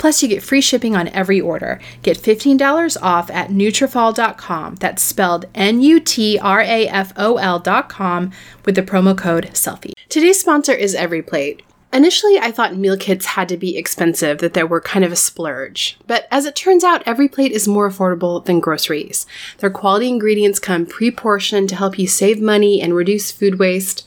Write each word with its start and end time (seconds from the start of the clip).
Plus, 0.00 0.22
you 0.22 0.28
get 0.30 0.42
free 0.42 0.62
shipping 0.62 0.96
on 0.96 1.08
every 1.08 1.42
order. 1.42 1.78
Get 2.02 2.16
$15 2.16 2.96
off 3.02 3.30
at 3.30 3.50
Nutrafol.com. 3.50 4.76
That's 4.76 5.02
spelled 5.02 5.44
N-U-T-R-A-F-O-L.com 5.54 8.32
with 8.64 8.76
the 8.76 8.82
promo 8.82 9.14
code 9.16 9.50
SELFIE. 9.52 9.92
Today's 10.08 10.40
sponsor 10.40 10.72
is 10.72 10.96
EveryPlate. 10.96 11.60
Initially, 11.92 12.38
I 12.38 12.50
thought 12.50 12.76
meal 12.76 12.96
kits 12.96 13.26
had 13.26 13.46
to 13.50 13.58
be 13.58 13.76
expensive, 13.76 14.38
that 14.38 14.54
they 14.54 14.64
were 14.64 14.80
kind 14.80 15.04
of 15.04 15.12
a 15.12 15.16
splurge. 15.16 15.98
But 16.06 16.26
as 16.30 16.46
it 16.46 16.56
turns 16.56 16.82
out, 16.82 17.04
EveryPlate 17.04 17.50
is 17.50 17.68
more 17.68 17.90
affordable 17.90 18.42
than 18.42 18.60
groceries. 18.60 19.26
Their 19.58 19.68
quality 19.68 20.08
ingredients 20.08 20.60
come 20.60 20.86
pre 20.86 21.10
portioned 21.10 21.68
to 21.68 21.76
help 21.76 21.98
you 21.98 22.06
save 22.06 22.40
money 22.40 22.80
and 22.80 22.94
reduce 22.94 23.30
food 23.30 23.58
waste 23.58 24.06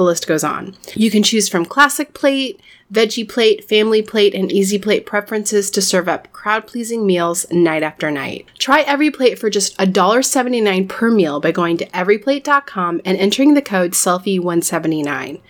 the 0.00 0.04
list 0.04 0.26
goes 0.26 0.42
on. 0.42 0.74
You 0.94 1.10
can 1.10 1.22
choose 1.22 1.50
from 1.50 1.66
classic 1.66 2.14
plate, 2.14 2.58
veggie 2.90 3.28
plate, 3.28 3.68
family 3.68 4.00
plate, 4.00 4.34
and 4.34 4.50
easy 4.50 4.78
plate 4.78 5.04
preferences 5.04 5.70
to 5.72 5.82
serve 5.82 6.08
up 6.08 6.32
crowd 6.32 6.66
pleasing 6.66 7.06
meals 7.06 7.44
night 7.50 7.82
after 7.82 8.10
night. 8.10 8.46
Try 8.58 8.82
EveryPlate 8.84 9.38
for 9.38 9.50
just 9.50 9.76
$1.79 9.76 10.88
per 10.88 11.10
meal 11.10 11.38
by 11.38 11.52
going 11.52 11.76
to 11.76 11.86
everyplate.com 11.88 13.02
and 13.04 13.18
entering 13.18 13.52
the 13.52 13.60
code 13.60 13.92
SELFIE179. 13.92 15.42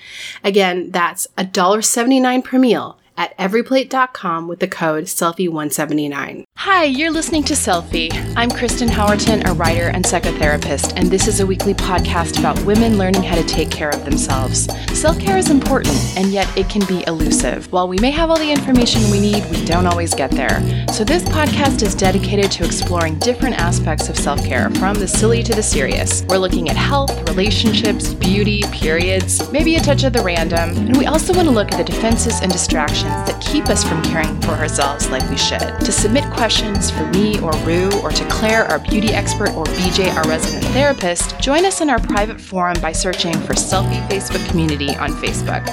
Again, 0.42 0.90
that's 0.90 1.28
$1.79 1.38 2.42
per 2.42 2.58
meal 2.58 2.99
at 3.20 3.36
everyplate.com 3.36 4.48
with 4.48 4.60
the 4.60 4.66
code 4.66 5.04
SELFIE179. 5.04 6.44
Hi, 6.56 6.84
you're 6.84 7.10
listening 7.10 7.42
to 7.44 7.52
Selfie. 7.52 8.10
I'm 8.34 8.50
Kristen 8.50 8.88
Howerton, 8.88 9.46
a 9.46 9.52
writer 9.52 9.88
and 9.88 10.02
psychotherapist, 10.06 10.94
and 10.96 11.10
this 11.10 11.28
is 11.28 11.40
a 11.40 11.46
weekly 11.46 11.74
podcast 11.74 12.38
about 12.38 12.58
women 12.64 12.96
learning 12.96 13.22
how 13.22 13.36
to 13.36 13.44
take 13.44 13.70
care 13.70 13.90
of 13.90 14.06
themselves. 14.06 14.68
Self 14.98 15.18
care 15.20 15.36
is 15.36 15.50
important, 15.50 15.98
and 16.16 16.28
yet 16.28 16.48
it 16.56 16.70
can 16.70 16.86
be 16.86 17.04
elusive. 17.06 17.70
While 17.70 17.88
we 17.88 17.98
may 17.98 18.10
have 18.10 18.30
all 18.30 18.38
the 18.38 18.50
information 18.50 19.10
we 19.10 19.20
need, 19.20 19.44
we 19.50 19.66
don't 19.66 19.86
always 19.86 20.14
get 20.14 20.30
there. 20.30 20.58
So, 20.88 21.04
this 21.04 21.22
podcast 21.24 21.82
is 21.82 21.94
dedicated 21.94 22.50
to 22.52 22.64
exploring 22.64 23.18
different 23.18 23.56
aspects 23.56 24.08
of 24.08 24.18
self 24.18 24.42
care, 24.42 24.70
from 24.70 24.94
the 24.94 25.08
silly 25.08 25.42
to 25.42 25.52
the 25.52 25.62
serious. 25.62 26.22
We're 26.24 26.38
looking 26.38 26.70
at 26.70 26.76
health, 26.76 27.28
relationships, 27.28 28.14
beauty, 28.14 28.62
periods, 28.72 29.50
maybe 29.52 29.76
a 29.76 29.80
touch 29.80 30.04
of 30.04 30.14
the 30.14 30.22
random, 30.22 30.70
and 30.70 30.96
we 30.96 31.04
also 31.04 31.34
want 31.34 31.48
to 31.48 31.54
look 31.54 31.70
at 31.72 31.76
the 31.76 31.84
defenses 31.84 32.40
and 32.40 32.50
distractions 32.50 33.09
that 33.10 33.40
keep 33.40 33.66
us 33.66 33.82
from 33.82 34.02
caring 34.02 34.40
for 34.40 34.52
ourselves 34.52 35.10
like 35.10 35.28
we 35.28 35.36
should. 35.36 35.60
To 35.60 35.92
submit 35.92 36.24
questions, 36.32 36.90
for 36.90 37.06
me 37.08 37.38
or 37.40 37.52
Rue 37.58 37.90
or 38.02 38.10
to 38.10 38.24
Claire, 38.28 38.64
our 38.66 38.78
beauty 38.78 39.10
expert, 39.10 39.50
or 39.50 39.64
BJ, 39.64 40.14
our 40.14 40.28
resident 40.28 40.64
therapist, 40.72 41.38
join 41.40 41.64
us 41.64 41.80
in 41.80 41.90
our 41.90 41.98
private 41.98 42.40
forum 42.40 42.80
by 42.80 42.92
searching 42.92 43.32
for 43.32 43.54
Selfie 43.54 44.06
Facebook 44.08 44.46
Community 44.48 44.94
on 44.96 45.10
Facebook. 45.12 45.66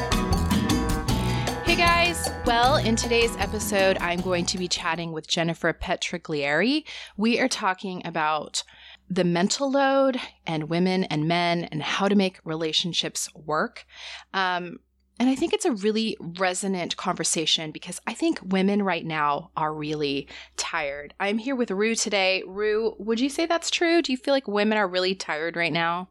Hey 1.65 1.75
guys! 1.75 2.29
Well, 2.45 2.77
in 2.77 2.95
today's 2.95 3.35
episode, 3.37 3.97
I'm 3.99 4.21
going 4.21 4.45
to 4.47 4.57
be 4.57 4.67
chatting 4.67 5.11
with 5.11 5.27
Jennifer 5.27 5.73
Petriglieri. 5.73 6.85
We 7.17 7.39
are 7.39 7.49
talking 7.49 8.01
about 8.05 8.63
the 9.09 9.23
mental 9.23 9.71
load 9.71 10.19
and 10.45 10.69
women 10.69 11.05
and 11.05 11.27
men 11.27 11.65
and 11.65 11.81
how 11.81 12.07
to 12.07 12.15
make 12.15 12.39
relationships 12.43 13.29
work. 13.35 13.85
Um, 14.33 14.79
and 15.19 15.29
I 15.29 15.35
think 15.35 15.53
it's 15.53 15.65
a 15.65 15.71
really 15.71 16.17
resonant 16.19 16.95
conversation 16.97 17.71
because 17.71 17.99
I 18.05 18.13
think 18.13 18.39
women 18.43 18.83
right 18.83 19.05
now 19.05 19.51
are 19.57 19.73
really 19.73 20.27
tired. 20.57 21.13
I'm 21.19 21.37
here 21.37 21.55
with 21.55 21.71
Rue 21.71 21.95
today. 21.95 22.43
Rue, 22.45 22.95
would 22.99 23.19
you 23.19 23.29
say 23.29 23.45
that's 23.45 23.71
true? 23.71 24.01
Do 24.01 24.11
you 24.11 24.17
feel 24.17 24.33
like 24.33 24.47
women 24.47 24.77
are 24.77 24.87
really 24.87 25.15
tired 25.15 25.55
right 25.55 25.73
now? 25.73 26.09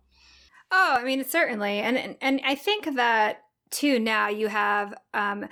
Oh, 0.73 0.97
I 0.99 1.05
mean, 1.05 1.25
certainly. 1.25 1.79
And 1.79 1.97
and, 1.97 2.17
and 2.21 2.41
I 2.45 2.55
think 2.55 2.97
that 2.97 3.43
too 3.71 3.99
now 3.99 4.29
you 4.29 4.49
have 4.49 4.95
um 5.13 5.49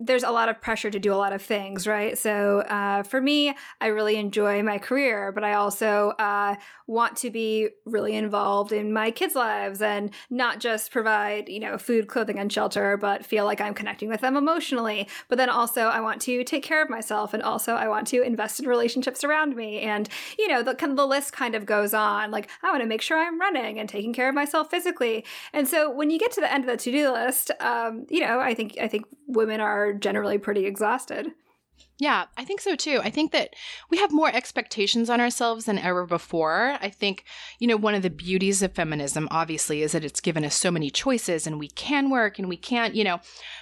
there's 0.00 0.22
a 0.22 0.30
lot 0.30 0.48
of 0.48 0.60
pressure 0.60 0.90
to 0.90 0.98
do 0.98 1.12
a 1.12 1.16
lot 1.16 1.32
of 1.32 1.42
things, 1.42 1.86
right? 1.86 2.16
So 2.16 2.60
uh, 2.60 3.02
for 3.02 3.20
me, 3.20 3.54
I 3.80 3.88
really 3.88 4.16
enjoy 4.16 4.62
my 4.62 4.78
career, 4.78 5.32
but 5.32 5.42
I 5.42 5.54
also 5.54 6.10
uh, 6.18 6.54
want 6.86 7.16
to 7.18 7.30
be 7.30 7.70
really 7.84 8.14
involved 8.14 8.70
in 8.70 8.92
my 8.92 9.10
kids' 9.10 9.34
lives 9.34 9.82
and 9.82 10.10
not 10.30 10.60
just 10.60 10.92
provide, 10.92 11.48
you 11.48 11.58
know, 11.58 11.78
food, 11.78 12.06
clothing, 12.06 12.38
and 12.38 12.52
shelter, 12.52 12.96
but 12.96 13.26
feel 13.26 13.44
like 13.44 13.60
I'm 13.60 13.74
connecting 13.74 14.08
with 14.08 14.20
them 14.20 14.36
emotionally. 14.36 15.08
But 15.28 15.36
then 15.36 15.50
also, 15.50 15.82
I 15.82 16.00
want 16.00 16.20
to 16.22 16.44
take 16.44 16.62
care 16.62 16.82
of 16.82 16.88
myself, 16.88 17.34
and 17.34 17.42
also 17.42 17.74
I 17.74 17.88
want 17.88 18.06
to 18.08 18.22
invest 18.22 18.60
in 18.60 18.68
relationships 18.68 19.24
around 19.24 19.56
me, 19.56 19.80
and 19.80 20.08
you 20.38 20.48
know, 20.48 20.62
the 20.62 20.74
the 20.74 21.06
list 21.06 21.32
kind 21.32 21.54
of 21.54 21.66
goes 21.66 21.92
on. 21.92 22.30
Like 22.30 22.48
I 22.62 22.70
want 22.70 22.82
to 22.82 22.88
make 22.88 23.02
sure 23.02 23.18
I'm 23.18 23.40
running 23.40 23.78
and 23.78 23.88
taking 23.88 24.12
care 24.12 24.28
of 24.28 24.34
myself 24.34 24.70
physically. 24.70 25.24
And 25.52 25.66
so 25.66 25.90
when 25.90 26.10
you 26.10 26.18
get 26.18 26.32
to 26.32 26.40
the 26.40 26.52
end 26.52 26.64
of 26.64 26.70
the 26.70 26.76
to 26.78 26.92
do 26.92 27.12
list, 27.12 27.50
um, 27.60 28.06
you 28.08 28.20
know, 28.20 28.40
I 28.40 28.54
think 28.54 28.78
I 28.80 28.88
think 28.88 29.04
women 29.26 29.60
are 29.60 29.87
generally 29.92 30.38
pretty 30.38 30.66
exhausted. 30.66 31.32
Yeah, 31.98 32.26
I 32.36 32.44
think 32.44 32.60
so 32.60 32.76
too. 32.76 33.00
I 33.02 33.10
think 33.10 33.32
that 33.32 33.54
we 33.90 33.98
have 33.98 34.12
more 34.12 34.32
expectations 34.32 35.10
on 35.10 35.20
ourselves 35.20 35.64
than 35.64 35.78
ever 35.78 36.06
before. 36.06 36.76
I 36.80 36.90
think, 36.90 37.24
you 37.58 37.66
know, 37.66 37.76
one 37.76 37.94
of 37.94 38.02
the 38.02 38.10
beauties 38.10 38.62
of 38.62 38.72
feminism, 38.72 39.26
obviously, 39.32 39.82
is 39.82 39.92
that 39.92 40.04
it's 40.04 40.20
given 40.20 40.44
us 40.44 40.54
so 40.54 40.70
many 40.70 40.90
choices 40.90 41.46
and 41.46 41.58
we 41.58 41.68
can 41.68 42.08
work 42.08 42.38
and 42.38 42.48
we 42.48 42.56
can't, 42.56 42.94
you 42.94 43.02
know, 43.02 43.18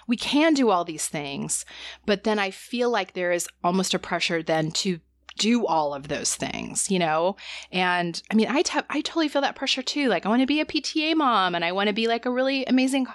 we 0.06 0.18
can 0.18 0.52
do 0.52 0.68
all 0.68 0.84
these 0.84 1.08
things. 1.08 1.64
But 2.04 2.24
then 2.24 2.38
I 2.38 2.50
feel 2.50 2.90
like 2.90 3.14
there 3.14 3.32
is 3.32 3.48
almost 3.64 3.94
a 3.94 3.98
pressure 3.98 4.42
then 4.42 4.70
to 4.72 5.00
do 5.38 5.66
all 5.66 5.94
of 5.94 6.08
those 6.08 6.34
things, 6.34 6.90
you 6.90 6.98
know? 6.98 7.36
And 7.72 8.20
I 8.30 8.34
mean, 8.34 8.48
I, 8.48 8.62
t- 8.62 8.80
I 8.90 9.00
totally 9.00 9.28
feel 9.28 9.42
that 9.42 9.56
pressure 9.56 9.82
too. 9.82 10.08
Like, 10.08 10.26
I 10.26 10.28
want 10.28 10.42
to 10.42 10.46
be 10.46 10.60
a 10.60 10.66
PTA 10.66 11.14
mom 11.14 11.54
and 11.54 11.64
I 11.64 11.72
want 11.72 11.88
to 11.88 11.94
be 11.94 12.06
like 12.06 12.26
a 12.26 12.30
really 12.30 12.64
amazing 12.66 13.06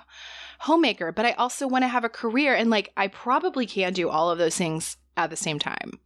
homemaker, 0.61 1.11
but 1.11 1.25
I 1.25 1.31
also 1.33 1.67
want 1.67 1.83
to 1.83 1.87
have 1.87 2.03
a 2.03 2.09
career. 2.09 2.53
And 2.55 2.69
like, 2.69 2.91
I 2.95 3.07
probably 3.07 3.65
can 3.65 3.93
do 3.93 4.09
all 4.09 4.29
of 4.29 4.37
those 4.37 4.55
things 4.55 4.97
at 5.17 5.29
the 5.29 5.35
same 5.35 5.59
time. 5.59 5.99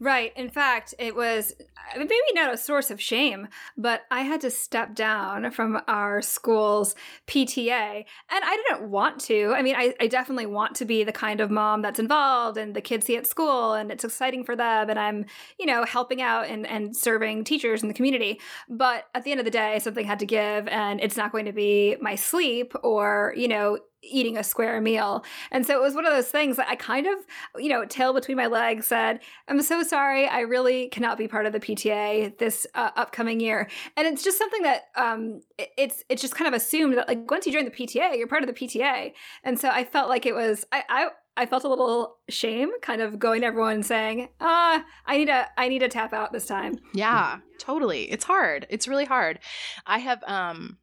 Right. 0.00 0.32
In 0.36 0.48
fact, 0.48 0.94
it 0.98 1.14
was 1.14 1.54
maybe 1.96 2.12
not 2.34 2.52
a 2.52 2.56
source 2.56 2.90
of 2.90 3.00
shame, 3.00 3.48
but 3.76 4.02
I 4.10 4.22
had 4.22 4.40
to 4.42 4.50
step 4.50 4.94
down 4.94 5.50
from 5.50 5.80
our 5.88 6.22
school's 6.22 6.94
PTA. 7.26 8.04
And 8.30 8.44
I 8.44 8.56
didn't 8.56 8.90
want 8.90 9.20
to. 9.22 9.54
I 9.56 9.62
mean, 9.62 9.74
I, 9.74 9.94
I 10.00 10.06
definitely 10.06 10.46
want 10.46 10.74
to 10.76 10.84
be 10.84 11.04
the 11.04 11.12
kind 11.12 11.40
of 11.40 11.50
mom 11.50 11.82
that's 11.82 11.98
involved 11.98 12.58
and 12.58 12.74
the 12.74 12.80
kids 12.80 13.06
see 13.06 13.16
at 13.16 13.26
school 13.26 13.74
and 13.74 13.90
it's 13.90 14.04
exciting 14.04 14.44
for 14.44 14.56
them. 14.56 14.90
And 14.90 14.98
I'm, 14.98 15.24
you 15.58 15.66
know, 15.66 15.84
helping 15.84 16.20
out 16.20 16.46
and, 16.46 16.66
and 16.66 16.96
serving 16.96 17.44
teachers 17.44 17.82
in 17.82 17.88
the 17.88 17.94
community. 17.94 18.40
But 18.68 19.06
at 19.14 19.24
the 19.24 19.30
end 19.30 19.40
of 19.40 19.44
the 19.44 19.50
day, 19.50 19.78
something 19.78 20.06
had 20.06 20.18
to 20.20 20.26
give 20.26 20.68
and 20.68 21.00
it's 21.00 21.16
not 21.16 21.32
going 21.32 21.46
to 21.46 21.52
be 21.52 21.96
my 22.00 22.14
sleep 22.14 22.74
or, 22.82 23.34
you 23.36 23.48
know, 23.48 23.78
eating 24.02 24.36
a 24.36 24.44
square 24.44 24.80
meal. 24.80 25.24
And 25.50 25.66
so 25.66 25.74
it 25.74 25.82
was 25.82 25.94
one 25.94 26.06
of 26.06 26.12
those 26.12 26.28
things 26.28 26.56
that 26.56 26.68
I 26.68 26.76
kind 26.76 27.06
of, 27.06 27.18
you 27.56 27.68
know, 27.68 27.84
tail 27.84 28.12
between 28.12 28.36
my 28.36 28.46
legs 28.46 28.86
said, 28.86 29.20
I'm 29.48 29.60
so 29.62 29.82
sorry. 29.82 30.26
I 30.26 30.40
really 30.40 30.88
cannot 30.88 31.18
be 31.18 31.28
part 31.28 31.46
of 31.46 31.52
the 31.52 31.60
PTA 31.60 32.38
this 32.38 32.66
uh, 32.74 32.90
upcoming 32.96 33.40
year. 33.40 33.68
And 33.96 34.06
it's 34.06 34.22
just 34.22 34.38
something 34.38 34.62
that 34.62 34.84
um, 34.96 35.42
it's 35.76 36.04
it's 36.08 36.22
just 36.22 36.34
kind 36.34 36.48
of 36.48 36.54
assumed 36.54 36.96
that 36.96 37.08
like 37.08 37.30
once 37.30 37.46
you 37.46 37.52
join 37.52 37.64
the 37.64 37.70
PTA, 37.70 38.16
you're 38.16 38.28
part 38.28 38.42
of 38.42 38.48
the 38.48 38.54
PTA. 38.54 39.12
And 39.44 39.58
so 39.58 39.68
I 39.68 39.84
felt 39.84 40.08
like 40.08 40.26
it 40.26 40.34
was 40.34 40.64
I, 40.72 40.84
I 40.88 41.08
I 41.36 41.46
felt 41.46 41.62
a 41.62 41.68
little 41.68 42.16
shame 42.28 42.72
kind 42.82 43.00
of 43.00 43.18
going 43.18 43.42
to 43.42 43.46
everyone 43.46 43.84
saying, 43.84 44.28
ah, 44.40 44.84
I 45.06 45.18
need 45.18 45.26
to 45.26 45.46
I 45.56 45.68
need 45.68 45.78
to 45.80 45.88
tap 45.88 46.12
out 46.12 46.32
this 46.32 46.46
time. 46.46 46.80
Yeah, 46.94 47.38
totally. 47.58 48.10
It's 48.10 48.24
hard. 48.24 48.66
It's 48.70 48.88
really 48.88 49.04
hard. 49.04 49.38
I 49.86 49.98
have 49.98 50.22
um 50.26 50.78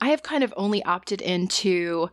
I 0.00 0.08
have 0.08 0.24
kind 0.24 0.42
of 0.42 0.52
only 0.56 0.82
opted 0.84 1.22
into 1.22 2.10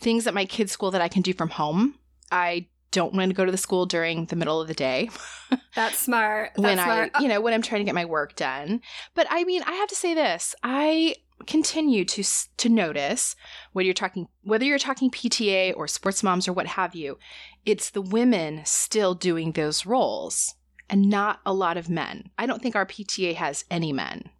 things 0.00 0.26
at 0.26 0.34
my 0.34 0.44
kids' 0.44 0.72
school 0.72 0.90
that 0.90 1.00
I 1.00 1.08
can 1.08 1.22
do 1.22 1.32
from 1.32 1.50
home. 1.50 1.96
I 2.30 2.66
don't 2.90 3.12
want 3.12 3.28
to 3.30 3.34
go 3.34 3.44
to 3.44 3.50
the 3.50 3.58
school 3.58 3.86
during 3.86 4.26
the 4.26 4.36
middle 4.36 4.60
of 4.60 4.68
the 4.68 4.74
day. 4.74 5.10
That's 5.74 5.98
smart. 5.98 6.52
That's 6.54 6.62
when 6.62 6.78
smart. 6.78 7.10
I, 7.14 7.22
you 7.22 7.28
know, 7.28 7.40
when 7.40 7.52
I'm 7.52 7.62
trying 7.62 7.80
to 7.80 7.84
get 7.84 7.94
my 7.94 8.04
work 8.04 8.36
done. 8.36 8.80
But 9.14 9.26
I 9.30 9.44
mean, 9.44 9.62
I 9.64 9.72
have 9.72 9.88
to 9.88 9.96
say 9.96 10.14
this. 10.14 10.54
I 10.62 11.16
continue 11.46 12.04
to 12.04 12.22
to 12.56 12.68
notice 12.68 13.34
whether 13.72 13.84
you're 13.84 13.94
talking 13.94 14.28
whether 14.42 14.64
you're 14.64 14.78
talking 14.78 15.10
PTA 15.10 15.76
or 15.76 15.88
sports 15.88 16.22
moms 16.22 16.46
or 16.46 16.52
what 16.52 16.68
have 16.68 16.94
you, 16.94 17.18
it's 17.66 17.90
the 17.90 18.00
women 18.00 18.62
still 18.64 19.14
doing 19.14 19.52
those 19.52 19.84
roles 19.84 20.54
and 20.88 21.10
not 21.10 21.40
a 21.44 21.52
lot 21.52 21.76
of 21.76 21.88
men. 21.88 22.30
I 22.38 22.46
don't 22.46 22.62
think 22.62 22.76
our 22.76 22.86
PTA 22.86 23.34
has 23.34 23.64
any 23.70 23.92
men. 23.92 24.30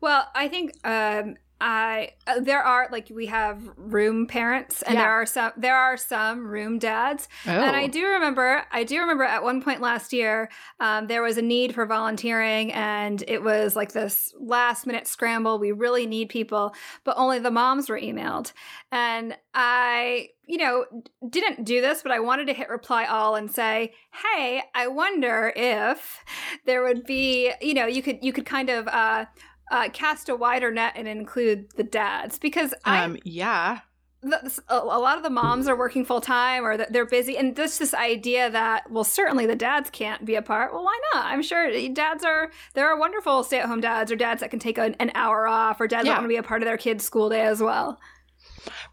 Well, 0.00 0.28
I 0.34 0.48
think 0.48 0.72
um, 0.84 1.36
I 1.60 2.10
uh, 2.26 2.40
there 2.40 2.62
are 2.62 2.88
like 2.92 3.08
we 3.12 3.26
have 3.26 3.60
room 3.76 4.26
parents 4.26 4.82
and 4.82 4.94
Yeah. 4.94 5.02
there 5.02 5.10
are 5.12 5.26
some 5.26 5.52
there 5.56 5.76
are 5.76 5.96
some 5.96 6.46
room 6.46 6.78
dads 6.78 7.28
Oh. 7.46 7.50
and 7.50 7.74
I 7.74 7.86
do 7.88 8.04
remember 8.06 8.62
I 8.70 8.84
do 8.84 9.00
remember 9.00 9.24
at 9.24 9.42
one 9.42 9.60
point 9.62 9.80
last 9.80 10.12
year 10.12 10.50
um, 10.80 11.06
there 11.08 11.22
was 11.22 11.36
a 11.36 11.42
need 11.42 11.74
for 11.74 11.84
volunteering 11.84 12.72
and 12.72 13.22
it 13.26 13.42
was 13.42 13.74
like 13.74 13.92
this 13.92 14.32
last 14.38 14.86
minute 14.86 15.06
scramble 15.08 15.58
we 15.58 15.72
really 15.72 16.06
need 16.06 16.28
people 16.28 16.74
but 17.04 17.14
only 17.16 17.38
the 17.40 17.50
moms 17.50 17.88
were 17.88 17.98
emailed 17.98 18.52
and 18.92 19.36
I 19.54 20.28
you 20.46 20.58
know 20.58 20.84
didn't 21.28 21.64
do 21.64 21.80
this 21.80 22.02
but 22.02 22.12
I 22.12 22.20
wanted 22.20 22.46
to 22.46 22.52
hit 22.54 22.68
reply 22.68 23.04
all 23.06 23.34
and 23.34 23.50
say 23.50 23.92
hey 24.24 24.62
I 24.74 24.86
wonder 24.86 25.52
if 25.56 26.24
there 26.66 26.82
would 26.84 27.04
be 27.04 27.52
you 27.60 27.74
know 27.74 27.86
you 27.86 28.02
could 28.02 28.18
you 28.22 28.32
could 28.32 28.46
kind 28.46 28.70
of 28.70 28.86
uh 28.88 29.24
uh, 29.70 29.88
cast 29.90 30.28
a 30.28 30.36
wider 30.36 30.70
net 30.70 30.92
and 30.96 31.06
include 31.08 31.70
the 31.76 31.84
dads 31.84 32.38
because 32.38 32.74
I 32.84 33.04
um 33.04 33.16
yeah. 33.24 33.80
the, 34.22 34.60
a 34.68 34.76
lot 34.98 35.16
of 35.16 35.22
the 35.22 35.30
moms 35.30 35.68
are 35.68 35.76
working 35.76 36.04
full 36.04 36.20
time 36.20 36.64
or 36.64 36.76
they're 36.76 37.06
busy 37.06 37.36
and 37.36 37.54
this 37.54 37.78
this 37.78 37.94
idea 37.94 38.50
that 38.50 38.90
well 38.90 39.04
certainly 39.04 39.46
the 39.46 39.54
dads 39.54 39.90
can't 39.90 40.24
be 40.24 40.34
a 40.34 40.42
part 40.42 40.72
well 40.72 40.84
why 40.84 40.98
not 41.14 41.26
i'm 41.26 41.40
sure 41.42 41.70
dads 41.90 42.24
are 42.24 42.50
there 42.74 42.88
are 42.88 42.98
wonderful 42.98 43.44
stay-at-home 43.44 43.80
dads 43.80 44.10
or 44.10 44.16
dads 44.16 44.40
that 44.40 44.50
can 44.50 44.58
take 44.58 44.76
an, 44.76 44.96
an 44.98 45.12
hour 45.14 45.46
off 45.46 45.80
or 45.80 45.86
dads 45.86 46.04
Yeah. 46.04 46.14
that 46.14 46.18
want 46.18 46.24
to 46.24 46.28
be 46.28 46.36
a 46.36 46.42
part 46.42 46.62
of 46.62 46.66
their 46.66 46.76
kids 46.78 47.04
school 47.04 47.28
day 47.28 47.42
as 47.42 47.60
well 47.62 48.00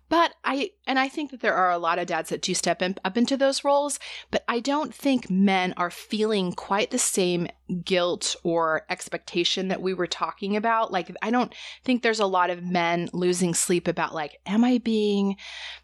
But 0.10 0.36
I 0.44 0.72
and 0.88 1.00
I 1.00 1.10
think 1.10 1.32
that 1.32 1.42
there 1.42 1.56
are 1.56 1.72
a 1.72 1.78
lot 1.78 2.00
of 2.00 2.08
dads 2.08 2.30
that 2.30 2.42
do 2.42 2.54
step 2.54 2.82
in, 2.82 2.96
up 3.04 3.18
into 3.18 3.38
those 3.38 3.64
roles, 3.64 4.00
but 4.32 4.44
I 4.48 4.60
don't 4.60 4.94
think 4.94 5.30
men 5.30 5.74
are 5.78 5.92
feeling 5.92 6.54
quite 6.54 6.92
the 6.92 7.00
same 7.00 7.48
guilt 7.84 8.36
or 8.44 8.86
expectation 8.90 9.68
that 9.70 9.82
we 9.82 9.94
were 9.94 10.08
talking 10.08 10.56
about. 10.56 10.92
Like 10.92 11.10
I 11.22 11.32
don't 11.32 11.54
think 11.84 12.02
there's 12.02 12.20
a 12.20 12.26
lot 12.26 12.50
of 12.50 12.64
men 12.64 13.10
losing 13.14 13.54
sleep 13.54 13.88
about 13.88 14.14
like 14.14 14.40
am 14.46 14.64
I 14.64 14.78
being, 14.78 15.38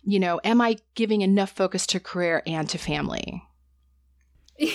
you 0.04 0.20
know, 0.20 0.40
am 0.44 0.62
I 0.62 0.78
giving 0.96 1.22
enough 1.22 1.52
focus 1.52 1.88
to 1.88 2.00
career 2.00 2.44
and 2.46 2.70
to 2.70 2.78
family? 2.78 3.44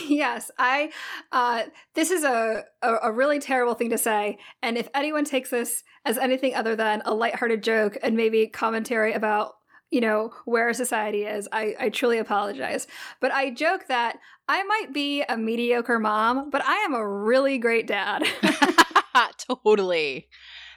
Yes 0.09 0.51
i 0.59 0.91
uh 1.33 1.65
this 1.95 2.11
is 2.11 2.25
a, 2.25 2.65
a 2.83 2.95
a 3.05 3.13
really 3.13 3.39
terrible 3.39 3.75
thing 3.75 3.91
to 3.91 3.99
say 3.99 4.39
and 4.63 4.77
if 4.77 4.89
anyone 4.95 5.25
takes 5.25 5.51
this 5.51 5.85
as 6.05 6.19
anything 6.19 6.55
other 6.55 6.77
than 6.77 7.03
a 7.05 7.15
lighthearted 7.15 7.63
joke 7.63 7.97
and 8.03 8.17
maybe 8.17 8.47
commentary 8.47 9.13
about 9.13 9.55
you 9.91 10.01
know 10.01 10.33
where 10.45 10.73
society 10.73 11.25
is 11.25 11.49
i 11.53 11.75
i 11.79 11.89
truly 11.89 12.19
apologize 12.19 12.87
but 13.21 13.31
i 13.33 13.51
joke 13.51 13.87
that 13.89 14.19
i 14.49 14.63
might 14.65 14.93
be 14.93 15.23
a 15.23 15.37
mediocre 15.37 15.99
mom 15.99 16.51
but 16.51 16.65
i 16.65 16.77
am 16.79 16.95
a 16.95 17.09
really 17.09 17.59
great 17.59 17.87
dad 17.87 18.25
totally. 19.39 20.29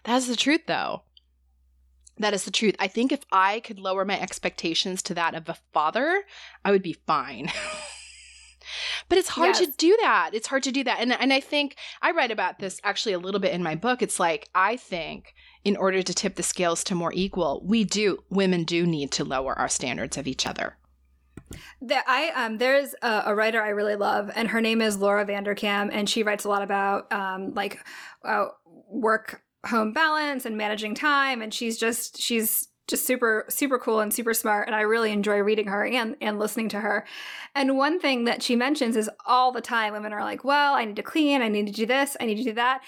That's 0.04 0.28
the 0.28 0.36
truth 0.36 0.62
though. 0.68 1.04
That 2.18 2.34
is 2.34 2.44
the 2.44 2.52
truth. 2.52 2.76
I 2.80 2.88
think 2.88 3.12
if 3.12 3.22
I 3.32 3.62
could 3.62 3.80
lower 3.80 4.04
my 4.04 4.20
expectations 4.20 5.02
to 5.04 5.14
that 5.14 5.36
of 5.36 5.48
a 5.48 5.58
father, 5.74 6.24
I 6.66 6.72
would 6.72 6.84
be 6.84 6.98
fine. 7.08 7.52
but 9.08 9.18
it's 9.18 9.30
hard 9.30 9.56
to 9.56 9.68
do 9.78 9.98
that. 10.02 10.32
It's 10.34 10.48
hard 10.48 10.64
to 10.64 10.72
do 10.72 10.84
that. 10.84 11.00
And 11.00 11.14
and 11.14 11.34
I 11.34 11.40
think 11.40 11.76
I 12.02 12.12
write 12.12 12.32
about 12.32 12.60
this 12.60 12.80
actually 12.84 13.14
a 13.14 13.20
little 13.20 13.40
bit 13.40 13.54
in 13.54 13.64
my 13.64 13.76
book. 13.76 14.02
It's 14.02 14.20
like 14.20 14.50
I 14.54 14.78
think 14.78 15.34
in 15.64 15.76
order 15.76 16.02
to 16.02 16.14
tip 16.14 16.36
the 16.36 16.44
scales 16.44 16.84
to 16.86 16.96
more 16.96 17.14
equal, 17.14 17.62
we 17.66 17.84
do 17.84 18.24
women 18.30 18.64
do 18.64 18.86
need 18.86 19.12
to 19.12 19.24
lower 19.24 19.58
our 19.58 19.68
standards 19.68 20.18
of 20.18 20.28
each 20.28 20.48
other. 20.48 20.78
There, 21.82 22.04
I 22.08 22.30
um, 22.36 22.58
there's 22.58 22.94
a, 23.02 23.24
a 23.28 23.36
writer 23.36 23.62
I 23.62 23.70
really 23.70 23.96
love, 23.96 24.30
and 24.36 24.50
her 24.50 24.62
name 24.62 24.82
is 24.82 24.98
Laura 24.98 25.26
Vanderkam, 25.26 25.90
and 25.92 26.10
she 26.10 26.24
writes 26.24 26.46
a 26.46 26.50
lot 26.50 26.62
about 26.62 27.12
um, 27.12 27.54
like 27.54 27.84
uh, 28.24 28.46
work 28.88 29.42
home 29.66 29.94
balance 29.94 30.46
and 30.46 30.58
managing 30.58 30.96
time, 30.96 31.42
and 31.42 31.54
she's 31.54 31.78
just 31.78 32.22
she's 32.22 32.68
just 32.90 33.06
super 33.06 33.46
super 33.50 33.80
cool 33.80 34.00
and 34.02 34.14
super 34.14 34.34
smart, 34.34 34.68
and 34.68 34.76
I 34.76 34.82
really 34.82 35.12
enjoy 35.12 35.40
reading 35.40 35.68
her 35.68 35.86
and 35.86 36.16
and 36.22 36.40
listening 36.40 36.70
to 36.70 36.80
her. 36.82 37.06
And 37.56 37.78
one 37.78 38.00
thing 38.00 38.26
that 38.26 38.44
she 38.44 38.56
mentions 38.56 38.96
is 38.98 39.10
all 39.26 39.52
the 39.52 39.62
time 39.62 39.94
women 39.94 40.14
are 40.14 40.24
like, 40.24 40.44
"Well, 40.44 40.74
I 40.74 40.86
need 40.86 40.96
to 40.98 41.04
clean, 41.04 41.42
I 41.42 41.48
need 41.50 41.68
to 41.68 41.74
do 41.74 41.86
this, 41.86 42.18
I 42.20 42.26
need 42.26 42.36
to 42.38 42.44
do 42.44 42.54
that," 42.54 42.82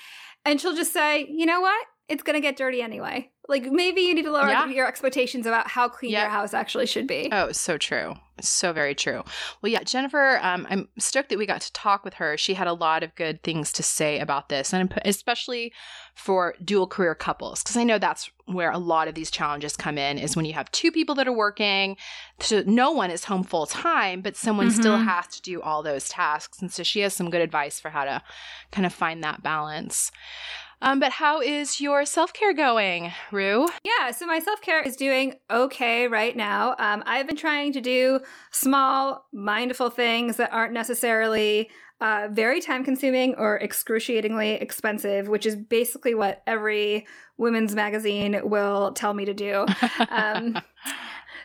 and 0.45 0.59
she'll 0.59 0.75
just 0.75 0.93
say, 0.93 1.27
"You 1.29 1.45
know 1.45 1.61
what? 1.61 1.85
It's 2.09 2.23
gonna 2.23 2.41
get 2.41 2.57
dirty 2.57 2.81
anyway." 2.81 3.31
Like 3.51 3.65
maybe 3.71 4.01
you 4.01 4.15
need 4.15 4.23
to 4.23 4.31
lower 4.31 4.47
Yeah. 4.49 4.65
your 4.67 4.87
expectations 4.87 5.45
about 5.45 5.67
how 5.67 5.87
clean 5.89 6.11
Yeah. 6.11 6.21
your 6.21 6.29
house 6.31 6.53
actually 6.53 6.85
should 6.87 7.05
be. 7.05 7.29
Oh, 7.31 7.51
so 7.51 7.77
true. 7.77 8.15
So 8.39 8.73
very 8.73 8.95
true. 8.95 9.23
Well, 9.61 9.71
yeah, 9.71 9.83
Jennifer, 9.83 10.39
um, 10.41 10.65
I'm 10.69 10.87
stoked 10.97 11.29
that 11.29 11.37
we 11.37 11.45
got 11.45 11.61
to 11.61 11.71
talk 11.73 12.03
with 12.03 12.15
her. 12.15 12.37
She 12.37 12.55
had 12.55 12.65
a 12.65 12.73
lot 12.73 13.03
of 13.03 13.13
good 13.13 13.43
things 13.43 13.71
to 13.73 13.83
say 13.83 14.17
about 14.19 14.49
this, 14.49 14.73
and 14.73 14.91
especially 15.05 15.71
for 16.15 16.55
dual 16.63 16.87
career 16.87 17.13
couples, 17.13 17.61
because 17.61 17.77
I 17.77 17.83
know 17.83 17.99
that's 17.99 18.31
where 18.45 18.71
a 18.71 18.79
lot 18.79 19.07
of 19.07 19.13
these 19.13 19.29
challenges 19.29 19.75
come 19.77 19.97
in 19.97 20.17
is 20.17 20.35
when 20.35 20.45
you 20.45 20.53
have 20.53 20.71
two 20.71 20.91
people 20.91 21.13
that 21.15 21.27
are 21.27 21.31
working. 21.33 21.97
So 22.39 22.63
no 22.65 22.91
one 22.91 23.11
is 23.11 23.25
home 23.25 23.43
full 23.43 23.67
time, 23.67 24.21
but 24.21 24.35
someone 24.35 24.71
still 24.71 24.97
Mhm. 24.97 25.05
has 25.07 25.27
to 25.27 25.41
do 25.41 25.61
all 25.61 25.83
those 25.83 26.09
tasks. 26.09 26.59
And 26.61 26.71
so 26.71 26.81
she 26.83 27.01
has 27.01 27.13
some 27.13 27.29
good 27.29 27.41
advice 27.41 27.79
for 27.79 27.89
how 27.91 28.05
to 28.05 28.23
kind 28.71 28.85
of 28.87 28.93
find 28.93 29.23
that 29.23 29.43
balance. 29.43 30.11
Um, 30.81 30.99
but 30.99 31.11
how 31.11 31.41
is 31.41 31.79
your 31.79 32.05
self 32.05 32.33
care 32.33 32.53
going, 32.53 33.11
Rue? 33.31 33.67
Yeah, 33.83 34.11
so 34.11 34.25
my 34.25 34.39
self 34.39 34.61
care 34.61 34.81
is 34.81 34.95
doing 34.95 35.35
okay 35.49 36.07
right 36.07 36.35
now. 36.35 36.75
Um, 36.79 37.03
I've 37.05 37.27
been 37.27 37.35
trying 37.35 37.73
to 37.73 37.81
do 37.81 38.19
small, 38.51 39.27
mindful 39.31 39.89
things 39.89 40.37
that 40.37 40.51
aren't 40.51 40.73
necessarily 40.73 41.69
uh, 42.01 42.29
very 42.31 42.59
time 42.59 42.83
consuming 42.83 43.35
or 43.35 43.59
excruciatingly 43.59 44.53
expensive, 44.53 45.27
which 45.27 45.45
is 45.45 45.55
basically 45.55 46.15
what 46.15 46.41
every 46.47 47.05
women's 47.37 47.75
magazine 47.75 48.39
will 48.43 48.91
tell 48.93 49.13
me 49.13 49.25
to 49.25 49.33
do. 49.33 49.65
Um, 50.09 50.59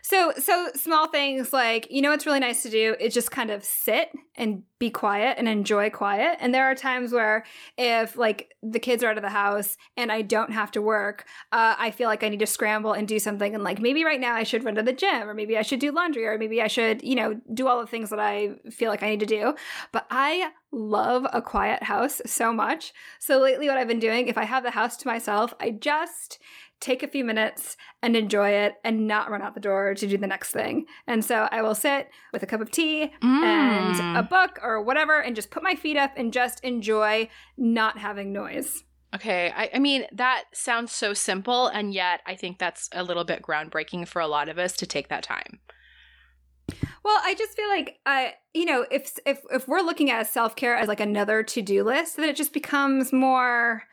so, 0.06 0.32
so 0.38 0.68
small 0.76 1.08
things 1.08 1.52
like 1.52 1.88
you 1.90 2.00
know 2.00 2.10
what's 2.10 2.26
really 2.26 2.38
nice 2.38 2.62
to 2.62 2.70
do 2.70 2.94
is 3.00 3.12
just 3.12 3.32
kind 3.32 3.50
of 3.50 3.64
sit 3.64 4.12
and 4.36 4.62
be 4.78 4.88
quiet 4.88 5.36
and 5.36 5.48
enjoy 5.48 5.90
quiet. 5.90 6.38
And 6.38 6.54
there 6.54 6.64
are 6.70 6.76
times 6.76 7.10
where 7.10 7.44
if 7.76 8.16
like 8.16 8.54
the 8.62 8.78
kids 8.78 9.02
are 9.02 9.10
out 9.10 9.16
of 9.16 9.24
the 9.24 9.30
house 9.30 9.76
and 9.96 10.12
I 10.12 10.22
don't 10.22 10.52
have 10.52 10.70
to 10.72 10.82
work, 10.82 11.24
uh, 11.50 11.74
I 11.76 11.90
feel 11.90 12.08
like 12.08 12.22
I 12.22 12.28
need 12.28 12.38
to 12.38 12.46
scramble 12.46 12.92
and 12.92 13.08
do 13.08 13.18
something. 13.18 13.52
And 13.52 13.64
like 13.64 13.80
maybe 13.80 14.04
right 14.04 14.20
now 14.20 14.34
I 14.36 14.44
should 14.44 14.62
run 14.62 14.76
to 14.76 14.82
the 14.84 14.92
gym, 14.92 15.28
or 15.28 15.34
maybe 15.34 15.58
I 15.58 15.62
should 15.62 15.80
do 15.80 15.90
laundry, 15.90 16.24
or 16.24 16.38
maybe 16.38 16.62
I 16.62 16.68
should 16.68 17.02
you 17.02 17.16
know 17.16 17.40
do 17.52 17.66
all 17.66 17.80
the 17.80 17.88
things 17.88 18.10
that 18.10 18.20
I 18.20 18.50
feel 18.70 18.90
like 18.90 19.02
I 19.02 19.10
need 19.10 19.20
to 19.20 19.26
do. 19.26 19.56
But 19.90 20.06
I 20.08 20.50
love 20.70 21.26
a 21.32 21.42
quiet 21.42 21.82
house 21.82 22.22
so 22.26 22.52
much. 22.52 22.92
So 23.18 23.40
lately, 23.40 23.66
what 23.66 23.76
I've 23.76 23.88
been 23.88 23.98
doing, 23.98 24.28
if 24.28 24.38
I 24.38 24.44
have 24.44 24.62
the 24.62 24.70
house 24.70 24.96
to 24.98 25.08
myself, 25.08 25.52
I 25.58 25.70
just 25.70 26.38
take 26.80 27.02
a 27.02 27.08
few 27.08 27.24
minutes 27.24 27.76
and 28.02 28.14
enjoy 28.16 28.50
it 28.50 28.74
and 28.84 29.06
not 29.06 29.30
run 29.30 29.42
out 29.42 29.54
the 29.54 29.60
door 29.60 29.94
to 29.94 30.06
do 30.06 30.18
the 30.18 30.26
next 30.26 30.50
thing. 30.50 30.84
And 31.06 31.24
so 31.24 31.48
I 31.50 31.62
will 31.62 31.74
sit 31.74 32.08
with 32.32 32.42
a 32.42 32.46
cup 32.46 32.60
of 32.60 32.70
tea 32.70 33.12
Mm. 33.22 33.42
and 33.42 34.16
a 34.18 34.22
book 34.22 34.58
or 34.62 34.82
whatever 34.82 35.20
and 35.20 35.34
just 35.34 35.50
put 35.50 35.62
my 35.62 35.74
feet 35.74 35.96
up 35.96 36.12
and 36.16 36.32
just 36.32 36.60
enjoy 36.60 37.28
not 37.56 37.98
having 37.98 38.32
noise. 38.32 38.84
Okay, 39.14 39.52
I, 39.56 39.70
I 39.74 39.78
mean, 39.78 40.04
that 40.12 40.44
sounds 40.52 40.92
so 40.92 41.14
simple, 41.14 41.68
and 41.68 41.94
yet 41.94 42.20
I 42.26 42.34
think 42.34 42.58
that's 42.58 42.88
a 42.92 43.02
little 43.02 43.24
bit 43.24 43.40
groundbreaking 43.40 44.08
for 44.08 44.20
a 44.20 44.26
lot 44.26 44.48
of 44.50 44.58
us 44.58 44.72
to 44.78 44.86
take 44.86 45.08
that 45.08 45.22
time. 45.22 45.60
Well, 47.04 47.18
I 47.22 47.34
just 47.34 47.56
feel 47.56 47.68
like 47.68 48.00
uh, 48.04 48.28
you 48.52 48.64
know, 48.64 48.84
if 48.90 49.16
if 49.24 49.38
if 49.50 49.68
we're 49.68 49.80
looking 49.80 50.10
at 50.10 50.26
self 50.26 50.56
care 50.56 50.76
as 50.76 50.88
like 50.88 51.00
another 51.00 51.42
to 51.44 51.62
do 51.62 51.84
list, 51.84 52.16
then 52.16 52.28
it 52.28 52.36
just 52.36 52.52
becomes 52.52 53.12
more. 53.12 53.84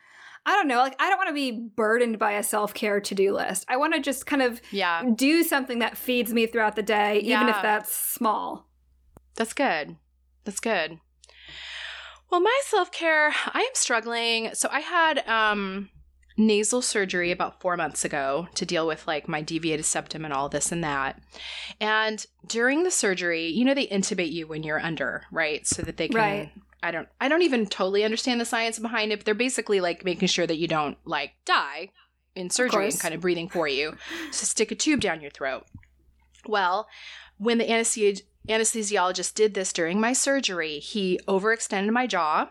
I 0.46 0.52
don't 0.56 0.68
know. 0.68 0.78
Like, 0.78 0.96
I 1.00 1.08
don't 1.08 1.18
want 1.18 1.28
to 1.28 1.34
be 1.34 1.52
burdened 1.74 2.18
by 2.18 2.32
a 2.32 2.42
self 2.42 2.74
care 2.74 3.00
to 3.00 3.14
do 3.14 3.32
list. 3.34 3.64
I 3.68 3.76
want 3.78 3.94
to 3.94 4.00
just 4.00 4.26
kind 4.26 4.42
of 4.42 4.60
Yeah, 4.70 5.02
do 5.14 5.42
something 5.42 5.78
that 5.78 5.96
feeds 5.96 6.32
me 6.32 6.46
throughout 6.46 6.76
the 6.76 6.82
day, 6.82 7.18
even 7.18 7.30
Yeah. 7.30 7.56
if 7.56 7.62
that's 7.62 7.94
small. 7.96 8.68
that's 9.36 9.52
good. 9.54 9.96
That's 10.44 10.60
good. 10.60 10.98
Well, 12.30 12.40
my 12.40 12.60
self 12.66 12.90
care, 12.92 13.28
I 13.52 13.60
am 13.60 13.74
struggling. 13.74 14.50
So 14.54 14.68
I 14.70 14.80
had 14.80 15.26
um, 15.28 15.88
nasal 16.36 16.82
surgery 16.82 17.30
about 17.30 17.60
four 17.60 17.76
months 17.76 18.04
ago 18.04 18.48
to 18.54 18.66
deal 18.66 18.86
with 18.86 19.06
like 19.06 19.28
my 19.28 19.40
deviated 19.40 19.84
septum 19.86 20.24
and 20.24 20.34
all 20.34 20.48
this 20.48 20.72
and 20.72 20.82
that. 20.84 21.20
And 21.80 22.24
during 22.46 22.82
the 22.82 22.90
surgery, 22.90 23.46
you 23.48 23.64
know, 23.64 23.74
they 23.74 23.86
intubate 23.86 24.32
you 24.32 24.46
when 24.46 24.62
you're 24.62 24.80
under, 24.80 25.22
right? 25.30 25.66
So 25.66 25.82
that 25.82 25.96
they 25.96 26.08
can. 26.08 26.16
Right. 26.20 26.52
I 26.84 26.90
don't. 26.90 27.08
I 27.20 27.28
don't 27.28 27.42
even 27.42 27.66
totally 27.66 28.04
understand 28.04 28.40
the 28.40 28.44
science 28.44 28.78
behind 28.78 29.10
it. 29.12 29.20
But 29.20 29.24
they're 29.26 29.34
basically 29.34 29.80
like 29.80 30.04
making 30.04 30.28
sure 30.28 30.46
that 30.46 30.56
you 30.58 30.68
don't 30.68 30.96
like 31.04 31.32
die 31.44 31.90
in 32.34 32.50
surgery 32.50 32.86
and 32.86 33.00
kind 33.00 33.14
of 33.14 33.20
breathing 33.20 33.48
for 33.48 33.66
you. 33.66 33.96
So 34.30 34.44
stick 34.44 34.70
a 34.70 34.74
tube 34.74 35.00
down 35.00 35.20
your 35.20 35.30
throat. 35.30 35.64
Well, 36.46 36.88
when 37.38 37.58
the 37.58 37.64
anesthesi- 37.64 38.22
anesthesiologist 38.48 39.34
did 39.34 39.54
this 39.54 39.72
during 39.72 40.00
my 40.00 40.12
surgery, 40.12 40.78
he 40.78 41.18
overextended 41.26 41.90
my 41.90 42.06
jaw. 42.06 42.50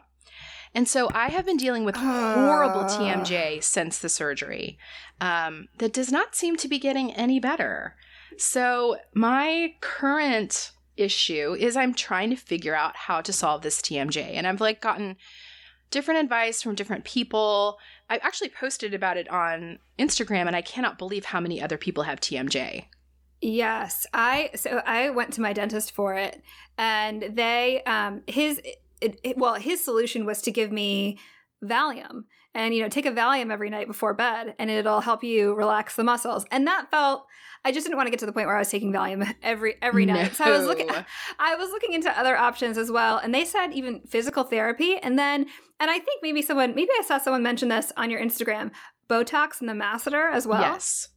And 0.75 0.87
so 0.87 1.09
I 1.13 1.29
have 1.29 1.45
been 1.45 1.57
dealing 1.57 1.85
with 1.85 1.95
horrible 1.97 2.81
Ah. 2.81 2.97
TMJ 2.97 3.61
since 3.63 3.99
the 3.99 4.09
surgery 4.09 4.79
um, 5.21 5.67
that 5.77 5.93
does 5.93 6.11
not 6.11 6.33
seem 6.35 6.55
to 6.57 6.67
be 6.67 6.79
getting 6.79 7.11
any 7.13 7.39
better. 7.39 7.95
So 8.37 8.97
my 9.13 9.75
current 9.81 10.71
issue 10.97 11.55
is 11.59 11.75
I'm 11.75 11.93
trying 11.93 12.29
to 12.29 12.35
figure 12.35 12.75
out 12.75 12.95
how 12.95 13.21
to 13.21 13.33
solve 13.33 13.61
this 13.61 13.81
TMJ. 13.81 14.33
And 14.33 14.47
I've 14.47 14.61
like 14.61 14.81
gotten 14.81 15.17
different 15.91 16.21
advice 16.21 16.61
from 16.61 16.75
different 16.75 17.05
people. 17.05 17.77
I 18.09 18.17
actually 18.17 18.49
posted 18.49 18.93
about 18.93 19.17
it 19.17 19.29
on 19.29 19.79
Instagram 19.99 20.47
and 20.47 20.55
I 20.55 20.61
cannot 20.61 20.97
believe 20.97 21.25
how 21.25 21.39
many 21.39 21.61
other 21.61 21.77
people 21.77 22.03
have 22.03 22.19
TMJ. 22.19 22.85
Yes, 23.43 24.07
I 24.13 24.51
so 24.55 24.81
I 24.85 25.09
went 25.09 25.33
to 25.33 25.41
my 25.41 25.51
dentist 25.51 25.91
for 25.91 26.15
it, 26.15 26.41
and 26.77 27.31
they 27.33 27.83
um 27.83 28.21
his 28.25 28.61
it, 29.01 29.19
it, 29.21 29.37
well 29.37 29.55
his 29.55 29.83
solution 29.83 30.25
was 30.25 30.41
to 30.43 30.51
give 30.51 30.71
me 30.71 31.19
Valium, 31.63 32.25
and 32.53 32.73
you 32.73 32.81
know 32.81 32.89
take 32.89 33.05
a 33.05 33.11
Valium 33.11 33.51
every 33.51 33.69
night 33.69 33.87
before 33.87 34.13
bed, 34.13 34.55
and 34.59 34.69
it'll 34.69 35.01
help 35.01 35.23
you 35.23 35.55
relax 35.55 35.95
the 35.95 36.03
muscles. 36.03 36.45
And 36.51 36.67
that 36.67 36.91
felt 36.91 37.25
I 37.65 37.71
just 37.71 37.85
didn't 37.85 37.97
want 37.97 38.07
to 38.07 38.11
get 38.11 38.19
to 38.19 38.25
the 38.25 38.33
point 38.33 38.47
where 38.47 38.55
I 38.55 38.59
was 38.59 38.69
taking 38.69 38.91
Valium 38.91 39.33
every 39.43 39.75
every 39.81 40.05
night. 40.05 40.35
So 40.35 40.43
I 40.43 40.51
was 40.51 40.65
looking 40.65 40.89
I 41.39 41.55
was 41.55 41.69
looking 41.69 41.93
into 41.93 42.17
other 42.17 42.37
options 42.37 42.77
as 42.77 42.91
well, 42.91 43.17
and 43.17 43.33
they 43.33 43.45
said 43.45 43.71
even 43.73 44.01
physical 44.07 44.43
therapy, 44.43 44.97
and 44.97 45.17
then 45.17 45.45
and 45.79 45.89
I 45.89 45.99
think 45.99 46.21
maybe 46.21 46.41
someone 46.41 46.75
maybe 46.75 46.91
I 46.99 47.03
saw 47.03 47.17
someone 47.17 47.43
mention 47.43 47.69
this 47.69 47.91
on 47.95 48.09
your 48.09 48.21
Instagram, 48.21 48.71
Botox 49.09 49.59
and 49.59 49.69
the 49.69 49.73
masseter 49.73 50.31
as 50.31 50.45
well. 50.45 50.61
Yes. 50.61 51.09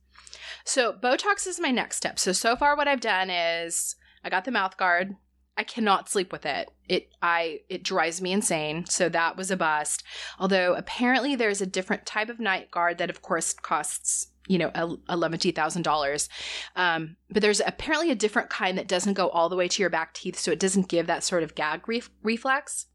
So 0.65 0.93
Botox 0.93 1.47
is 1.47 1.61
my 1.61 1.71
next 1.71 1.97
step. 1.97 2.19
So 2.19 2.33
so 2.33 2.57
far 2.57 2.77
what 2.77 2.89
I've 2.89 3.01
done 3.01 3.31
is 3.31 3.97
I 4.25 4.31
got 4.31 4.45
the 4.45 4.53
mouth 4.53 4.77
guard. 4.77 5.17
I 5.57 5.65
cannot 5.65 6.09
sleep 6.09 6.33
with 6.33 6.45
it. 6.45 6.71
It 6.89 7.09
I 7.23 7.61
it 7.69 7.83
drives 7.83 8.21
me 8.21 8.33
insane. 8.33 8.85
So 8.87 9.09
that 9.09 9.37
was 9.37 9.51
a 9.51 9.57
bust. 9.57 10.03
Although 10.39 10.75
apparently 10.75 11.35
there's 11.35 11.61
a 11.61 11.67
different 11.67 12.07
type 12.07 12.29
of 12.29 12.39
night 12.39 12.71
guard 12.71 12.99
that 12.99 13.11
of 13.11 13.23
course 13.23 13.53
costs 13.53 14.29
you 14.49 14.59
know 14.59 14.99
eleven 15.09 15.39
thousand 15.39 15.83
dollars, 15.83 16.29
um, 16.77 17.17
but 17.31 17.43
there's 17.43 17.61
apparently 17.61 18.11
a 18.11 18.15
different 18.15 18.51
kind 18.51 18.79
that 18.79 18.89
doesn't 18.89 19.15
go 19.15 19.29
all 19.29 19.49
the 19.49 19.57
way 19.57 19.69
to 19.69 19.83
your 19.83 19.91
back 19.91 20.15
teeth, 20.15 20.39
so 20.39 20.53
it 20.53 20.61
doesn't 20.61 20.89
give 20.89 21.07
that 21.07 21.25
sort 21.25 21.43
of 21.43 21.55
gag 21.55 21.89
ref- 21.89 22.11
reflex. 22.23 22.87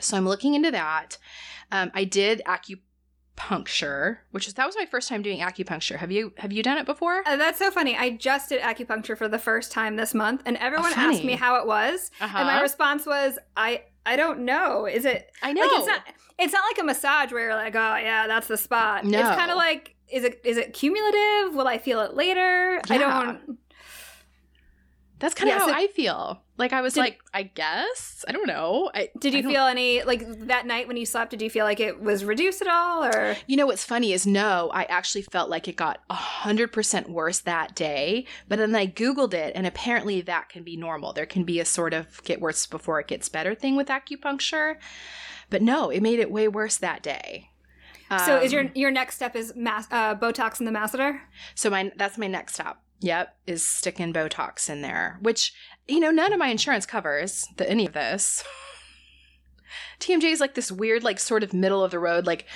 So 0.00 0.16
I'm 0.16 0.26
looking 0.28 0.54
into 0.54 0.70
that. 0.70 1.18
Um, 1.72 1.90
I 1.94 2.04
did 2.04 2.42
acupuncture, 3.36 4.18
which 4.30 4.46
is 4.48 4.54
that 4.54 4.66
was 4.66 4.76
my 4.76 4.86
first 4.86 5.08
time 5.08 5.22
doing 5.22 5.40
acupuncture. 5.40 5.96
Have 5.96 6.10
you 6.12 6.32
have 6.38 6.52
you 6.52 6.62
done 6.62 6.78
it 6.78 6.86
before? 6.86 7.22
Uh, 7.26 7.36
that's 7.36 7.58
so 7.58 7.70
funny. 7.70 7.96
I 7.96 8.10
just 8.10 8.48
did 8.48 8.60
acupuncture 8.62 9.16
for 9.16 9.28
the 9.28 9.38
first 9.38 9.72
time 9.72 9.96
this 9.96 10.14
month, 10.14 10.42
and 10.46 10.56
everyone 10.58 10.92
Oh, 10.96 11.00
asked 11.00 11.24
me 11.24 11.32
how 11.34 11.56
it 11.56 11.66
was, 11.66 12.10
Uh-huh. 12.20 12.38
and 12.38 12.46
my 12.46 12.60
response 12.60 13.06
was, 13.06 13.38
"I 13.56 13.82
I 14.06 14.16
don't 14.16 14.40
know. 14.40 14.86
Is 14.86 15.04
it 15.04 15.30
I 15.42 15.52
know. 15.52 15.62
like 15.62 15.70
it's 15.78 15.86
not 15.86 16.00
it's 16.38 16.52
not 16.52 16.62
like 16.70 16.78
a 16.80 16.84
massage 16.84 17.32
where 17.32 17.42
you're 17.44 17.54
like, 17.54 17.74
oh 17.74 17.96
yeah, 17.96 18.26
that's 18.26 18.48
the 18.48 18.56
spot. 18.56 19.04
No. 19.04 19.18
It's 19.20 19.28
kind 19.36 19.50
of 19.50 19.56
like, 19.56 19.94
is 20.10 20.24
it 20.24 20.40
is 20.44 20.56
it 20.56 20.72
cumulative? 20.72 21.54
Will 21.54 21.68
I 21.68 21.78
feel 21.78 22.00
it 22.00 22.14
later? 22.14 22.80
I 22.90 22.98
don't. 22.98 23.58
That's 25.24 25.34
kind 25.34 25.48
of 25.50 25.56
Yeah, 25.56 25.60
how 25.60 25.68
so- 25.68 25.74
I 25.74 25.86
feel. 25.86 26.42
Like 26.58 26.72
I 26.74 26.82
was 26.82 26.92
Did- 26.94 27.00
like, 27.00 27.18
I 27.32 27.44
guess 27.44 28.24
I 28.28 28.32
don't 28.32 28.46
know. 28.46 28.90
I, 28.94 29.08
Did 29.18 29.32
you 29.32 29.42
feel 29.42 29.64
any 29.64 30.02
like 30.02 30.22
that 30.48 30.66
night 30.66 30.86
when 30.86 30.96
you 30.98 31.06
slept? 31.06 31.30
Did 31.30 31.40
you 31.40 31.48
feel 31.48 31.64
like 31.64 31.80
it 31.80 31.98
was 32.00 32.24
reduced 32.26 32.60
at 32.60 32.68
all, 32.68 33.04
or 33.04 33.34
You 33.46 33.56
know 33.56 33.66
what's 33.66 33.84
funny 33.84 34.12
is 34.12 34.26
no, 34.26 34.70
I 34.74 34.84
actually 34.84 35.22
felt 35.22 35.48
like 35.48 35.66
it 35.66 35.76
got 35.76 36.00
a 36.10 36.14
hundred 36.14 36.72
percent 36.72 37.08
worse 37.08 37.38
that 37.40 37.74
day. 37.74 38.26
But 38.48 38.58
then 38.58 38.74
I 38.74 38.86
googled 38.86 39.32
it, 39.34 39.52
and 39.56 39.66
apparently 39.66 40.20
that 40.20 40.50
can 40.50 40.62
be 40.62 40.76
normal. 40.76 41.12
There 41.14 41.26
can 41.26 41.44
be 41.44 41.58
a 41.58 41.64
sort 41.64 41.94
of 41.94 42.22
get 42.24 42.40
worse 42.40 42.66
before 42.66 43.00
it 43.00 43.08
gets 43.08 43.28
better 43.30 43.54
thing 43.54 43.74
with 43.76 43.88
acupuncture. 43.88 44.76
But 45.50 45.62
no, 45.62 45.88
it 45.90 46.02
made 46.02 46.20
it 46.20 46.30
way 46.30 46.48
worse 46.48 46.76
that 46.76 47.02
day. 47.02 47.48
so? 48.26 48.36
Is 48.36 48.52
your 48.52 48.62
Um, 48.64 48.70
your 48.74 48.90
next 48.90 49.16
step 49.16 49.34
is 49.34 49.54
mas- 49.56 49.88
uh, 49.90 50.14
Botox 50.14 50.58
and 50.60 50.68
the 50.68 50.72
masseter? 50.78 51.20
So 51.56 51.70
my 51.70 51.90
that's 51.96 52.18
my 52.18 52.28
next 52.28 52.54
step. 52.54 52.76
Yep, 53.00 53.36
is 53.46 53.66
sticking 53.66 54.12
Botox 54.12 54.70
in 54.70 54.82
there, 54.82 55.18
which 55.20 55.52
you 55.86 56.00
know 56.00 56.10
none 56.10 56.32
of 56.32 56.38
my 56.38 56.48
insurance 56.48 56.86
covers 56.86 57.46
the, 57.56 57.68
any 57.68 57.86
of 57.86 57.92
this. 57.92 58.42
TMJ 60.00 60.24
is 60.24 60.40
like 60.40 60.54
this 60.54 60.72
weird, 60.72 61.02
like 61.02 61.18
sort 61.18 61.42
of 61.42 61.52
middle 61.52 61.84
of 61.84 61.90
the 61.90 61.98
road, 61.98 62.26
like 62.26 62.46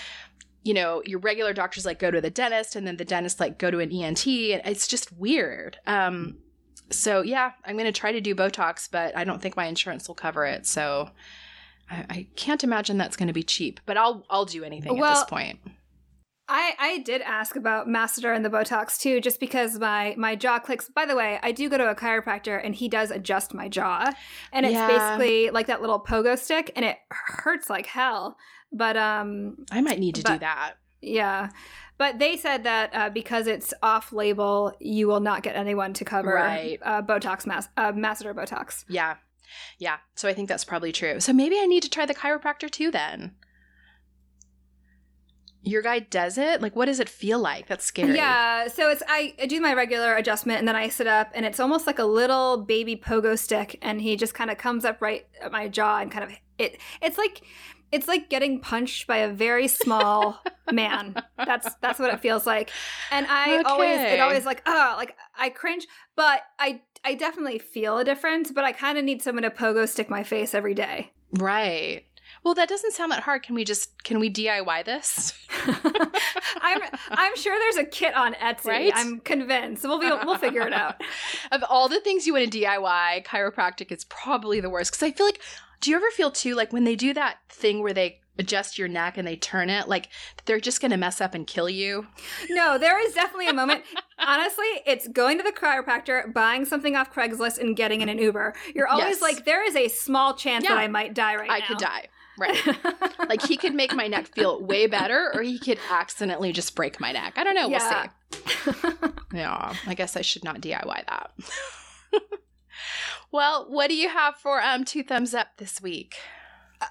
you 0.62 0.74
know 0.74 1.02
your 1.04 1.18
regular 1.18 1.52
doctors 1.52 1.84
like 1.84 1.98
go 1.98 2.10
to 2.10 2.20
the 2.20 2.30
dentist, 2.30 2.76
and 2.76 2.86
then 2.86 2.96
the 2.96 3.04
dentist 3.04 3.40
like 3.40 3.58
go 3.58 3.70
to 3.70 3.80
an 3.80 3.92
ENT, 3.92 4.26
and 4.26 4.62
it's 4.64 4.86
just 4.86 5.12
weird. 5.12 5.78
Um, 5.86 6.38
so 6.90 7.22
yeah, 7.22 7.52
I'm 7.64 7.76
gonna 7.76 7.92
try 7.92 8.12
to 8.12 8.20
do 8.20 8.34
Botox, 8.34 8.88
but 8.90 9.16
I 9.16 9.24
don't 9.24 9.42
think 9.42 9.56
my 9.56 9.66
insurance 9.66 10.08
will 10.08 10.14
cover 10.14 10.46
it. 10.46 10.66
So 10.66 11.10
I, 11.90 12.06
I 12.08 12.26
can't 12.36 12.64
imagine 12.64 12.96
that's 12.96 13.16
gonna 13.16 13.32
be 13.32 13.42
cheap. 13.42 13.80
But 13.86 13.96
I'll 13.96 14.24
I'll 14.30 14.44
do 14.44 14.64
anything 14.64 14.98
at 14.98 15.14
this 15.14 15.24
point. 15.24 15.58
I, 16.48 16.74
I 16.78 16.98
did 16.98 17.20
ask 17.22 17.56
about 17.56 17.88
masseter 17.88 18.34
and 18.34 18.44
the 18.44 18.48
Botox 18.50 18.98
too, 18.98 19.20
just 19.20 19.38
because 19.40 19.78
my 19.78 20.14
my 20.16 20.34
jaw 20.34 20.58
clicks. 20.58 20.88
By 20.88 21.04
the 21.06 21.14
way, 21.16 21.38
I 21.42 21.52
do 21.52 21.68
go 21.68 21.76
to 21.78 21.90
a 21.90 21.94
chiropractor 21.94 22.60
and 22.64 22.74
he 22.74 22.88
does 22.88 23.10
adjust 23.10 23.52
my 23.54 23.68
jaw, 23.68 24.10
and 24.52 24.64
it's 24.64 24.72
Yeah. 24.74 24.86
basically 24.88 25.50
like 25.50 25.66
that 25.66 25.80
little 25.80 26.00
pogo 26.00 26.38
stick, 26.38 26.70
and 26.74 26.84
it 26.84 26.96
hurts 27.10 27.68
like 27.68 27.86
hell. 27.86 28.36
But 28.72 28.96
um, 28.96 29.64
I 29.70 29.80
might 29.80 29.98
need 29.98 30.14
to 30.16 30.22
do 30.22 30.38
that. 30.38 30.74
yeah. 31.00 31.50
But 31.98 32.18
they 32.20 32.36
said 32.36 32.62
that 32.64 32.90
uh, 32.94 33.10
because 33.10 33.46
it's 33.48 33.74
off 33.82 34.12
label, 34.12 34.72
you 34.78 35.08
will 35.08 35.18
not 35.20 35.42
get 35.42 35.56
anyone 35.56 35.92
to 35.94 36.04
cover 36.04 36.32
Right. 36.34 36.78
uh, 36.82 37.02
Botox 37.02 37.44
mas- 37.44 37.68
uh, 37.76 37.90
masseter 37.92 38.32
Botox. 38.32 38.84
Yeah. 38.88 39.16
Yeah. 39.78 39.96
So 40.14 40.28
I 40.28 40.34
think 40.34 40.48
that's 40.48 40.64
probably 40.64 40.92
true. 40.92 41.18
So 41.18 41.32
maybe 41.32 41.58
I 41.58 41.66
need 41.66 41.82
to 41.82 41.90
try 41.90 42.06
the 42.06 42.14
chiropractor 42.14 42.70
too 42.70 42.90
then. 42.92 43.32
Your 45.62 45.82
guy 45.82 45.98
does 45.98 46.38
it? 46.38 46.62
Like 46.62 46.76
what 46.76 46.86
does 46.86 47.00
it 47.00 47.08
feel 47.08 47.38
like? 47.38 47.66
That's 47.66 47.84
scary. 47.84 48.16
Yeah, 48.16 48.68
so 48.68 48.90
it's 48.90 49.02
I, 49.08 49.34
I 49.40 49.46
do 49.46 49.60
my 49.60 49.74
regular 49.74 50.16
adjustment 50.16 50.58
and 50.58 50.68
then 50.68 50.76
I 50.76 50.88
sit 50.88 51.06
up 51.06 51.30
and 51.34 51.44
it's 51.44 51.60
almost 51.60 51.86
like 51.86 51.98
a 51.98 52.04
little 52.04 52.58
baby 52.58 52.96
pogo 52.96 53.38
stick 53.38 53.78
and 53.82 54.00
he 54.00 54.16
just 54.16 54.34
kind 54.34 54.50
of 54.50 54.58
comes 54.58 54.84
up 54.84 55.02
right 55.02 55.26
at 55.40 55.52
my 55.52 55.68
jaw 55.68 55.98
and 55.98 56.10
kind 56.10 56.24
of 56.24 56.30
it 56.58 56.78
it's 57.02 57.18
like 57.18 57.42
it's 57.90 58.06
like 58.06 58.28
getting 58.28 58.60
punched 58.60 59.06
by 59.06 59.18
a 59.18 59.28
very 59.28 59.68
small 59.68 60.42
man. 60.72 61.16
That's 61.36 61.74
that's 61.80 61.98
what 61.98 62.12
it 62.12 62.20
feels 62.20 62.46
like. 62.46 62.70
And 63.10 63.26
I 63.28 63.62
always 63.62 63.98
it 63.98 64.20
always 64.20 64.44
like 64.44 64.62
oh 64.66 64.94
like 64.96 65.16
I 65.36 65.50
cringe, 65.50 65.86
but 66.16 66.42
I 66.58 66.82
I 67.04 67.14
definitely 67.14 67.58
feel 67.58 67.98
a 67.98 68.04
difference, 68.04 68.50
but 68.50 68.64
I 68.64 68.72
kind 68.72 68.98
of 68.98 69.04
need 69.04 69.22
someone 69.22 69.42
to 69.42 69.50
pogo 69.50 69.88
stick 69.88 70.10
my 70.10 70.22
face 70.22 70.54
every 70.54 70.74
day. 70.74 71.12
Right. 71.32 72.04
Well, 72.48 72.54
that 72.54 72.70
doesn't 72.70 72.94
sound 72.94 73.12
that 73.12 73.24
hard. 73.24 73.42
Can 73.42 73.54
we 73.54 73.62
just 73.62 74.02
can 74.04 74.18
we 74.18 74.32
DIY 74.32 74.86
this? 74.86 75.34
I'm 76.62 76.80
I'm 77.10 77.36
sure 77.36 77.58
there's 77.58 77.76
a 77.76 77.84
kit 77.84 78.14
on 78.14 78.32
Etsy. 78.32 78.64
Right? 78.64 78.92
I'm 78.96 79.20
convinced. 79.20 79.84
We'll 79.84 80.00
be, 80.00 80.08
we'll 80.24 80.38
figure 80.38 80.62
it 80.62 80.72
out. 80.72 80.94
of 81.52 81.62
all 81.68 81.90
the 81.90 82.00
things 82.00 82.26
you 82.26 82.32
want 82.32 82.50
to 82.50 82.58
DIY, 82.58 83.26
chiropractic 83.26 83.92
is 83.92 84.04
probably 84.06 84.60
the 84.60 84.70
worst 84.70 84.92
cuz 84.92 85.02
I 85.02 85.10
feel 85.12 85.26
like 85.26 85.42
do 85.82 85.90
you 85.90 85.96
ever 85.96 86.10
feel 86.10 86.30
too 86.30 86.54
like 86.54 86.72
when 86.72 86.84
they 86.84 86.96
do 86.96 87.12
that 87.12 87.36
thing 87.50 87.82
where 87.82 87.92
they 87.92 88.20
adjust 88.38 88.78
your 88.78 88.88
neck 88.88 89.18
and 89.18 89.28
they 89.28 89.36
turn 89.36 89.68
it, 89.68 89.86
like 89.86 90.08
they're 90.46 90.58
just 90.58 90.80
going 90.80 90.92
to 90.92 90.96
mess 90.96 91.20
up 91.20 91.34
and 91.34 91.46
kill 91.46 91.68
you. 91.68 92.06
No, 92.48 92.78
there 92.78 93.04
is 93.04 93.12
definitely 93.12 93.48
a 93.48 93.52
moment. 93.52 93.82
Honestly, 94.18 94.64
it's 94.86 95.06
going 95.08 95.36
to 95.38 95.42
the 95.44 95.52
chiropractor, 95.52 96.32
buying 96.32 96.64
something 96.64 96.94
off 96.96 97.12
Craigslist, 97.12 97.58
and 97.58 97.76
getting 97.76 98.00
in 98.00 98.08
an 98.08 98.18
Uber. 98.18 98.54
You're 98.76 98.86
always 98.86 99.20
Yes. 99.20 99.22
like, 99.22 99.44
there 99.44 99.64
is 99.64 99.74
a 99.74 99.88
small 99.88 100.34
chance 100.34 100.64
Yeah. 100.64 100.76
that 100.76 100.78
I 100.78 100.86
might 100.86 101.14
die 101.14 101.34
right 101.34 101.50
I 101.50 101.58
now. 101.58 101.64
I 101.64 101.66
could 101.66 101.78
die. 101.78 102.08
Right. 102.38 102.56
like 103.28 103.42
he 103.42 103.56
could 103.56 103.74
make 103.74 103.94
my 103.94 104.06
neck 104.06 104.34
feel 104.34 104.62
way 104.62 104.86
better 104.86 105.30
or 105.34 105.42
he 105.42 105.58
could 105.58 105.78
accidentally 105.90 106.52
just 106.52 106.74
break 106.74 107.00
my 107.00 107.12
neck. 107.12 107.34
I 107.36 107.44
don't 107.44 107.54
know. 107.54 107.68
Yeah. 107.68 108.08
We'll 108.30 108.92
see. 108.92 109.08
Yeah. 109.34 109.74
I 109.86 109.94
guess 109.94 110.16
I 110.16 110.22
should 110.22 110.42
not 110.42 110.60
DIY 110.60 111.06
that. 111.06 111.32
well, 113.30 113.66
what 113.68 113.88
do 113.88 113.94
you 113.94 114.08
have 114.08 114.36
for 114.36 114.62
um 114.62 114.84
two 114.84 115.02
thumbs 115.02 115.34
up 115.34 115.48
this 115.58 115.82
week? 115.82 116.16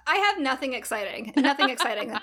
I 0.06 0.18
have 0.18 0.40
nothing 0.40 0.74
exciting. 0.74 1.34
Nothing 1.36 1.70
exciting. 1.70 2.14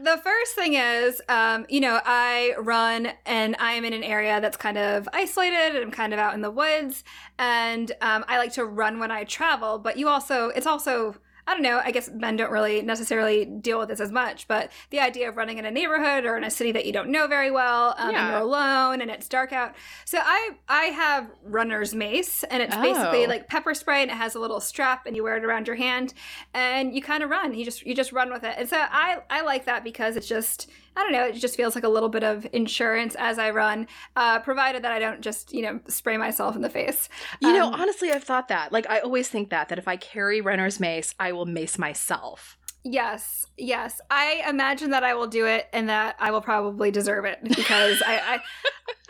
The 0.00 0.18
first 0.22 0.54
thing 0.54 0.74
is, 0.74 1.22
um, 1.28 1.66
you 1.68 1.80
know, 1.80 2.00
I 2.04 2.54
run 2.58 3.12
and 3.24 3.56
I 3.58 3.72
am 3.72 3.84
in 3.84 3.92
an 3.92 4.02
area 4.02 4.40
that's 4.40 4.56
kind 4.56 4.76
of 4.78 5.08
isolated 5.12 5.74
and 5.74 5.78
I'm 5.78 5.90
kind 5.90 6.12
of 6.12 6.18
out 6.18 6.34
in 6.34 6.42
the 6.42 6.50
woods. 6.50 7.02
And 7.38 7.90
um, 8.00 8.24
I 8.28 8.38
like 8.38 8.52
to 8.54 8.64
run 8.64 8.98
when 8.98 9.10
I 9.10 9.24
travel, 9.24 9.78
but 9.78 9.96
you 9.96 10.08
also, 10.08 10.48
it's 10.48 10.66
also, 10.66 11.16
I 11.50 11.54
don't 11.54 11.62
know, 11.62 11.80
I 11.84 11.90
guess 11.90 12.08
men 12.10 12.36
don't 12.36 12.52
really 12.52 12.80
necessarily 12.80 13.44
deal 13.44 13.80
with 13.80 13.88
this 13.88 13.98
as 13.98 14.12
much, 14.12 14.46
but 14.46 14.70
the 14.90 15.00
idea 15.00 15.28
of 15.28 15.36
running 15.36 15.58
in 15.58 15.64
a 15.64 15.70
neighborhood 15.70 16.24
or 16.24 16.36
in 16.36 16.44
a 16.44 16.50
city 16.50 16.70
that 16.72 16.86
you 16.86 16.92
don't 16.92 17.08
know 17.08 17.26
very 17.26 17.50
well, 17.50 17.96
um, 17.98 18.12
Yeah. 18.12 18.22
and 18.22 18.30
you're 18.32 18.40
alone 18.42 19.00
and 19.00 19.10
it's 19.10 19.28
dark 19.28 19.52
out. 19.52 19.74
So 20.04 20.18
I, 20.22 20.50
I 20.68 20.84
have 20.84 21.28
runner's 21.42 21.92
mace 21.92 22.44
and 22.44 22.62
it's 22.62 22.76
basically 22.76 23.24
Oh. 23.24 23.28
like 23.28 23.48
pepper 23.48 23.74
spray 23.74 24.02
and 24.02 24.10
it 24.12 24.16
has 24.16 24.36
a 24.36 24.38
little 24.38 24.60
strap 24.60 25.06
and 25.06 25.16
you 25.16 25.24
wear 25.24 25.36
it 25.38 25.44
around 25.44 25.66
your 25.66 25.74
hand 25.76 26.14
and 26.54 26.94
you 26.94 27.02
kind 27.02 27.24
of 27.24 27.30
run. 27.30 27.52
You 27.54 27.64
just 27.64 27.84
you 27.84 27.94
just 27.96 28.12
run 28.12 28.30
with 28.32 28.44
it. 28.44 28.54
And 28.56 28.68
so 28.68 28.76
I 28.78 29.18
I 29.28 29.40
like 29.42 29.64
that 29.64 29.82
because 29.82 30.14
it's 30.16 30.28
just 30.28 30.70
I 31.00 31.02
don't 31.02 31.12
know. 31.12 31.24
It 31.24 31.32
just 31.32 31.56
feels 31.56 31.74
like 31.74 31.84
a 31.84 31.88
little 31.88 32.10
bit 32.10 32.22
of 32.22 32.46
insurance 32.52 33.16
as 33.18 33.38
I 33.38 33.50
run, 33.50 33.88
uh, 34.16 34.40
provided 34.40 34.84
that 34.84 34.92
I 34.92 34.98
don't 34.98 35.22
just 35.22 35.52
you 35.54 35.62
know 35.62 35.80
spray 35.88 36.18
myself 36.18 36.56
in 36.56 36.62
the 36.62 36.68
face. 36.68 37.08
You 37.40 37.52
know, 37.54 37.68
Um, 37.68 37.74
honestly, 37.80 38.10
I've 38.10 38.22
thought 38.24 38.48
that. 38.48 38.70
Like, 38.70 38.88
I 38.90 38.98
always 39.00 39.28
think 39.28 39.48
that, 39.50 39.70
that 39.70 39.78
if 39.78 39.88
I 39.88 39.96
carry 39.96 40.40
runner's 40.42 40.78
mace, 40.78 41.14
I 41.18 41.32
will 41.32 41.46
mace 41.46 41.78
myself. 41.78 42.58
Yes, 42.82 43.46
yes. 43.58 44.00
I 44.10 44.42
imagine 44.48 44.90
that 44.90 45.04
I 45.04 45.14
will 45.14 45.26
do 45.26 45.46
it 45.46 45.68
and 45.72 45.88
that 45.90 46.16
I 46.18 46.30
will 46.30 46.40
probably 46.40 46.90
deserve 46.90 47.26
it 47.26 47.38
because 47.56 48.02
I, 48.06 48.18
I 48.18 48.40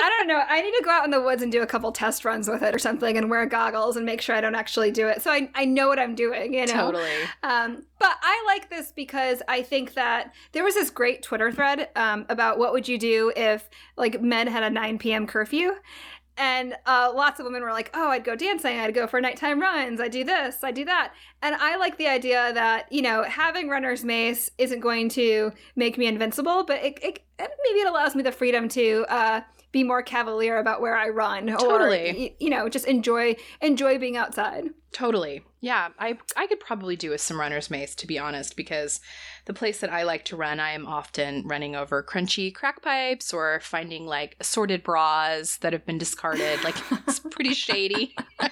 I 0.03 0.09
don't 0.09 0.29
know. 0.29 0.43
I 0.49 0.63
need 0.63 0.73
to 0.73 0.83
go 0.83 0.91
out 0.91 1.05
in 1.05 1.11
the 1.11 1.21
woods 1.21 1.43
and 1.43 1.53
do 1.53 1.63
a 1.63 1.67
couple 1.67 1.93
test 1.93 2.25
runs 2.25 2.49
with 2.49 2.63
it 2.63 2.75
or 2.75 2.79
something 2.79 3.17
and 3.19 3.29
wear 3.29 3.45
goggles 3.47 3.97
and 3.97 4.07
make 4.07 4.23
sure 4.23 4.35
I 4.35 4.41
don't 4.41 4.55
actually 4.55 4.91
do 4.91 5.09
it. 5.09 5.21
So 5.21 5.31
I, 5.31 5.51
I 5.55 5.67
know 5.67 5.89
what 5.89 5.99
I'm 5.99 6.15
doing, 6.15 6.55
you 6.55 6.67
know. 6.67 6.73
Totally. 6.73 7.11
Um, 7.43 7.85
but 7.99 8.17
I 8.23 8.43
like 8.47 8.71
this 8.71 8.93
because 8.93 9.43
I 9.47 9.63
think 9.63 9.95
that 9.95 10.33
there 10.53 10.65
was 10.65 10.75
this 10.75 10.89
great 10.89 11.23
Twitter 11.23 11.53
thread 11.53 11.91
um, 11.97 12.25
about 12.31 12.59
what 12.59 12.73
would 12.73 12.89
you 12.89 12.99
do 12.99 13.31
if 13.37 13.69
like 13.97 14.23
men 14.23 14.47
had 14.47 14.63
a 14.63 14.71
9 14.71 14.99
p.m. 14.99 15.27
curfew. 15.27 15.73
And 16.37 16.75
uh, 16.87 17.13
lots 17.15 17.39
of 17.39 17.45
women 17.45 17.63
were 17.63 17.73
like, 17.73 17.91
oh, 17.93 18.09
I'd 18.09 18.25
go 18.25 18.35
dancing, 18.35 18.79
I'd 18.79 18.95
go 18.95 19.07
for 19.07 19.21
nighttime 19.21 19.61
runs, 19.61 20.01
I'd 20.01 20.13
do 20.13 20.25
this, 20.25 20.65
I 20.65 20.71
do 20.73 20.85
that. 20.87 21.13
And 21.43 21.55
I 21.55 21.77
like 21.77 21.99
the 21.99 22.09
idea 22.09 22.53
that, 22.55 22.91
you 22.91 23.03
know, 23.03 23.25
having 23.25 23.69
runner's 23.69 24.05
mace 24.05 24.51
isn't 24.57 24.81
going 24.81 25.11
to 25.11 25.53
make 25.77 25.99
me 25.99 26.07
invincible, 26.07 26.65
but 26.65 26.83
it, 26.83 26.99
it, 27.03 27.21
maybe 27.39 27.81
it 27.81 27.89
allows 27.89 28.15
me 28.15 28.23
the 28.23 28.33
freedom 28.33 28.69
to 28.71 29.05
uh, 29.11 29.41
be 29.73 29.85
more 29.85 30.03
cavalier 30.03 30.59
about 30.59 30.81
where 30.81 30.97
I 30.97 31.09
run 31.11 31.51
or, 31.51 31.59
Totally. 31.59 32.13
y- 32.17 32.35
you 32.39 32.51
know, 32.51 32.69
just 32.69 32.87
enjoy 32.87 33.37
enjoy 33.61 33.99
being 33.99 34.17
outside. 34.17 34.71
Totally. 34.93 35.45
Yeah, 35.61 35.91
I 35.99 36.19
I 36.37 36.47
could 36.47 36.59
probably 36.59 36.97
do 36.97 37.11
with 37.11 37.21
some 37.21 37.39
runner's 37.39 37.71
mace 37.71 37.95
to 37.97 38.07
be 38.07 38.19
honest 38.19 38.57
because 38.57 39.01
the 39.47 39.55
place 39.55 39.81
that 39.81 39.91
I 39.93 40.03
like 40.05 40.25
to 40.27 40.37
run, 40.37 40.61
I 40.61 40.73
am 40.73 40.87
often 40.87 41.47
running 41.47 41.75
over 41.75 42.03
crunchy 42.03 42.55
crack 42.55 42.83
pipes 42.83 43.33
or 43.33 43.61
finding 43.61 44.07
like 44.07 44.37
assorted 44.41 44.83
bras 44.83 45.57
that 45.59 45.73
have 45.73 45.85
been 45.87 45.99
discarded. 45.99 46.63
Like 46.65 46.77
it's 47.09 47.21
pretty 47.31 47.55
shady. 47.55 48.15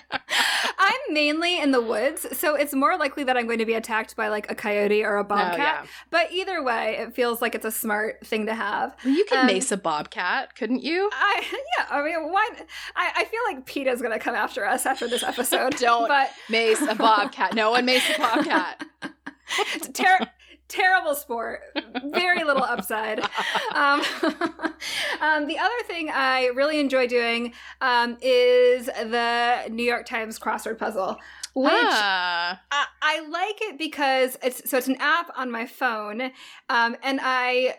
I'm 0.80 1.12
mainly 1.12 1.61
in 1.61 1.71
the 1.73 1.80
woods, 1.83 2.26
so 2.38 2.54
it's 2.54 2.75
more 2.75 2.97
likely 2.97 3.25
that 3.25 3.37
I'm 3.37 3.47
going 3.47 3.59
to 3.59 3.66
be 3.66 3.75
attacked 3.75 4.16
by 4.16 4.28
like 4.28 4.50
a 4.50 4.54
coyote 4.54 5.02
or 5.04 5.16
a 5.16 5.25
bobcat. 5.25 5.59
yeah. 5.59 5.87
But 6.11 6.33
either 6.33 6.62
way, 6.62 6.97
it 6.99 7.14
feels 7.14 7.42
like 7.42 7.54
it's 7.54 7.64
a 7.64 7.71
smart 7.71 8.26
thing 8.26 8.47
to 8.47 8.54
have. 8.54 8.97
You 9.04 9.25
can 9.26 9.40
Um, 9.40 9.47
mace 9.47 9.71
a 9.73 9.76
bobcat, 9.76 10.54
couldn't 10.54 10.83
you? 10.83 11.11
I 11.12 11.45
yeah, 11.78 11.87
I 11.90 12.02
mean, 12.02 12.33
why? 12.33 12.49
I, 12.96 13.11
I 13.16 13.24
feel 13.24 13.40
like 13.46 13.66
PETA's 13.66 14.01
gonna 14.01 14.18
come 14.18 14.35
after 14.35 14.64
us 14.66 14.87
after 14.87 15.09
this 15.09 15.22
episode. 15.24 15.77
Don't. 15.77 16.09
But 16.09 16.31
Mace 16.48 16.81
a 16.83 16.94
bobcat. 16.94 17.55
No 17.55 17.70
one 17.72 17.85
mace 17.85 18.09
a 18.16 18.18
bobcat. 18.18 18.85
Terrible 20.68 21.14
sport. 21.14 21.62
Very 22.04 22.44
little 22.44 22.62
upside. 22.74 23.20
Um, 23.20 24.00
um, 25.20 25.46
the 25.46 25.59
other 25.59 25.83
thing 25.87 26.11
I 26.12 26.50
really 26.54 26.78
enjoy 26.78 27.07
doing 27.07 27.52
um, 27.81 28.16
is 28.20 28.87
the 28.87 29.66
New 29.70 29.83
York 29.85 30.07
Times 30.07 30.38
crossword 30.38 30.78
puzzle, 30.78 31.18
which. 31.54 31.72
Ah, 31.72 32.61
I, 32.70 32.87
I 33.02 33.28
like 33.28 33.59
it 33.62 33.78
because 33.78 34.38
it's 34.42 34.68
so 34.70 34.78
it's 34.78 34.88
an 34.88 34.96
app 35.00 35.31
on 35.37 35.50
my 35.50 35.66
phone, 35.66 36.31
um, 36.68 36.96
and 37.02 37.20
I 37.22 37.76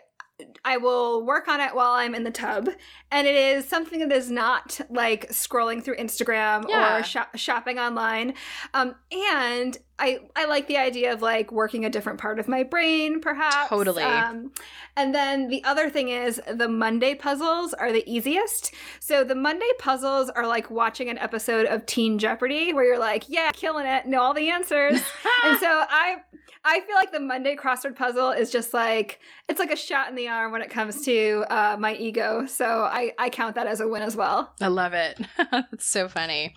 I 0.64 0.76
will 0.76 1.24
work 1.24 1.48
on 1.48 1.60
it 1.60 1.74
while 1.74 1.92
I'm 1.92 2.14
in 2.14 2.24
the 2.24 2.30
tub, 2.30 2.68
and 3.10 3.26
it 3.26 3.34
is 3.34 3.66
something 3.68 4.00
that 4.00 4.12
is 4.12 4.30
not 4.30 4.80
like 4.90 5.28
scrolling 5.30 5.82
through 5.82 5.96
Instagram 5.96 6.68
Yeah. 6.68 6.98
or 6.98 7.02
shop- 7.02 7.36
shopping 7.36 7.78
online, 7.78 8.34
um, 8.74 8.94
and 9.12 9.76
I 9.98 10.20
I 10.34 10.46
like 10.46 10.66
the 10.66 10.78
idea 10.78 11.12
of 11.12 11.20
like 11.20 11.52
working 11.52 11.84
a 11.84 11.90
different 11.90 12.18
part 12.18 12.38
of 12.38 12.48
my 12.48 12.62
brain, 12.62 13.20
perhaps. 13.20 13.68
Totally. 13.68 14.02
Um, 14.02 14.52
and 14.96 15.14
then 15.14 15.48
the 15.48 15.62
other 15.64 15.90
thing 15.90 16.08
is 16.08 16.40
the 16.50 16.68
Monday 16.68 17.14
puzzles 17.14 17.74
are 17.74 17.92
the 17.92 18.02
easiest. 18.10 18.72
So 18.98 19.24
the 19.24 19.34
Monday 19.34 19.68
puzzles 19.78 20.30
are 20.30 20.46
like 20.46 20.70
watching 20.70 21.10
an 21.10 21.18
episode 21.18 21.66
of 21.66 21.84
Teen 21.84 22.18
Jeopardy 22.18 22.72
where 22.72 22.84
you're 22.84 22.98
like, 22.98 23.24
yeah, 23.28 23.50
killing 23.52 23.86
it, 23.86 24.06
know 24.06 24.22
all 24.22 24.32
the 24.34 24.48
answers. 24.48 24.94
and 25.44 25.58
so 25.58 25.66
I 25.68 26.16
I 26.64 26.80
feel 26.80 26.94
like 26.94 27.10
the 27.10 27.20
Monday 27.20 27.56
crossword 27.56 27.96
puzzle 27.96 28.30
is 28.30 28.50
just 28.50 28.74
like 28.74 29.20
it's 29.48 29.58
like 29.58 29.72
a 29.72 29.76
shot 29.76 30.08
in 30.10 30.14
the 30.14 30.28
arm 30.28 30.52
when 30.52 30.60
it 30.60 30.70
comes 30.70 31.04
to 31.06 31.44
uh, 31.48 31.76
my 31.78 31.94
ego. 31.94 32.44
So 32.46 32.66
I 32.66 33.12
I 33.18 33.30
count 33.30 33.54
that 33.54 33.66
as 33.66 33.80
a 33.80 33.88
win 33.88 34.02
as 34.02 34.14
well. 34.14 34.52
I 34.60 34.68
love 34.68 34.92
it. 34.92 35.18
That's 35.50 35.86
so 35.86 36.08
funny. 36.08 36.54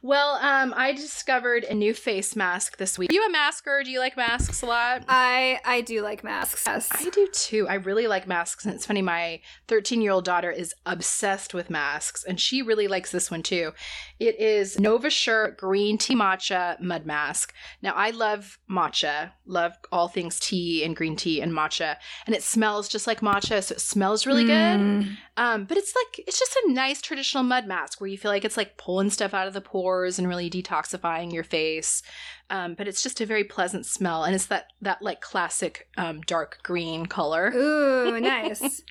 Well, 0.00 0.36
um, 0.42 0.74
I 0.76 0.92
discovered 0.92 1.64
a 1.64 1.74
new 1.74 1.94
face 1.94 2.34
mask 2.34 2.76
this 2.76 2.98
week. 2.98 3.10
Are 3.10 3.14
you 3.14 3.24
a 3.24 3.30
masker? 3.30 3.82
Do 3.84 3.90
you 3.90 4.00
like 4.00 4.16
masks 4.16 4.62
a 4.62 4.66
lot? 4.66 5.04
I 5.08 5.60
I 5.64 5.80
do 5.80 6.02
like 6.02 6.22
masks. 6.22 6.64
Yes. 6.66 6.88
I 6.92 7.08
do 7.10 7.28
too. 7.32 7.68
I 7.68 7.74
really 7.74 8.06
like 8.06 8.28
masks. 8.28 8.64
And 8.64 8.74
it's 8.74 8.86
funny, 8.86 9.02
my 9.02 9.40
13 9.68 10.00
year 10.02 10.12
old 10.12 10.24
daughter 10.24 10.50
is 10.50 10.74
obsessed 10.86 11.52
with 11.52 11.68
masks, 11.68 12.22
and 12.22 12.40
she 12.40 12.62
really 12.62 12.86
likes 12.86 13.10
this 13.10 13.30
one 13.30 13.42
too. 13.42 13.72
It 14.22 14.38
is 14.38 14.78
Nova 14.78 15.10
Shirt 15.10 15.58
Green 15.58 15.98
Tea 15.98 16.14
Matcha 16.14 16.78
Mud 16.80 17.04
Mask. 17.04 17.52
Now, 17.82 17.92
I 17.94 18.10
love 18.10 18.56
matcha, 18.70 19.32
love 19.46 19.72
all 19.90 20.06
things 20.06 20.38
tea 20.38 20.84
and 20.84 20.94
green 20.94 21.16
tea 21.16 21.40
and 21.40 21.50
matcha, 21.50 21.96
and 22.24 22.36
it 22.36 22.44
smells 22.44 22.88
just 22.88 23.08
like 23.08 23.18
matcha, 23.18 23.64
so 23.64 23.74
it 23.74 23.80
smells 23.80 24.24
really 24.24 24.44
good. 24.44 24.78
Mm. 24.78 25.16
Um, 25.36 25.64
but 25.64 25.76
it's 25.76 25.92
like 25.96 26.24
it's 26.28 26.38
just 26.38 26.56
a 26.64 26.72
nice 26.72 27.02
traditional 27.02 27.42
mud 27.42 27.66
mask 27.66 28.00
where 28.00 28.06
you 28.06 28.16
feel 28.16 28.30
like 28.30 28.44
it's 28.44 28.56
like 28.56 28.76
pulling 28.76 29.10
stuff 29.10 29.34
out 29.34 29.48
of 29.48 29.54
the 29.54 29.60
pores 29.60 30.20
and 30.20 30.28
really 30.28 30.48
detoxifying 30.48 31.32
your 31.32 31.42
face. 31.42 32.04
Um, 32.52 32.74
but 32.74 32.86
it's 32.86 33.02
just 33.02 33.20
a 33.22 33.26
very 33.26 33.44
pleasant 33.44 33.86
smell, 33.86 34.24
and 34.24 34.34
it's 34.34 34.44
that 34.46 34.66
that 34.82 35.00
like 35.00 35.22
classic 35.22 35.88
um, 35.96 36.20
dark 36.20 36.58
green 36.62 37.06
color. 37.06 37.50
Ooh, 37.54 38.20
nice. 38.20 38.82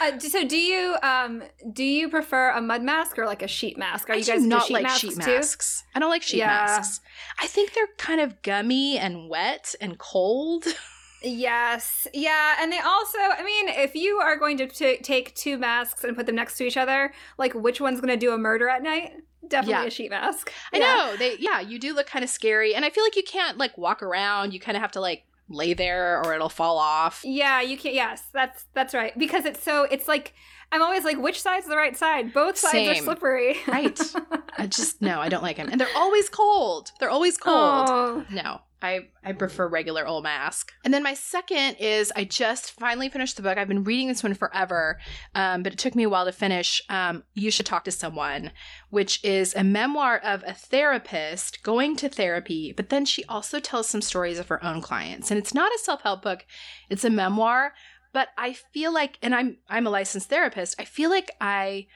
uh, 0.00 0.18
so, 0.18 0.46
do 0.46 0.56
you 0.56 0.96
um 1.02 1.42
do 1.70 1.84
you 1.84 2.08
prefer 2.08 2.50
a 2.52 2.62
mud 2.62 2.82
mask 2.82 3.18
or 3.18 3.26
like 3.26 3.42
a 3.42 3.46
sheet 3.46 3.76
mask? 3.76 4.08
Are 4.08 4.14
I 4.14 4.16
you 4.16 4.24
guys 4.24 4.42
not 4.46 4.64
sheet 4.64 4.72
like 4.72 4.82
masks 4.84 5.00
sheet 5.00 5.10
too? 5.20 5.30
masks. 5.36 5.84
I 5.94 5.98
don't 5.98 6.08
like 6.08 6.22
sheet 6.22 6.38
Yeah. 6.38 6.46
masks. 6.46 7.00
I 7.38 7.46
think 7.46 7.74
they're 7.74 7.88
kind 7.98 8.22
of 8.22 8.40
gummy 8.40 8.96
and 8.96 9.28
wet 9.28 9.74
and 9.82 9.98
cold. 9.98 10.64
Yes, 11.22 12.06
yeah, 12.14 12.56
and 12.60 12.72
they 12.72 12.78
also. 12.78 13.18
I 13.18 13.42
mean, 13.44 13.68
if 13.68 13.94
you 13.94 14.16
are 14.18 14.36
going 14.36 14.56
to 14.58 14.66
t- 14.66 14.98
take 14.98 15.34
two 15.34 15.58
masks 15.58 16.04
and 16.04 16.16
put 16.16 16.26
them 16.26 16.34
next 16.36 16.56
to 16.58 16.64
each 16.64 16.76
other, 16.76 17.12
like 17.38 17.54
which 17.54 17.80
one's 17.80 18.00
going 18.00 18.08
to 18.12 18.16
do 18.16 18.32
a 18.32 18.38
murder 18.38 18.68
at 18.68 18.82
night? 18.82 19.12
Definitely 19.46 19.72
Yeah. 19.82 19.86
a 19.86 19.90
sheet 19.90 20.10
mask. 20.10 20.52
I 20.72 20.78
Yeah. 20.78 20.84
know 20.94 21.16
they. 21.16 21.36
Yeah, 21.38 21.60
you 21.60 21.78
do 21.78 21.94
look 21.94 22.06
kind 22.06 22.22
of 22.24 22.30
scary, 22.30 22.74
and 22.74 22.84
I 22.84 22.90
feel 22.90 23.04
like 23.04 23.16
you 23.16 23.22
can't 23.22 23.58
like 23.58 23.76
walk 23.78 24.02
around. 24.02 24.52
You 24.54 24.60
kind 24.60 24.76
of 24.76 24.80
have 24.82 24.92
to 24.92 25.00
like 25.00 25.24
lay 25.48 25.74
there, 25.74 26.22
or 26.24 26.34
it'll 26.34 26.48
fall 26.48 26.78
off. 26.78 27.22
Yeah, 27.24 27.60
you 27.60 27.76
can't. 27.76 27.94
Yes, 27.94 28.22
that's 28.32 28.64
that's 28.74 28.94
right. 28.94 29.16
Because 29.18 29.44
it's 29.44 29.62
so. 29.62 29.84
It's 29.84 30.06
like 30.08 30.34
I'm 30.72 30.82
always 30.82 31.04
like, 31.04 31.18
which 31.18 31.42
side's 31.42 31.66
the 31.66 31.76
right 31.76 31.96
side? 31.96 32.32
Both 32.32 32.56
sides 32.56 32.88
are 33.00 33.02
slippery. 33.02 33.56
Right. 33.66 33.98
I 34.58 34.66
just 34.68 35.02
no, 35.02 35.18
I 35.20 35.28
don't 35.28 35.42
like 35.42 35.56
them, 35.56 35.68
and 35.70 35.80
they're 35.80 35.88
always 35.96 36.28
cold. 36.28 36.92
They're 37.00 37.10
always 37.10 37.36
cold. 37.36 37.86
Oh. 37.90 38.24
No, 38.30 38.60
I, 38.82 39.08
I 39.24 39.32
prefer 39.32 39.68
regular 39.68 40.06
old 40.06 40.24
mask. 40.24 40.72
And 40.84 40.92
then 40.92 41.02
my 41.02 41.14
second 41.14 41.76
is 41.78 42.12
I 42.16 42.24
just 42.24 42.72
finally 42.72 43.08
finished 43.08 43.36
the 43.36 43.42
book. 43.42 43.58
I've 43.58 43.68
been 43.68 43.84
reading 43.84 44.08
this 44.08 44.22
one 44.22 44.34
forever, 44.34 44.98
um, 45.34 45.62
but 45.62 45.72
it 45.72 45.78
took 45.78 45.94
me 45.94 46.04
a 46.04 46.08
while 46.08 46.24
to 46.24 46.32
finish. 46.32 46.82
Um, 46.88 47.24
you 47.34 47.50
should 47.50 47.66
talk 47.66 47.84
to 47.84 47.90
someone, 47.90 48.52
which 48.88 49.22
is 49.24 49.54
a 49.54 49.64
memoir 49.64 50.18
of 50.18 50.42
a 50.46 50.54
therapist 50.54 51.62
going 51.62 51.96
to 51.96 52.08
therapy, 52.08 52.72
but 52.72 52.88
then 52.88 53.04
she 53.04 53.24
also 53.24 53.60
tells 53.60 53.88
some 53.88 54.02
stories 54.02 54.38
of 54.38 54.48
her 54.48 54.64
own 54.64 54.80
clients. 54.80 55.30
And 55.30 55.38
it's 55.38 55.54
not 55.54 55.72
a 55.72 55.78
self 55.78 56.02
help 56.02 56.22
book; 56.22 56.46
it's 56.88 57.04
a 57.04 57.10
memoir. 57.10 57.74
But 58.12 58.28
I 58.36 58.54
feel 58.54 58.92
like, 58.92 59.18
and 59.22 59.34
I'm 59.34 59.58
I'm 59.68 59.86
a 59.86 59.90
licensed 59.90 60.28
therapist. 60.28 60.74
I 60.80 60.84
feel 60.84 61.10
like 61.10 61.30
I 61.40 61.86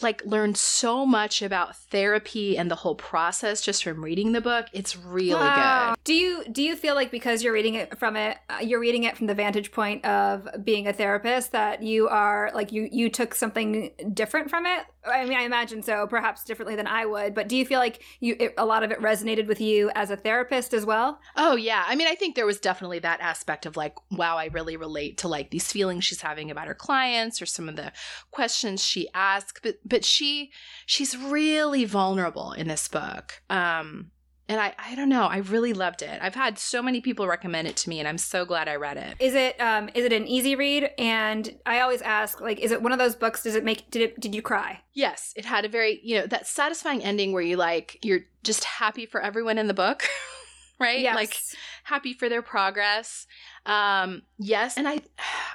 like 0.00 0.24
learned 0.24 0.56
so 0.56 1.06
much 1.06 1.42
about 1.42 1.76
therapy 1.76 2.56
and 2.56 2.70
the 2.70 2.74
whole 2.74 2.94
process 2.94 3.60
just 3.60 3.84
from 3.84 4.04
reading 4.04 4.32
the 4.32 4.40
book. 4.40 4.66
It's 4.72 4.96
really 4.96 5.34
wow. 5.34 5.90
good. 5.90 6.04
Do 6.04 6.14
you 6.14 6.44
do 6.50 6.62
you 6.62 6.76
feel 6.76 6.94
like 6.94 7.10
because 7.10 7.42
you're 7.42 7.52
reading 7.52 7.74
it 7.74 7.98
from 7.98 8.16
it 8.16 8.38
uh, 8.48 8.58
you're 8.62 8.80
reading 8.80 9.04
it 9.04 9.16
from 9.16 9.26
the 9.26 9.34
vantage 9.34 9.72
point 9.72 10.04
of 10.04 10.48
being 10.64 10.86
a 10.86 10.92
therapist 10.92 11.52
that 11.52 11.82
you 11.82 12.08
are 12.08 12.50
like 12.54 12.72
you 12.72 12.88
you 12.90 13.10
took 13.10 13.34
something 13.34 13.90
different 14.12 14.50
from 14.50 14.66
it? 14.66 14.84
I 15.04 15.24
mean, 15.24 15.38
I 15.38 15.42
imagine 15.42 15.82
so, 15.82 16.06
perhaps 16.06 16.44
differently 16.44 16.76
than 16.76 16.86
I 16.86 17.06
would, 17.06 17.34
but 17.34 17.48
do 17.48 17.56
you 17.56 17.66
feel 17.66 17.80
like 17.80 18.02
you 18.20 18.36
it, 18.38 18.54
a 18.56 18.64
lot 18.64 18.82
of 18.82 18.90
it 18.90 19.00
resonated 19.00 19.46
with 19.46 19.60
you 19.60 19.90
as 19.94 20.10
a 20.10 20.16
therapist 20.16 20.72
as 20.72 20.86
well? 20.86 21.18
Oh, 21.36 21.56
yeah. 21.56 21.84
I 21.86 21.96
mean, 21.96 22.06
I 22.06 22.14
think 22.14 22.36
there 22.36 22.46
was 22.46 22.60
definitely 22.60 23.00
that 23.00 23.20
aspect 23.20 23.66
of 23.66 23.76
like, 23.76 23.94
wow, 24.10 24.36
I 24.36 24.46
really 24.46 24.76
relate 24.76 25.18
to 25.18 25.28
like 25.28 25.50
these 25.50 25.72
feelings 25.72 26.04
she's 26.04 26.20
having 26.20 26.50
about 26.50 26.68
her 26.68 26.74
clients 26.74 27.42
or 27.42 27.46
some 27.46 27.68
of 27.68 27.76
the 27.76 27.92
questions 28.30 28.84
she 28.84 29.08
asks, 29.14 29.60
but 29.62 29.76
but 29.84 30.04
she 30.04 30.52
she's 30.86 31.16
really 31.16 31.84
vulnerable 31.84 32.52
in 32.52 32.68
this 32.68 32.86
book. 32.88 33.42
Um 33.50 34.10
and 34.48 34.60
I, 34.60 34.74
I 34.78 34.94
don't 34.94 35.08
know 35.08 35.24
i 35.24 35.38
really 35.38 35.72
loved 35.72 36.02
it. 36.02 36.18
I've 36.20 36.34
had 36.34 36.58
so 36.58 36.82
many 36.82 37.00
people 37.00 37.26
recommend 37.26 37.68
it 37.68 37.76
to 37.78 37.88
me 37.88 37.98
and 37.98 38.08
i'm 38.08 38.18
so 38.18 38.44
glad 38.44 38.68
i 38.68 38.76
read 38.76 38.96
it. 38.96 39.16
Is 39.18 39.34
it 39.34 39.60
um 39.60 39.88
is 39.94 40.04
it 40.04 40.12
an 40.12 40.26
easy 40.26 40.54
read? 40.54 40.90
And 40.98 41.58
i 41.66 41.80
always 41.80 42.02
ask 42.02 42.40
like 42.40 42.60
is 42.60 42.72
it 42.72 42.82
one 42.82 42.92
of 42.92 42.98
those 42.98 43.14
books 43.14 43.42
does 43.42 43.54
it 43.54 43.64
make 43.64 43.90
did 43.90 44.02
it 44.02 44.20
did 44.20 44.34
you 44.34 44.42
cry? 44.42 44.80
Yes 44.92 45.32
it 45.36 45.44
had 45.44 45.64
a 45.64 45.68
very 45.68 46.00
you 46.02 46.20
know 46.20 46.26
that 46.26 46.46
satisfying 46.46 47.02
ending 47.02 47.32
where 47.32 47.42
you 47.42 47.56
like 47.56 47.98
you're 48.02 48.20
just 48.42 48.64
happy 48.64 49.06
for 49.06 49.20
everyone 49.20 49.58
in 49.58 49.68
the 49.68 49.74
book 49.74 50.04
right? 50.80 51.00
Yes. 51.00 51.14
like 51.14 51.36
happy 51.84 52.12
for 52.12 52.28
their 52.28 52.42
progress. 52.42 53.26
Um 53.66 54.22
yes 54.38 54.76
and 54.76 54.88
i 54.88 55.00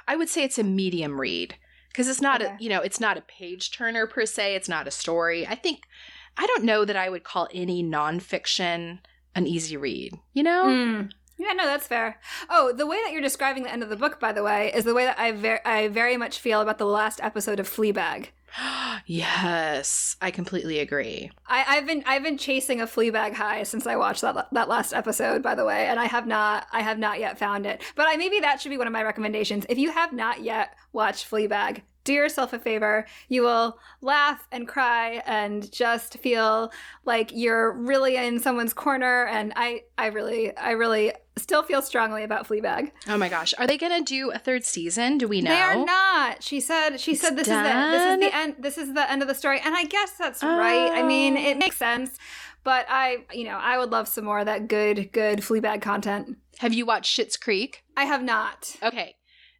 i 0.06 0.16
would 0.16 0.28
say 0.28 0.42
it's 0.44 0.58
a 0.58 0.64
medium 0.64 1.20
read 1.20 1.54
because 1.88 2.08
it's 2.08 2.20
not 2.20 2.40
okay. 2.42 2.52
a 2.52 2.62
you 2.62 2.68
know 2.68 2.80
it's 2.80 3.00
not 3.00 3.18
a 3.18 3.22
page 3.22 3.70
turner 3.70 4.06
per 4.06 4.24
se 4.24 4.54
it's 4.54 4.68
not 4.68 4.88
a 4.88 4.90
story. 4.90 5.46
I 5.46 5.54
think 5.54 5.80
I 6.38 6.46
don't 6.46 6.64
know 6.64 6.84
that 6.84 6.96
I 6.96 7.08
would 7.08 7.24
call 7.24 7.48
any 7.52 7.82
nonfiction 7.82 9.00
an 9.34 9.46
easy 9.46 9.76
read, 9.76 10.14
you 10.32 10.42
know? 10.42 10.64
Mm. 10.66 11.10
Yeah, 11.36 11.52
no, 11.52 11.66
that's 11.66 11.86
fair. 11.86 12.20
Oh, 12.48 12.72
the 12.72 12.86
way 12.86 12.96
that 13.04 13.12
you're 13.12 13.20
describing 13.20 13.62
the 13.62 13.72
end 13.72 13.82
of 13.82 13.88
the 13.88 13.96
book, 13.96 14.18
by 14.18 14.32
the 14.32 14.42
way, 14.42 14.72
is 14.74 14.84
the 14.84 14.94
way 14.94 15.04
that 15.04 15.18
I, 15.18 15.32
ver- 15.32 15.60
I 15.64 15.88
very 15.88 16.16
much 16.16 16.38
feel 16.38 16.60
about 16.60 16.78
the 16.78 16.86
last 16.86 17.20
episode 17.22 17.60
of 17.60 17.68
Fleabag. 17.68 18.28
yes, 19.06 20.16
I 20.20 20.30
completely 20.30 20.78
agree. 20.78 21.30
I, 21.46 21.58
have 21.76 21.86
been 21.86 22.02
I've 22.06 22.22
been 22.22 22.38
chasing 22.38 22.80
a 22.80 22.86
Fleabag 22.86 23.34
high 23.34 23.62
since 23.62 23.86
I 23.86 23.96
watched 23.96 24.22
that 24.22 24.48
that 24.52 24.68
last 24.68 24.92
episode, 24.92 25.42
by 25.42 25.54
the 25.54 25.64
way, 25.64 25.86
and 25.86 26.00
I 26.00 26.06
have 26.06 26.26
not 26.26 26.66
I 26.72 26.80
have 26.80 26.98
not 26.98 27.20
yet 27.20 27.38
found 27.38 27.66
it. 27.66 27.82
But 27.94 28.06
I 28.08 28.16
maybe 28.16 28.40
that 28.40 28.60
should 28.60 28.70
be 28.70 28.78
one 28.78 28.86
of 28.86 28.92
my 28.92 29.02
recommendations. 29.02 29.66
If 29.68 29.78
you 29.78 29.92
have 29.92 30.12
not 30.12 30.42
yet 30.42 30.74
watched 30.92 31.30
Fleabag, 31.30 31.82
do 32.08 32.14
yourself 32.14 32.54
a 32.54 32.58
favor. 32.58 33.06
You 33.28 33.42
will 33.42 33.78
laugh 34.00 34.48
and 34.50 34.66
cry 34.66 35.22
and 35.26 35.70
just 35.70 36.18
feel 36.18 36.72
like 37.04 37.30
you're 37.34 37.72
really 37.72 38.16
in 38.16 38.40
someone's 38.40 38.72
corner. 38.72 39.26
And 39.26 39.52
I, 39.56 39.82
I 39.98 40.06
really, 40.06 40.56
I 40.56 40.70
really 40.70 41.12
still 41.36 41.62
feel 41.62 41.82
strongly 41.82 42.22
about 42.22 42.48
Fleabag. 42.48 42.92
Oh 43.08 43.18
my 43.18 43.28
gosh, 43.28 43.52
are 43.58 43.66
they 43.66 43.76
gonna 43.76 44.02
do 44.02 44.30
a 44.30 44.38
third 44.38 44.64
season? 44.64 45.18
Do 45.18 45.28
we 45.28 45.42
know? 45.42 45.50
They 45.50 45.60
are 45.60 45.84
not. 45.84 46.42
She 46.42 46.60
said. 46.60 46.98
She 46.98 47.12
it's 47.12 47.20
said 47.20 47.36
this 47.36 47.46
done? 47.46 47.66
is 47.66 47.70
it. 47.70 47.90
This 47.90 48.14
is 48.14 48.20
the 48.20 48.36
end. 48.36 48.54
This 48.58 48.78
is 48.78 48.94
the 48.94 49.10
end 49.10 49.22
of 49.22 49.28
the 49.28 49.34
story. 49.34 49.60
And 49.62 49.76
I 49.76 49.84
guess 49.84 50.12
that's 50.12 50.42
oh. 50.42 50.48
right. 50.48 50.90
I 50.90 51.02
mean, 51.02 51.36
it 51.36 51.56
oh. 51.56 51.58
makes 51.58 51.76
sense. 51.76 52.16
But 52.64 52.86
I, 52.88 53.18
you 53.32 53.44
know, 53.44 53.58
I 53.58 53.78
would 53.78 53.90
love 53.90 54.08
some 54.08 54.24
more 54.24 54.40
of 54.40 54.46
that 54.46 54.66
good, 54.66 55.12
good 55.12 55.40
Fleabag 55.40 55.80
content. 55.82 56.38
Have 56.58 56.72
you 56.72 56.86
watched 56.86 57.16
Schitt's 57.16 57.36
Creek? 57.36 57.84
I 57.96 58.04
have 58.04 58.22
not. 58.22 58.76
Okay, 58.82 59.14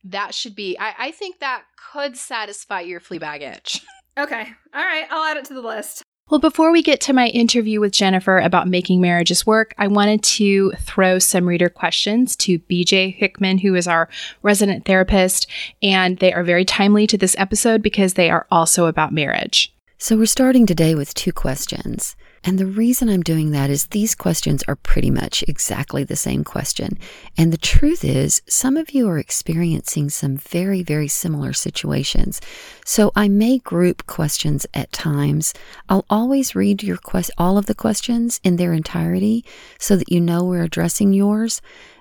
that 0.04 0.34
should 0.34 0.54
be 0.54 0.76
I, 0.78 0.94
I 0.98 1.10
think 1.10 1.40
that 1.40 1.64
could 1.92 2.16
satisfy 2.16 2.80
your 2.80 3.00
Fleabag 3.00 3.42
itch. 3.42 3.80
okay. 4.18 4.46
All 4.74 4.84
right. 4.84 5.06
I'll 5.10 5.24
add 5.24 5.36
it 5.36 5.44
to 5.46 5.54
the 5.54 5.60
list. 5.60 6.02
Well, 6.30 6.40
before 6.40 6.70
we 6.72 6.82
get 6.82 7.00
to 7.02 7.14
my 7.14 7.28
interview 7.28 7.80
with 7.80 7.92
Jennifer 7.92 8.36
about 8.38 8.68
making 8.68 9.00
marriages 9.00 9.46
work, 9.46 9.74
I 9.78 9.86
wanted 9.86 10.22
to 10.24 10.72
throw 10.72 11.18
some 11.18 11.46
reader 11.46 11.70
questions 11.70 12.36
to 12.36 12.58
BJ 12.58 13.14
Hickman, 13.14 13.56
who 13.56 13.74
is 13.74 13.88
our 13.88 14.10
resident 14.42 14.84
therapist, 14.84 15.46
and 15.82 16.18
they 16.18 16.34
are 16.34 16.44
very 16.44 16.66
timely 16.66 17.06
to 17.06 17.16
this 17.16 17.34
episode 17.38 17.80
because 17.80 18.12
they 18.14 18.28
are 18.28 18.46
also 18.50 18.84
about 18.86 19.10
marriage. 19.10 19.74
So, 19.96 20.18
we're 20.18 20.26
starting 20.26 20.66
today 20.66 20.94
with 20.94 21.14
two 21.14 21.32
questions. 21.32 22.14
And 22.44 22.58
the 22.58 22.66
reason 22.66 23.08
I'm 23.08 23.22
doing 23.22 23.50
that 23.50 23.70
is 23.70 23.86
these 23.86 24.14
questions 24.14 24.62
are 24.68 24.76
pretty 24.76 25.10
much 25.10 25.42
exactly 25.48 26.04
the 26.04 26.16
same 26.16 26.44
question. 26.44 26.98
And 27.36 27.52
the 27.52 27.58
truth 27.58 28.04
is, 28.04 28.42
some 28.48 28.76
of 28.76 28.90
you 28.90 29.08
are 29.08 29.18
experiencing 29.18 30.10
some 30.10 30.36
very, 30.36 30.82
very 30.82 31.08
similar 31.08 31.52
situations. 31.52 32.40
So 32.84 33.12
I 33.16 33.28
may 33.28 33.58
group 33.58 34.06
questions 34.06 34.66
at 34.74 34.92
times. 34.92 35.52
I'll 35.88 36.06
always 36.08 36.54
read 36.54 36.82
your 36.82 36.98
quest- 36.98 37.30
all 37.38 37.58
of 37.58 37.66
the 37.66 37.74
questions 37.74 38.40
in 38.44 38.56
their 38.56 38.72
entirety 38.72 39.44
so 39.78 39.96
that 39.96 40.10
you 40.10 40.20
know 40.20 40.44
we're 40.44 40.64
addressing 40.64 41.12
yours. 41.12 41.60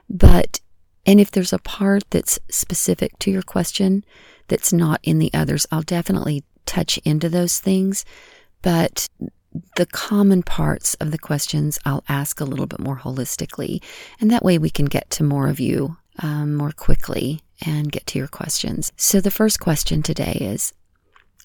But, 0.10 0.62
and 1.06 1.19
if 1.19 1.32
there's 1.32 1.54
a 1.54 1.60
part 1.60 2.04
that's 2.10 2.39
specific 2.50 3.17
to 3.19 3.32
your 3.32 3.41
question 3.41 4.06
that's 4.47 4.71
not 4.71 5.00
in 5.04 5.19
the 5.19 5.32
others, 5.34 5.65
I'll 5.71 5.82
definitely 5.82 6.43
touch 6.65 6.97
into 7.00 7.30
those 7.30 7.60
things. 7.60 8.06
But 8.62 9.08
the 9.76 9.86
common 9.86 10.43
parts 10.43 10.93
of 10.96 11.12
the 11.12 11.17
questions 11.17 11.80
I'll 11.86 12.04
ask 12.10 12.39
a 12.39 12.46
little 12.46 12.65
bit 12.65 12.80
more 12.80 12.98
holistically. 12.98 13.82
And 14.20 14.32
that 14.32 14.43
way 14.43 14.58
we 14.58 14.70
can 14.70 14.86
get 14.86 15.10
to 15.12 15.24
more 15.24 15.48
of 15.48 15.60
you 15.60 15.98
um, 16.20 16.56
more 16.56 16.72
quickly 16.72 17.41
and 17.65 17.91
get 17.91 18.06
to 18.08 18.20
your 18.20 18.28
questions. 18.28 18.91
So 18.98 19.22
the 19.22 19.32
first 19.32 19.60
question 19.60 20.02
today 20.04 20.38
is 20.39 20.74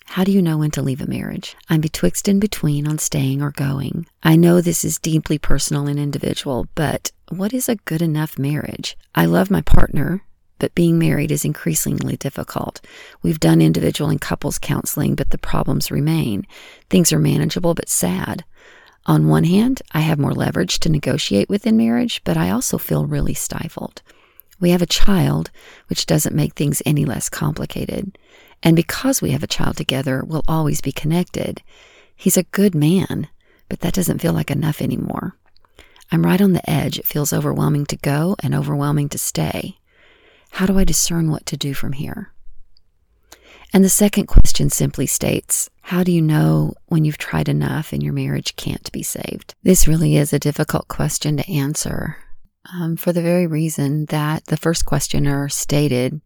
How 0.07 0.25
do 0.25 0.33
you 0.33 0.43
know 0.43 0.59
when 0.59 0.71
to 0.73 0.83
leave 0.83 1.01
a 1.01 1.07
marriage? 1.07 1.57
I'm 1.69 1.81
betwixt 1.81 2.29
and 2.29 2.41
between 2.41 2.87
on 2.87 2.99
staying 2.99 3.43
or 3.43 3.51
going. 3.53 4.07
I 4.23 4.37
know 4.37 4.61
this 4.61 4.85
is 4.85 4.99
deeply 4.99 5.39
personal 5.39 5.87
and 5.87 5.99
individual, 5.99 6.67
but 6.75 7.13
what 7.29 7.53
is 7.53 7.69
a 7.69 7.77
good 7.77 8.03
enough 8.03 8.39
marriage? 8.39 8.97
I 9.15 9.27
love 9.27 9.51
my 9.51 9.63
partner 9.63 10.23
but 10.63 10.77
being 10.77 10.97
married 10.97 11.33
is 11.33 11.45
increasingly 11.45 12.17
difficult. 12.17 12.81
We've 13.21 13.41
done 13.41 13.61
individual 13.61 14.11
and 14.11 14.21
couples 14.21 14.61
counseling, 14.61 15.17
but 15.17 15.31
the 15.31 15.37
problems 15.37 15.91
remain. 15.91 16.47
Things 16.89 17.13
are 17.13 17.19
manageable 17.19 17.75
but 17.75 17.89
sad. 17.89 18.45
On 19.07 19.27
one 19.27 19.43
hand, 19.43 19.83
I 19.91 20.03
have 20.03 20.21
more 20.21 20.33
leverage 20.33 20.79
to 20.79 20.89
negotiate 20.89 21.49
within 21.49 21.77
marriage, 21.77 22.21
but 22.23 22.37
I 22.37 22.51
also 22.51 22.79
feel 22.79 23.07
really 23.07 23.35
stifled. 23.35 24.03
We 24.61 24.71
have 24.71 24.83
a 24.83 24.87
child, 24.87 25.51
which 25.89 26.07
doesn't 26.07 26.37
make 26.37 26.55
things 26.55 26.81
any 26.87 27.05
less 27.05 27.29
complicated. 27.29 28.17
And 28.63 28.77
because 28.77 29.21
we 29.21 29.33
have 29.33 29.43
a 29.43 29.49
child 29.49 29.77
together, 29.77 30.23
we'll 30.25 30.45
always 30.47 30.81
be 30.81 30.93
connected. 30.93 31.61
He's 32.15 32.37
a 32.37 32.45
good 32.45 32.73
man, 32.73 33.27
but 33.69 33.81
that 33.81 33.95
doesn't 33.95 34.21
feel 34.21 34.33
like 34.33 34.53
enough 34.53 34.81
anymore. 34.81 35.35
I'm 36.13 36.25
right 36.25 36.41
on 36.41 36.53
the 36.53 36.71
edge. 36.71 37.01
It 37.01 37.07
feels 37.07 37.33
overwhelming 37.33 37.87
to 37.87 37.97
go 37.97 38.37
and 38.45 38.55
overwhelming 38.55 39.09
to 39.09 39.19
stay. 39.19 39.81
How 40.53 40.67
do 40.67 40.79
I 40.79 40.85
discern 40.85 41.31
what 41.31 41.47
to 41.47 41.57
do 41.57 41.75
from 41.75 41.93
here? 41.93 42.33
And 43.73 43.83
the 43.83 43.89
second 43.89 44.27
question 44.27 44.69
simply 44.69 45.07
states, 45.07 45.71
How 45.81 46.05
do 46.05 46.13
you 46.13 46.21
know 46.21 46.75
when 46.87 47.07
you've 47.07 47.19
tried 47.19 47.49
enough 47.49 47.93
and 47.93 48.03
your 48.03 48.13
marriage 48.13 48.55
can't 48.57 48.93
be 48.93 49.03
saved? 49.03 49.55
This 49.63 49.89
really 49.89 50.17
is 50.17 50.33
a 50.33 50.39
difficult 50.39 50.89
question 50.89 51.39
to 51.39 51.51
answer 51.51 52.19
um, 52.73 52.97
for 52.97 53.13
the 53.13 53.23
very 53.23 53.47
reason 53.47 54.05
that 54.07 54.45
the 54.47 54.59
first 54.59 54.85
questioner 54.85 55.49
stated 55.49 56.21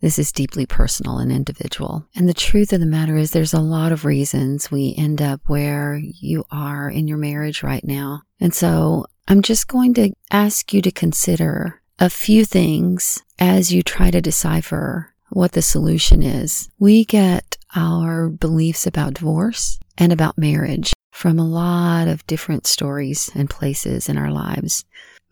this 0.00 0.18
is 0.18 0.32
deeply 0.32 0.66
personal 0.66 1.18
and 1.18 1.30
individual. 1.30 2.06
And 2.16 2.28
the 2.28 2.34
truth 2.34 2.72
of 2.72 2.80
the 2.80 2.86
matter 2.86 3.16
is, 3.16 3.30
there's 3.30 3.52
a 3.52 3.60
lot 3.60 3.92
of 3.92 4.04
reasons 4.04 4.70
we 4.70 4.94
end 4.96 5.20
up 5.20 5.42
where 5.46 6.00
you 6.02 6.44
are 6.50 6.90
in 6.90 7.06
your 7.06 7.18
marriage 7.18 7.62
right 7.62 7.84
now. 7.84 8.22
And 8.40 8.54
so 8.54 9.04
I'm 9.28 9.42
just 9.42 9.68
going 9.68 9.94
to 9.94 10.12
ask 10.30 10.72
you 10.72 10.80
to 10.82 10.90
consider 10.90 11.79
a 12.00 12.08
few 12.08 12.46
things 12.46 13.22
as 13.38 13.72
you 13.72 13.82
try 13.82 14.10
to 14.10 14.22
decipher 14.22 15.12
what 15.28 15.52
the 15.52 15.62
solution 15.62 16.22
is. 16.22 16.70
We 16.78 17.04
get 17.04 17.58
our 17.76 18.30
beliefs 18.30 18.86
about 18.86 19.14
divorce 19.14 19.78
and 19.98 20.10
about 20.10 20.38
marriage 20.38 20.94
from 21.12 21.38
a 21.38 21.46
lot 21.46 22.08
of 22.08 22.26
different 22.26 22.66
stories 22.66 23.30
and 23.34 23.50
places 23.50 24.08
in 24.08 24.16
our 24.16 24.30
lives. 24.30 24.84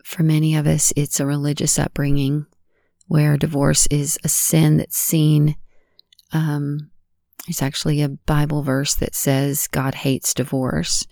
For 0.03 0.21
many 0.21 0.55
of 0.55 0.67
us, 0.67 0.93
it's 0.95 1.19
a 1.19 1.25
religious 1.25 1.79
upbringing 1.79 2.45
where 3.07 3.35
divorce 3.35 3.87
is 3.87 4.19
a 4.23 4.29
sin 4.29 4.77
that's 4.77 4.97
seen. 4.97 5.55
Um, 6.31 6.91
it's 7.47 7.63
actually 7.63 8.03
a 8.03 8.09
Bible 8.09 8.61
verse 8.61 8.93
that 8.95 9.15
says 9.15 9.67
God 9.67 9.95
hates 9.95 10.35
divorce. 10.35 11.07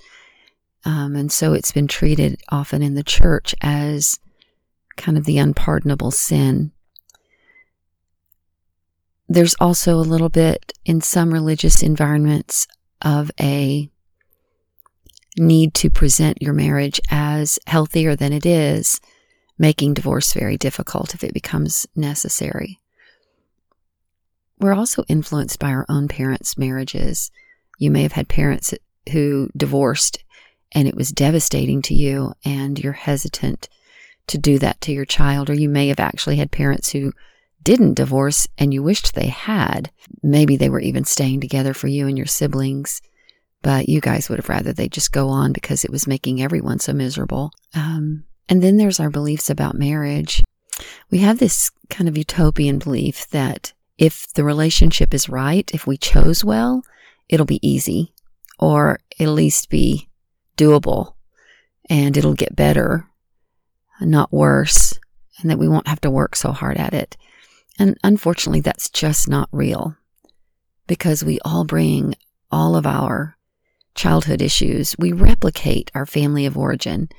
Um, 0.86 1.16
and 1.16 1.32
so 1.32 1.54
it's 1.54 1.72
been 1.72 1.88
treated 1.88 2.40
often 2.50 2.84
in 2.84 2.94
the 2.94 3.04
church 3.04 3.56
as 3.60 4.20
kind 4.98 5.18
of 5.18 5.26
the 5.26 5.38
unpardonable 5.38 6.12
sin. 6.12 6.72
There's 9.30 9.56
also 9.60 9.96
a 9.96 10.02
little 10.02 10.30
bit 10.30 10.74
in 10.86 11.02
some 11.02 11.34
religious 11.34 11.84
environments 11.84 12.68
of 13.02 13.30
a 13.40 13.90
need 15.38 15.74
to 15.76 15.90
present 15.90 16.42
your 16.42 16.54
marriage 16.54 17.00
as 17.12 17.60
healthier 17.68 18.16
than 18.16 18.34
it 18.34 18.46
is, 18.46 19.00
making 19.58 19.94
divorce 19.94 20.34
very 20.34 20.58
difficult 20.58 21.14
if 21.14 21.24
it 21.24 21.34
becomes 21.34 21.86
necessary. 21.96 22.80
We're 24.60 24.74
also 24.74 25.04
influenced 25.08 25.60
by 25.60 25.70
our 25.70 25.86
own 25.88 26.08
parents' 26.08 26.58
marriages. 26.58 27.30
You 27.78 27.92
may 27.92 28.02
have 28.02 28.14
had 28.14 28.28
parents 28.28 28.74
who 29.12 29.50
divorced 29.56 30.24
and 30.72 30.88
it 30.88 30.96
was 30.96 31.12
devastating 31.12 31.82
to 31.84 31.94
you, 31.94 32.34
and 32.44 32.78
you're 32.78 32.94
hesitant 32.94 33.70
to 34.28 34.38
do 34.38 34.60
that 34.60 34.82
to 34.82 34.92
your 34.92 35.06
child, 35.06 35.50
or 35.50 35.54
you 35.54 35.70
may 35.70 35.88
have 35.88 36.00
actually 36.00 36.38
had 36.38 36.52
parents 36.52 36.92
who 36.92 37.14
didn't 37.64 37.96
divorce 37.96 38.48
and 38.58 38.74
you 38.74 38.84
wished 38.84 39.14
they 39.14 39.28
had. 39.28 39.92
Maybe 40.24 40.56
they 40.56 40.70
were 40.70 40.80
even 40.80 41.06
staying 41.06 41.42
together 41.42 41.74
for 41.74 41.88
you 41.88 42.08
and 42.08 42.18
your 42.18 42.28
siblings, 42.28 43.02
but 43.62 43.90
you 43.90 44.00
guys 44.00 44.30
would 44.30 44.40
have 44.40 44.50
rather 44.50 44.72
they 44.72 44.88
just 44.88 45.12
go 45.12 45.30
on 45.30 45.52
because 45.52 45.84
it 45.84 45.92
was 45.92 46.08
making 46.08 46.42
everyone 46.42 46.80
so 46.80 46.94
miserable. 46.94 47.52
Um, 47.74 48.24
and 48.48 48.62
then 48.62 48.78
there's 48.78 49.00
our 49.00 49.10
beliefs 49.10 49.50
about 49.50 49.76
marriage. 49.76 50.44
We 51.10 51.20
have 51.20 51.40
this 51.40 51.72
kind 51.90 52.08
of 52.08 52.18
utopian 52.18 52.80
belief 52.80 53.28
that 53.30 53.74
if 53.98 54.32
the 54.34 54.44
relationship 54.44 55.14
is 55.14 55.28
right, 55.28 55.70
if 55.74 55.88
we 55.88 55.98
chose 55.98 56.46
well, 56.46 56.84
it'll 57.28 57.46
be 57.46 57.68
easy 57.68 58.14
or 58.60 59.00
at 59.20 59.28
least 59.28 59.70
be 59.70 60.10
doable 60.56 61.14
and 61.90 62.16
it'll 62.16 62.34
get 62.34 62.56
better, 62.56 63.08
not 64.02 64.32
worse, 64.32 65.00
and 65.42 65.50
that 65.50 65.60
we 65.60 65.68
won't 65.68 65.88
have 65.88 66.02
to 66.02 66.12
work 66.12 66.36
so 66.36 66.52
hard 66.52 66.78
at 66.78 66.94
it. 66.94 67.18
And 67.80 67.98
unfortunately, 68.04 68.62
that's 68.62 68.90
just 68.90 69.30
not 69.30 69.50
real 69.52 69.96
because 70.88 71.24
we 71.24 71.40
all 71.46 71.64
bring 71.64 72.16
all 72.52 72.76
of 72.76 72.88
our 72.88 73.38
childhood 73.94 74.42
issues. 74.42 74.96
We 74.98 75.12
replicate 75.12 75.92
our 75.94 76.06
family 76.06 76.46
of 76.46 76.58
origin 76.58 77.10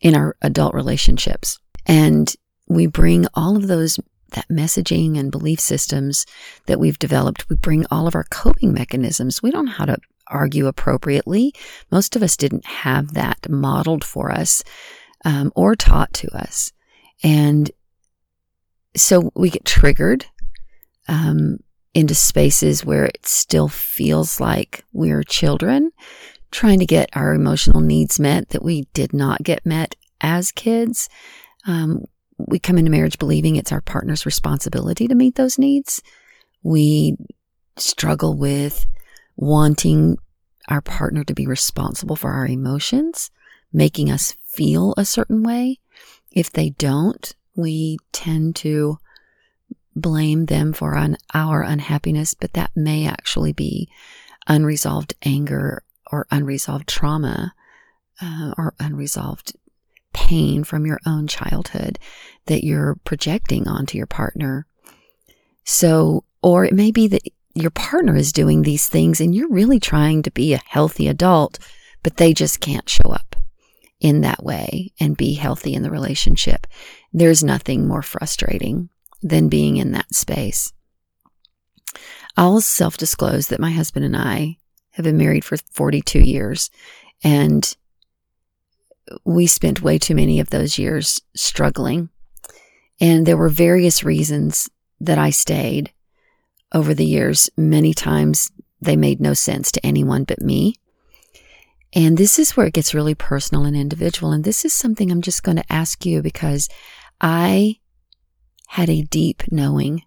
in 0.00 0.14
our 0.14 0.36
adult 0.42 0.74
relationships. 0.74 1.58
And 1.86 2.34
we 2.68 2.86
bring 2.86 3.26
all 3.34 3.56
of 3.56 3.68
those, 3.68 3.98
that 4.30 4.48
messaging 4.48 5.18
and 5.18 5.30
belief 5.30 5.60
systems 5.60 6.26
that 6.66 6.80
we've 6.80 6.98
developed, 6.98 7.48
we 7.48 7.56
bring 7.56 7.86
all 7.90 8.06
of 8.06 8.14
our 8.14 8.24
coping 8.24 8.72
mechanisms. 8.72 9.42
We 9.42 9.50
don't 9.50 9.66
know 9.66 9.72
how 9.72 9.84
to 9.84 9.98
argue 10.28 10.66
appropriately. 10.66 11.54
Most 11.90 12.16
of 12.16 12.22
us 12.22 12.36
didn't 12.36 12.64
have 12.64 13.14
that 13.14 13.48
modeled 13.48 14.04
for 14.04 14.32
us 14.32 14.62
um, 15.24 15.52
or 15.54 15.74
taught 15.76 16.12
to 16.14 16.36
us. 16.36 16.72
And 17.22 17.70
so 18.96 19.30
we 19.34 19.50
get 19.50 19.64
triggered 19.64 20.26
um, 21.08 21.58
into 21.94 22.14
spaces 22.14 22.84
where 22.84 23.06
it 23.06 23.26
still 23.26 23.68
feels 23.68 24.40
like 24.40 24.84
we're 24.92 25.22
children 25.22 25.92
trying 26.50 26.78
to 26.78 26.86
get 26.86 27.08
our 27.14 27.34
emotional 27.34 27.80
needs 27.80 28.20
met 28.20 28.50
that 28.50 28.62
we 28.62 28.86
did 28.92 29.12
not 29.12 29.42
get 29.42 29.64
met 29.66 29.96
as 30.20 30.52
kids. 30.52 31.08
Um, 31.66 32.04
we 32.38 32.58
come 32.58 32.78
into 32.78 32.90
marriage 32.90 33.18
believing 33.18 33.56
it's 33.56 33.72
our 33.72 33.80
partner's 33.80 34.26
responsibility 34.26 35.08
to 35.08 35.14
meet 35.14 35.34
those 35.34 35.58
needs. 35.58 36.02
We 36.62 37.16
struggle 37.76 38.36
with 38.36 38.86
wanting 39.36 40.18
our 40.68 40.82
partner 40.82 41.24
to 41.24 41.34
be 41.34 41.46
responsible 41.46 42.16
for 42.16 42.32
our 42.32 42.46
emotions, 42.46 43.30
making 43.72 44.10
us 44.10 44.36
feel 44.52 44.94
a 44.96 45.04
certain 45.04 45.42
way. 45.42 45.78
If 46.30 46.50
they 46.50 46.70
don't, 46.70 47.34
we 47.54 47.98
tend 48.12 48.56
to 48.56 48.98
blame 49.94 50.46
them 50.46 50.72
for 50.72 50.98
our 51.34 51.62
unhappiness, 51.62 52.34
but 52.34 52.52
that 52.54 52.70
may 52.74 53.06
actually 53.06 53.52
be 53.52 53.88
unresolved 54.46 55.14
anger 55.22 55.82
or 56.10 56.26
unresolved 56.30 56.88
trauma 56.88 57.54
uh, 58.20 58.52
or 58.56 58.74
unresolved 58.80 59.54
pain 60.12 60.64
from 60.64 60.86
your 60.86 61.00
own 61.06 61.26
childhood 61.26 61.98
that 62.46 62.64
you're 62.64 62.96
projecting 63.04 63.66
onto 63.66 63.96
your 63.96 64.06
partner. 64.06 64.66
So, 65.64 66.24
or 66.42 66.64
it 66.64 66.74
may 66.74 66.90
be 66.90 67.08
that 67.08 67.22
your 67.54 67.70
partner 67.70 68.16
is 68.16 68.32
doing 68.32 68.62
these 68.62 68.88
things 68.88 69.20
and 69.20 69.34
you're 69.34 69.48
really 69.48 69.78
trying 69.78 70.22
to 70.22 70.30
be 70.30 70.54
a 70.54 70.62
healthy 70.66 71.06
adult, 71.06 71.58
but 72.02 72.16
they 72.16 72.34
just 72.34 72.60
can't 72.60 72.88
show 72.88 73.10
up 73.10 73.32
in 74.02 74.20
that 74.22 74.42
way 74.42 74.92
and 75.00 75.16
be 75.16 75.34
healthy 75.34 75.74
in 75.74 75.82
the 75.82 75.90
relationship. 75.90 76.66
There's 77.12 77.44
nothing 77.44 77.86
more 77.86 78.02
frustrating 78.02 78.90
than 79.22 79.48
being 79.48 79.76
in 79.76 79.92
that 79.92 80.12
space. 80.12 80.72
I'll 82.36 82.60
self 82.60 82.96
disclose 82.96 83.46
that 83.48 83.60
my 83.60 83.70
husband 83.70 84.04
and 84.04 84.16
I 84.16 84.58
have 84.90 85.04
been 85.04 85.16
married 85.16 85.44
for 85.44 85.56
42 85.56 86.18
years 86.18 86.68
and 87.22 87.74
we 89.24 89.46
spent 89.46 89.82
way 89.82 89.98
too 89.98 90.14
many 90.14 90.40
of 90.40 90.50
those 90.50 90.78
years 90.78 91.20
struggling. 91.36 92.08
And 93.00 93.24
there 93.24 93.36
were 93.36 93.48
various 93.48 94.02
reasons 94.02 94.68
that 95.00 95.18
I 95.18 95.30
stayed 95.30 95.92
over 96.72 96.92
the 96.92 97.06
years. 97.06 97.50
Many 97.56 97.94
times 97.94 98.50
they 98.80 98.96
made 98.96 99.20
no 99.20 99.34
sense 99.34 99.70
to 99.72 99.86
anyone 99.86 100.24
but 100.24 100.40
me. 100.40 100.76
And 101.94 102.16
this 102.16 102.38
is 102.38 102.56
where 102.56 102.66
it 102.66 102.74
gets 102.74 102.94
really 102.94 103.14
personal 103.14 103.64
and 103.64 103.76
individual. 103.76 104.32
And 104.32 104.44
this 104.44 104.64
is 104.64 104.72
something 104.72 105.10
I'm 105.10 105.22
just 105.22 105.42
going 105.42 105.58
to 105.58 105.72
ask 105.72 106.06
you 106.06 106.22
because 106.22 106.68
I 107.20 107.76
had 108.68 108.88
a 108.88 109.02
deep 109.02 109.42
knowing. 109.50 110.02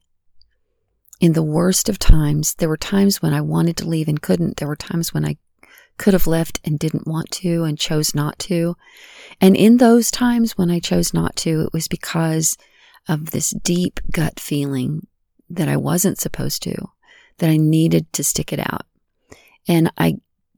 In 1.21 1.34
the 1.34 1.43
worst 1.43 1.88
of 1.88 2.00
times, 2.00 2.56
there 2.56 2.67
were 2.67 2.78
times 2.78 3.21
when 3.21 3.34
I 3.34 3.41
wanted 3.41 3.78
to 3.78 3.88
leave 3.88 4.08
and 4.08 4.21
couldn't. 4.21 4.58
There 4.58 4.67
were 4.67 4.76
times 4.76 5.13
when 5.13 5.26
I 5.26 5.38
could 5.98 6.13
have 6.13 6.28
left 6.28 6.60
and 6.65 6.78
didn't 6.78 7.08
want 7.08 7.32
to 7.32 7.63
and 7.63 7.80
chose 7.80 8.13
not 8.13 8.38
to. 8.39 8.76
And 9.39 9.56
in 9.56 9.78
those 9.78 10.12
times 10.12 10.58
when 10.58 10.69
I 10.69 10.80
chose 10.80 11.13
not 11.13 11.36
to, 11.38 11.62
it 11.62 11.74
was 11.74 11.88
because 11.88 12.58
of 13.08 13.32
this 13.32 13.52
deep 13.52 14.00
gut 14.12 14.39
feeling 14.39 15.08
that 15.50 15.69
I 15.69 15.78
wasn't 15.78 16.19
supposed 16.19 16.63
to, 16.63 16.76
that 17.38 17.50
I 17.50 17.58
needed 17.58 18.12
to 18.13 18.24
stick 18.24 18.52
it 18.52 18.60
out. 18.60 18.86
And 19.67 19.91
I 19.98 20.15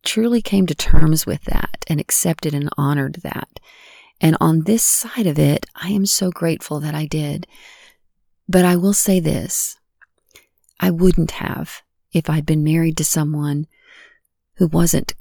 truly 0.08 0.42
came 0.42 0.66
to 0.66 0.74
terms 0.74 1.26
with 1.26 1.44
that 1.44 1.84
and 1.88 2.00
accepted 2.00 2.54
and 2.54 2.70
honored 2.78 3.16
that. 3.24 3.60
And 4.22 4.38
on 4.40 4.64
this 4.64 4.82
side 4.82 5.28
of 5.28 5.38
it, 5.38 5.66
I 5.76 5.90
am 5.90 6.06
so 6.06 6.32
grateful 6.32 6.80
that 6.80 6.96
I 6.96 7.06
did. 7.06 7.46
But 8.48 8.66
I 8.66 8.78
will 8.78 8.94
say 8.94 9.20
this 9.20 9.78
I 10.80 10.90
wouldn't 10.90 11.32
have 11.32 11.82
if 12.14 12.30
I'd 12.30 12.46
been 12.46 12.64
married 12.64 12.98
to 12.98 13.06
someone 13.06 13.68
who 14.56 14.68
wasn't 14.68 15.14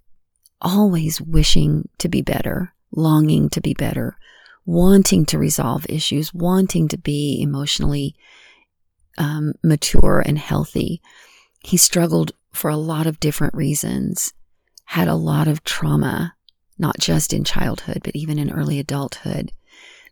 always 0.63 1.21
wishing 1.21 1.89
to 1.99 2.09
be 2.09 2.23
better, 2.23 2.73
longing 2.93 3.51
to 3.51 3.61
be 3.61 3.75
better, 3.75 4.17
wanting 4.65 5.27
to 5.27 5.39
resolve 5.39 5.85
issues, 5.89 6.33
wanting 6.33 6.89
to 6.89 6.97
be 6.97 7.43
emotionally 7.43 8.15
um, 9.19 9.53
mature 9.65 10.23
and 10.25 10.39
healthy. 10.39 11.03
He 11.61 11.77
struggled 11.77 12.33
for 12.53 12.71
a 12.71 12.77
lot 12.77 13.07
of 13.07 13.21
different 13.21 13.55
reasons, 13.55 14.33
had 14.87 15.09
a 15.09 15.15
lot 15.15 15.49
of 15.49 15.65
trauma, 15.65 16.35
not 16.79 16.99
just 16.99 17.33
in 17.33 17.45
childhood, 17.45 18.01
but 18.03 18.17
even 18.17 18.39
in 18.39 18.51
early 18.51 18.79
adulthood, 18.79 19.53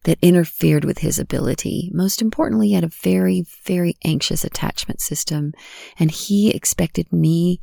that 0.05 0.19
interfered 0.21 0.85
with 0.85 0.99
his 0.99 1.19
ability. 1.19 1.91
Most 1.93 2.21
importantly, 2.21 2.69
he 2.69 2.75
had 2.75 2.85
a 2.85 2.89
very, 2.89 3.47
very 3.65 3.97
anxious 4.05 4.45
attachment 4.45 5.01
system, 5.01 5.53
and 5.99 6.11
he 6.11 6.51
expected 6.51 7.13
me 7.13 7.61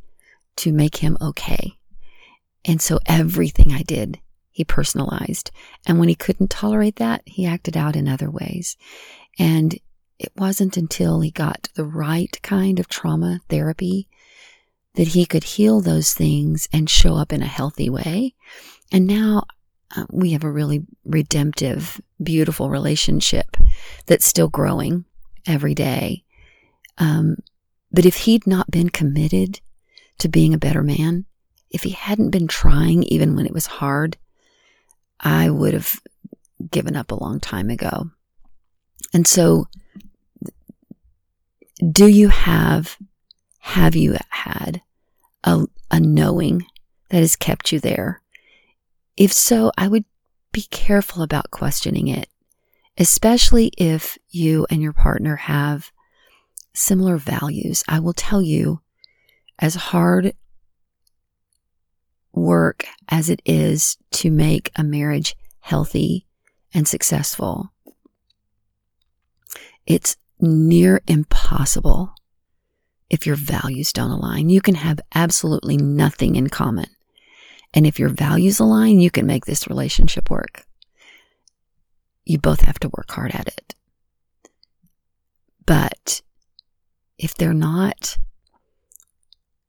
to 0.56 0.72
make 0.72 0.96
him 0.96 1.16
okay. 1.20 1.78
And 2.64 2.80
so 2.80 2.98
everything 3.06 3.72
I 3.72 3.82
did, 3.82 4.20
he 4.50 4.64
personalized. 4.64 5.50
And 5.86 5.98
when 5.98 6.08
he 6.08 6.14
couldn't 6.14 6.50
tolerate 6.50 6.96
that, 6.96 7.22
he 7.26 7.46
acted 7.46 7.76
out 7.76 7.96
in 7.96 8.08
other 8.08 8.30
ways. 8.30 8.76
And 9.38 9.78
it 10.18 10.32
wasn't 10.36 10.76
until 10.76 11.20
he 11.20 11.30
got 11.30 11.68
the 11.74 11.84
right 11.84 12.40
kind 12.42 12.78
of 12.78 12.88
trauma 12.88 13.40
therapy 13.48 14.08
that 14.94 15.08
he 15.08 15.24
could 15.24 15.44
heal 15.44 15.80
those 15.80 16.12
things 16.12 16.68
and 16.72 16.88
show 16.88 17.16
up 17.16 17.32
in 17.32 17.42
a 17.42 17.46
healthy 17.46 17.88
way. 17.88 18.34
And 18.90 19.06
now 19.06 19.44
uh, 19.96 20.04
we 20.10 20.32
have 20.32 20.44
a 20.44 20.50
really 20.50 20.84
redemptive, 21.04 22.00
beautiful 22.22 22.70
relationship 22.70 23.56
that's 24.06 24.26
still 24.26 24.48
growing 24.48 25.04
every 25.46 25.74
day. 25.74 26.24
Um, 26.98 27.36
but 27.90 28.06
if 28.06 28.16
he'd 28.16 28.46
not 28.46 28.70
been 28.70 28.90
committed 28.90 29.60
to 30.18 30.28
being 30.28 30.54
a 30.54 30.58
better 30.58 30.82
man, 30.82 31.24
if 31.70 31.82
he 31.82 31.90
hadn't 31.90 32.30
been 32.30 32.48
trying 32.48 33.02
even 33.04 33.34
when 33.34 33.46
it 33.46 33.54
was 33.54 33.66
hard, 33.66 34.18
I 35.20 35.48
would 35.48 35.72
have 35.72 36.00
given 36.70 36.96
up 36.96 37.10
a 37.10 37.16
long 37.16 37.40
time 37.40 37.70
ago. 37.70 38.10
And 39.14 39.26
so 39.26 39.66
do 41.90 42.06
you 42.06 42.28
have, 42.28 42.96
have 43.62 43.96
you 43.96 44.16
had 44.28 44.82
a, 45.44 45.66
a 45.90 45.98
knowing 45.98 46.66
that 47.08 47.18
has 47.18 47.36
kept 47.36 47.72
you 47.72 47.80
there? 47.80 48.20
If 49.16 49.32
so, 49.32 49.72
I 49.76 49.88
would 49.88 50.04
be 50.52 50.62
careful 50.70 51.22
about 51.22 51.50
questioning 51.50 52.08
it 52.08 52.28
especially 52.98 53.72
if 53.78 54.18
you 54.30 54.66
and 54.70 54.82
your 54.82 54.92
partner 54.92 55.36
have 55.36 55.90
similar 56.74 57.16
values. 57.16 57.82
I 57.88 58.00
will 58.00 58.12
tell 58.12 58.42
you, 58.42 58.80
as 59.58 59.74
hard 59.74 60.34
work 62.32 62.86
as 63.08 63.28
it 63.28 63.40
is 63.44 63.96
to 64.10 64.30
make 64.30 64.70
a 64.76 64.82
marriage 64.82 65.36
healthy 65.60 66.26
and 66.74 66.88
successful, 66.88 67.72
it's 69.86 70.16
near 70.40 71.02
impossible 71.06 72.14
if 73.12 73.26
your 73.26 73.36
values 73.36 73.92
don't 73.92 74.10
align. 74.10 74.48
You 74.48 74.62
can 74.62 74.74
have 74.74 74.98
absolutely 75.14 75.76
nothing 75.76 76.34
in 76.34 76.48
common. 76.48 76.86
And 77.74 77.86
if 77.86 77.98
your 77.98 78.08
values 78.08 78.58
align, 78.58 79.00
you 79.00 79.10
can 79.10 79.26
make 79.26 79.44
this 79.44 79.68
relationship 79.68 80.30
work. 80.30 80.64
You 82.24 82.38
both 82.38 82.62
have 82.62 82.80
to 82.80 82.88
work 82.88 83.10
hard 83.10 83.32
at 83.34 83.48
it. 83.48 83.74
But 85.66 86.22
if 87.18 87.34
they're 87.34 87.54
not, 87.54 88.16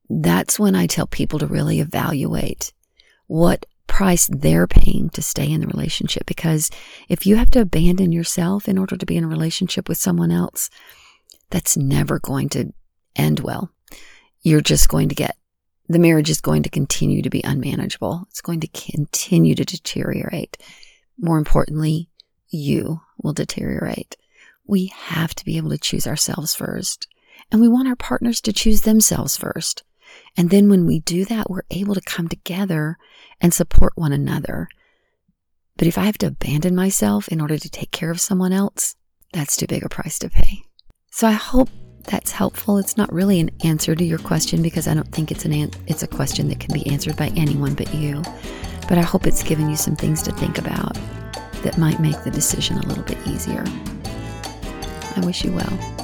that's 0.08 0.58
when 0.58 0.74
I 0.74 0.86
tell 0.86 1.06
people 1.06 1.38
to 1.38 1.46
really 1.46 1.80
evaluate 1.80 2.72
what 3.26 3.66
price 3.86 4.28
they're 4.32 4.66
paying 4.66 5.10
to 5.10 5.22
stay 5.22 5.50
in 5.50 5.60
the 5.60 5.66
relationship. 5.66 6.24
Because 6.24 6.70
if 7.10 7.26
you 7.26 7.36
have 7.36 7.50
to 7.50 7.60
abandon 7.60 8.10
yourself 8.10 8.68
in 8.68 8.78
order 8.78 8.96
to 8.96 9.06
be 9.06 9.18
in 9.18 9.24
a 9.24 9.28
relationship 9.28 9.86
with 9.86 9.98
someone 9.98 10.30
else, 10.30 10.70
that's 11.50 11.76
never 11.76 12.18
going 12.18 12.48
to 12.50 12.72
end 13.16 13.40
well. 13.40 13.70
You're 14.42 14.60
just 14.60 14.88
going 14.88 15.08
to 15.08 15.14
get 15.14 15.36
the 15.88 15.98
marriage 15.98 16.30
is 16.30 16.40
going 16.40 16.62
to 16.62 16.70
continue 16.70 17.22
to 17.22 17.30
be 17.30 17.42
unmanageable. 17.42 18.26
It's 18.30 18.40
going 18.40 18.60
to 18.60 18.68
continue 18.68 19.54
to 19.54 19.64
deteriorate. 19.64 20.56
More 21.18 21.38
importantly, 21.38 22.08
you 22.48 23.00
will 23.22 23.34
deteriorate. 23.34 24.16
We 24.66 24.86
have 24.86 25.34
to 25.34 25.44
be 25.44 25.56
able 25.58 25.70
to 25.70 25.78
choose 25.78 26.06
ourselves 26.06 26.54
first. 26.54 27.06
And 27.52 27.60
we 27.60 27.68
want 27.68 27.88
our 27.88 27.96
partners 27.96 28.40
to 28.42 28.52
choose 28.52 28.82
themselves 28.82 29.36
first. 29.36 29.84
And 30.36 30.48
then 30.48 30.70
when 30.70 30.86
we 30.86 31.00
do 31.00 31.24
that, 31.26 31.50
we're 31.50 31.62
able 31.70 31.94
to 31.94 32.00
come 32.00 32.28
together 32.28 32.96
and 33.40 33.52
support 33.52 33.92
one 33.96 34.12
another. 34.12 34.68
But 35.76 35.88
if 35.88 35.98
I 35.98 36.04
have 36.04 36.18
to 36.18 36.28
abandon 36.28 36.74
myself 36.74 37.28
in 37.28 37.40
order 37.40 37.58
to 37.58 37.68
take 37.68 37.90
care 37.90 38.10
of 38.10 38.20
someone 38.20 38.52
else, 38.52 38.96
that's 39.32 39.56
too 39.56 39.66
big 39.66 39.84
a 39.84 39.88
price 39.88 40.18
to 40.20 40.30
pay. 40.30 40.62
So 41.10 41.26
I 41.26 41.32
hope 41.32 41.68
that's 42.04 42.30
helpful. 42.30 42.78
It's 42.78 42.96
not 42.96 43.12
really 43.12 43.40
an 43.40 43.50
answer 43.64 43.94
to 43.94 44.04
your 44.04 44.18
question 44.18 44.62
because 44.62 44.86
I 44.86 44.94
don't 44.94 45.10
think 45.10 45.30
it's 45.30 45.44
an, 45.44 45.52
an 45.52 45.70
it's 45.86 46.02
a 46.02 46.06
question 46.06 46.48
that 46.48 46.60
can 46.60 46.72
be 46.72 46.86
answered 46.86 47.16
by 47.16 47.28
anyone 47.36 47.74
but 47.74 47.92
you. 47.94 48.22
But 48.88 48.98
I 48.98 49.02
hope 49.02 49.26
it's 49.26 49.42
given 49.42 49.70
you 49.70 49.76
some 49.76 49.96
things 49.96 50.22
to 50.22 50.32
think 50.32 50.58
about 50.58 50.94
that 51.62 51.78
might 51.78 52.00
make 52.00 52.22
the 52.22 52.30
decision 52.30 52.76
a 52.78 52.86
little 52.86 53.04
bit 53.04 53.18
easier. 53.26 53.64
I 55.16 55.22
wish 55.24 55.44
you 55.44 55.52
well. 55.52 56.03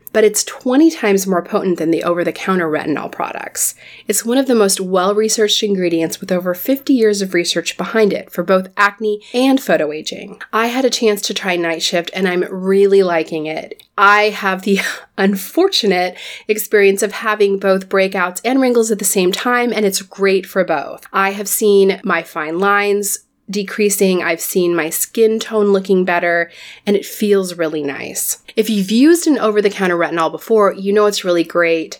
but 0.13 0.23
it's 0.23 0.43
20 0.43 0.91
times 0.91 1.27
more 1.27 1.41
potent 1.41 1.77
than 1.77 1.91
the 1.91 2.03
over 2.03 2.23
the 2.23 2.31
counter 2.31 2.69
retinol 2.69 3.11
products. 3.11 3.75
It's 4.07 4.25
one 4.25 4.37
of 4.37 4.47
the 4.47 4.55
most 4.55 4.79
well 4.79 5.15
researched 5.15 5.63
ingredients 5.63 6.19
with 6.19 6.31
over 6.31 6.53
50 6.53 6.93
years 6.93 7.21
of 7.21 7.33
research 7.33 7.77
behind 7.77 8.13
it 8.13 8.31
for 8.31 8.43
both 8.43 8.69
acne 8.77 9.21
and 9.33 9.59
photoaging. 9.59 10.41
I 10.51 10.67
had 10.67 10.85
a 10.85 10.89
chance 10.89 11.21
to 11.23 11.33
try 11.33 11.55
Night 11.55 11.81
Shift 11.81 12.11
and 12.13 12.27
I'm 12.27 12.43
really 12.49 13.03
liking 13.03 13.45
it. 13.45 13.83
I 13.97 14.29
have 14.29 14.63
the 14.63 14.79
unfortunate 15.17 16.17
experience 16.47 17.03
of 17.03 17.11
having 17.11 17.59
both 17.59 17.89
breakouts 17.89 18.41
and 18.43 18.59
wrinkles 18.59 18.91
at 18.91 18.99
the 18.99 19.05
same 19.05 19.31
time, 19.31 19.71
and 19.71 19.85
it's 19.85 20.01
great 20.01 20.45
for 20.45 20.63
both. 20.63 21.05
I 21.13 21.31
have 21.31 21.47
seen 21.47 22.01
my 22.03 22.23
fine 22.23 22.57
lines 22.57 23.19
decreasing. 23.51 24.23
I've 24.23 24.41
seen 24.41 24.75
my 24.75 24.89
skin 24.89 25.39
tone 25.39 25.67
looking 25.67 26.05
better, 26.05 26.49
and 26.85 26.95
it 26.95 27.05
feels 27.05 27.57
really 27.57 27.83
nice. 27.83 28.41
If 28.55 28.69
you've 28.69 28.91
used 28.91 29.27
an 29.27 29.37
over 29.37 29.61
the 29.61 29.69
counter 29.69 29.97
retinol 29.97 30.31
before, 30.31 30.73
you 30.73 30.91
know 30.93 31.05
it's 31.05 31.23
really 31.23 31.43
great, 31.43 31.99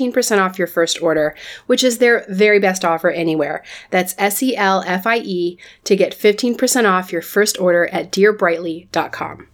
off 0.39 0.57
your 0.57 0.67
first 0.67 1.01
order, 1.01 1.35
which 1.67 1.83
is 1.83 1.97
their 1.97 2.25
very 2.29 2.59
best 2.59 2.83
offer 2.83 3.09
anywhere. 3.09 3.63
That's 3.89 4.15
S 4.17 4.41
E 4.41 4.55
L 4.55 4.83
F 4.85 5.05
I 5.05 5.17
E 5.17 5.57
to 5.83 5.95
get 5.95 6.17
15% 6.17 6.89
off 6.89 7.11
your 7.11 7.21
first 7.21 7.59
order 7.59 7.87
at 7.87 8.11
dearbrightly.com. 8.11 9.47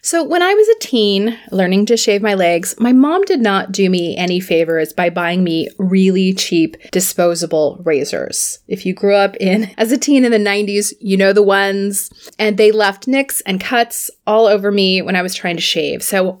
So, 0.00 0.22
when 0.22 0.42
I 0.42 0.54
was 0.54 0.68
a 0.68 0.78
teen 0.78 1.38
learning 1.50 1.86
to 1.86 1.96
shave 1.96 2.22
my 2.22 2.34
legs, 2.34 2.74
my 2.78 2.92
mom 2.92 3.24
did 3.24 3.40
not 3.40 3.72
do 3.72 3.90
me 3.90 4.16
any 4.16 4.40
favors 4.40 4.92
by 4.92 5.10
buying 5.10 5.42
me 5.42 5.68
really 5.78 6.32
cheap 6.32 6.76
disposable 6.90 7.80
razors. 7.84 8.60
If 8.68 8.86
you 8.86 8.94
grew 8.94 9.14
up 9.14 9.36
in 9.40 9.70
as 9.76 9.90
a 9.92 9.98
teen 9.98 10.24
in 10.24 10.30
the 10.30 10.38
90s, 10.38 10.94
you 11.00 11.16
know 11.16 11.32
the 11.32 11.42
ones, 11.42 12.10
and 12.38 12.56
they 12.56 12.70
left 12.70 13.08
nicks 13.08 13.40
and 13.42 13.60
cuts 13.60 14.10
all 14.26 14.46
over 14.46 14.70
me 14.70 15.02
when 15.02 15.16
I 15.16 15.22
was 15.22 15.34
trying 15.34 15.56
to 15.56 15.62
shave. 15.62 16.02
So, 16.02 16.40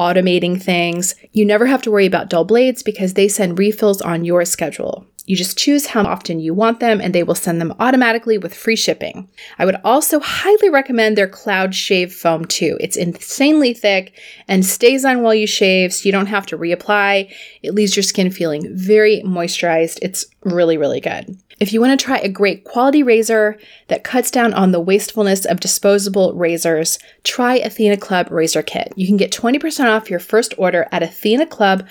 automating 0.00 0.60
things. 0.60 1.14
You 1.32 1.44
never 1.44 1.66
have 1.66 1.82
to 1.82 1.90
worry 1.90 2.06
about 2.06 2.30
dull 2.30 2.44
blades 2.44 2.82
because 2.82 3.12
they 3.12 3.28
send 3.28 3.58
refills 3.58 4.00
on 4.00 4.24
your 4.24 4.46
schedule. 4.46 5.06
You 5.26 5.36
just 5.36 5.58
choose 5.58 5.86
how 5.86 6.04
often 6.04 6.40
you 6.40 6.54
want 6.54 6.80
them 6.80 7.00
and 7.00 7.14
they 7.14 7.22
will 7.22 7.34
send 7.34 7.60
them 7.60 7.74
automatically 7.78 8.38
with 8.38 8.54
free 8.54 8.76
shipping. 8.76 9.28
I 9.58 9.64
would 9.64 9.76
also 9.84 10.20
highly 10.20 10.70
recommend 10.70 11.16
their 11.16 11.28
Cloud 11.28 11.74
Shave 11.74 12.12
Foam 12.12 12.44
too. 12.44 12.76
It's 12.80 12.96
insanely 12.96 13.74
thick 13.74 14.18
and 14.48 14.64
stays 14.64 15.04
on 15.04 15.22
while 15.22 15.34
you 15.34 15.46
shave 15.46 15.92
so 15.92 16.06
you 16.06 16.12
don't 16.12 16.26
have 16.26 16.46
to 16.46 16.58
reapply. 16.58 17.32
It 17.62 17.74
leaves 17.74 17.96
your 17.96 18.02
skin 18.02 18.30
feeling 18.30 18.66
very 18.76 19.22
moisturized. 19.24 19.98
It's 20.02 20.26
really, 20.42 20.76
really 20.76 21.00
good. 21.00 21.36
If 21.60 21.74
you 21.74 21.80
want 21.82 22.00
to 22.00 22.02
try 22.02 22.16
a 22.16 22.28
great 22.28 22.64
quality 22.64 23.02
razor 23.02 23.58
that 23.88 24.02
cuts 24.02 24.30
down 24.30 24.54
on 24.54 24.72
the 24.72 24.80
wastefulness 24.80 25.44
of 25.44 25.60
disposable 25.60 26.32
razors, 26.32 26.98
try 27.22 27.56
Athena 27.56 27.98
Club 27.98 28.30
Razor 28.30 28.62
Kit. 28.62 28.94
You 28.96 29.06
can 29.06 29.18
get 29.18 29.30
20% 29.30 29.84
off 29.84 30.08
your 30.08 30.20
first 30.20 30.54
order 30.56 30.88
at 30.90 31.02
athenaclub.com 31.02 31.86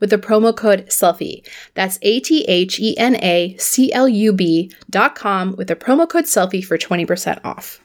with 0.00 0.10
the 0.10 0.18
promo 0.18 0.56
code 0.56 0.90
SELFIE. 0.90 1.44
That's 1.74 1.98
A 2.02 2.20
T 2.20 2.44
H 2.44 2.80
E 2.80 2.96
N 2.98 3.16
A 3.16 3.56
C 3.58 3.92
L 3.92 4.08
U 4.08 4.32
B.com 4.32 5.56
with 5.56 5.68
the 5.68 5.76
promo 5.76 6.08
code 6.08 6.26
SELFIE 6.26 6.62
for 6.62 6.78
20% 6.78 7.40
off. 7.44 7.80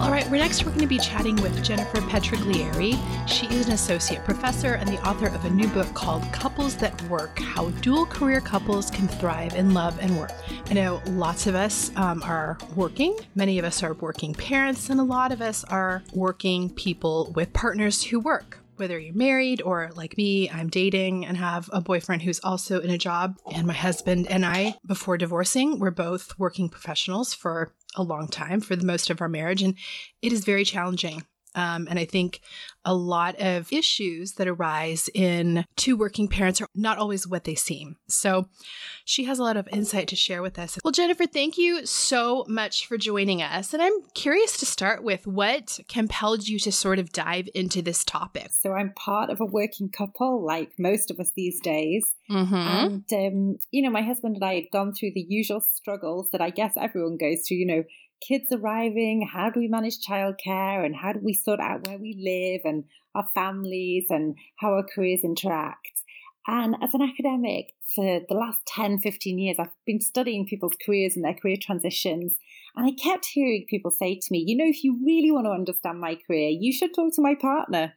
All 0.00 0.10
right, 0.10 0.28
we're 0.28 0.36
next 0.36 0.64
we're 0.64 0.72
going 0.72 0.82
to 0.82 0.86
be 0.86 0.98
chatting 0.98 1.36
with 1.36 1.64
Jennifer 1.64 1.98
Petriglieri. 1.98 2.98
She 3.26 3.46
is 3.46 3.68
an 3.68 3.72
associate 3.72 4.22
professor 4.24 4.74
and 4.74 4.86
the 4.86 5.00
author 5.08 5.28
of 5.28 5.42
a 5.46 5.50
new 5.50 5.68
book 5.68 5.94
called 5.94 6.22
Couples 6.30 6.76
That 6.76 7.00
Work 7.02 7.38
How 7.38 7.70
Dual 7.80 8.04
Career 8.04 8.40
Couples 8.40 8.90
Can 8.90 9.08
Thrive 9.08 9.54
in 9.54 9.72
Love 9.72 9.98
and 10.00 10.18
Work. 10.18 10.32
I 10.66 10.74
know 10.74 11.00
lots 11.06 11.46
of 11.46 11.54
us 11.54 11.90
um, 11.96 12.22
are 12.22 12.58
working, 12.74 13.16
many 13.34 13.58
of 13.58 13.64
us 13.64 13.82
are 13.82 13.94
working 13.94 14.34
parents, 14.34 14.90
and 14.90 15.00
a 15.00 15.04
lot 15.04 15.32
of 15.32 15.40
us 15.40 15.64
are 15.64 16.02
working 16.12 16.70
people 16.70 17.32
with 17.34 17.52
partners 17.54 18.02
who 18.02 18.20
work 18.20 18.58
whether 18.76 18.98
you're 18.98 19.14
married 19.14 19.62
or 19.62 19.90
like 19.94 20.16
me, 20.16 20.50
I'm 20.50 20.68
dating 20.68 21.26
and 21.26 21.36
have 21.36 21.70
a 21.72 21.80
boyfriend 21.80 22.22
who's 22.22 22.40
also 22.40 22.80
in 22.80 22.90
a 22.90 22.98
job. 22.98 23.36
And 23.52 23.66
my 23.66 23.72
husband 23.72 24.26
and 24.28 24.44
I, 24.44 24.74
before 24.86 25.18
divorcing, 25.18 25.78
we're 25.78 25.90
both 25.90 26.38
working 26.38 26.68
professionals 26.68 27.34
for 27.34 27.72
a 27.96 28.02
long 28.02 28.28
time, 28.28 28.60
for 28.60 28.76
the 28.76 28.86
most 28.86 29.10
of 29.10 29.20
our 29.20 29.28
marriage. 29.28 29.62
And 29.62 29.76
it 30.22 30.32
is 30.32 30.44
very 30.44 30.64
challenging. 30.64 31.24
Um, 31.54 31.86
and 31.88 31.98
I 31.98 32.04
think 32.04 32.40
a 32.84 32.94
lot 32.94 33.40
of 33.40 33.72
issues 33.72 34.32
that 34.32 34.48
arise 34.48 35.08
in 35.14 35.64
two 35.76 35.96
working 35.96 36.28
parents 36.28 36.60
are 36.60 36.68
not 36.74 36.98
always 36.98 37.26
what 37.26 37.44
they 37.44 37.54
seem. 37.54 37.96
So 38.08 38.48
she 39.04 39.24
has 39.24 39.38
a 39.38 39.42
lot 39.42 39.56
of 39.56 39.68
insight 39.68 40.08
to 40.08 40.16
share 40.16 40.42
with 40.42 40.58
us. 40.58 40.78
Well, 40.84 40.92
Jennifer, 40.92 41.26
thank 41.26 41.56
you 41.56 41.86
so 41.86 42.44
much 42.48 42.86
for 42.86 42.98
joining 42.98 43.42
us. 43.42 43.72
And 43.72 43.82
I'm 43.82 44.02
curious 44.14 44.58
to 44.58 44.66
start 44.66 45.02
with 45.02 45.26
what 45.26 45.78
compelled 45.88 46.46
you 46.46 46.58
to 46.60 46.72
sort 46.72 46.98
of 46.98 47.12
dive 47.12 47.48
into 47.54 47.80
this 47.82 48.04
topic. 48.04 48.48
So 48.50 48.72
I'm 48.72 48.92
part 48.92 49.30
of 49.30 49.40
a 49.40 49.46
working 49.46 49.88
couple, 49.88 50.44
like 50.44 50.72
most 50.78 51.10
of 51.10 51.18
us 51.18 51.32
these 51.34 51.60
days. 51.60 52.14
Mm-hmm. 52.30 52.54
And, 52.54 53.04
um, 53.12 53.56
you 53.70 53.82
know, 53.82 53.90
my 53.90 54.02
husband 54.02 54.36
and 54.36 54.44
I 54.44 54.54
had 54.54 54.70
gone 54.72 54.92
through 54.92 55.12
the 55.14 55.26
usual 55.28 55.60
struggles 55.60 56.28
that 56.32 56.40
I 56.40 56.50
guess 56.50 56.72
everyone 56.76 57.16
goes 57.16 57.46
through, 57.46 57.58
you 57.58 57.66
know, 57.66 57.84
kids 58.26 58.46
arriving, 58.52 59.28
how 59.30 59.50
do 59.50 59.60
we 59.60 59.68
manage 59.68 60.00
childcare 60.00 60.84
and 60.84 60.94
how 60.94 61.12
do 61.12 61.20
we 61.22 61.34
sort 61.34 61.60
out 61.60 61.86
where 61.86 61.98
we 61.98 62.14
live 62.18 62.62
and 62.64 62.84
our 63.14 63.28
families 63.34 64.06
and 64.10 64.36
how 64.56 64.72
our 64.72 64.84
careers 64.84 65.20
interact. 65.22 66.02
And 66.46 66.76
as 66.82 66.92
an 66.92 67.00
academic, 67.00 67.72
for 67.94 68.20
the 68.28 68.34
last 68.34 68.58
10, 68.66 68.98
15 68.98 69.38
years, 69.38 69.56
I've 69.58 69.68
been 69.86 70.00
studying 70.00 70.46
people's 70.46 70.76
careers 70.84 71.16
and 71.16 71.24
their 71.24 71.34
career 71.34 71.56
transitions. 71.60 72.36
And 72.76 72.86
I 72.86 72.90
kept 72.90 73.26
hearing 73.26 73.66
people 73.68 73.90
say 73.90 74.16
to 74.16 74.26
me, 74.30 74.44
you 74.46 74.56
know, 74.56 74.66
if 74.68 74.84
you 74.84 74.98
really 75.04 75.30
want 75.30 75.46
to 75.46 75.52
understand 75.52 76.00
my 76.00 76.16
career, 76.26 76.50
you 76.50 76.72
should 76.72 76.94
talk 76.94 77.14
to 77.14 77.22
my 77.22 77.34
partner. 77.34 77.94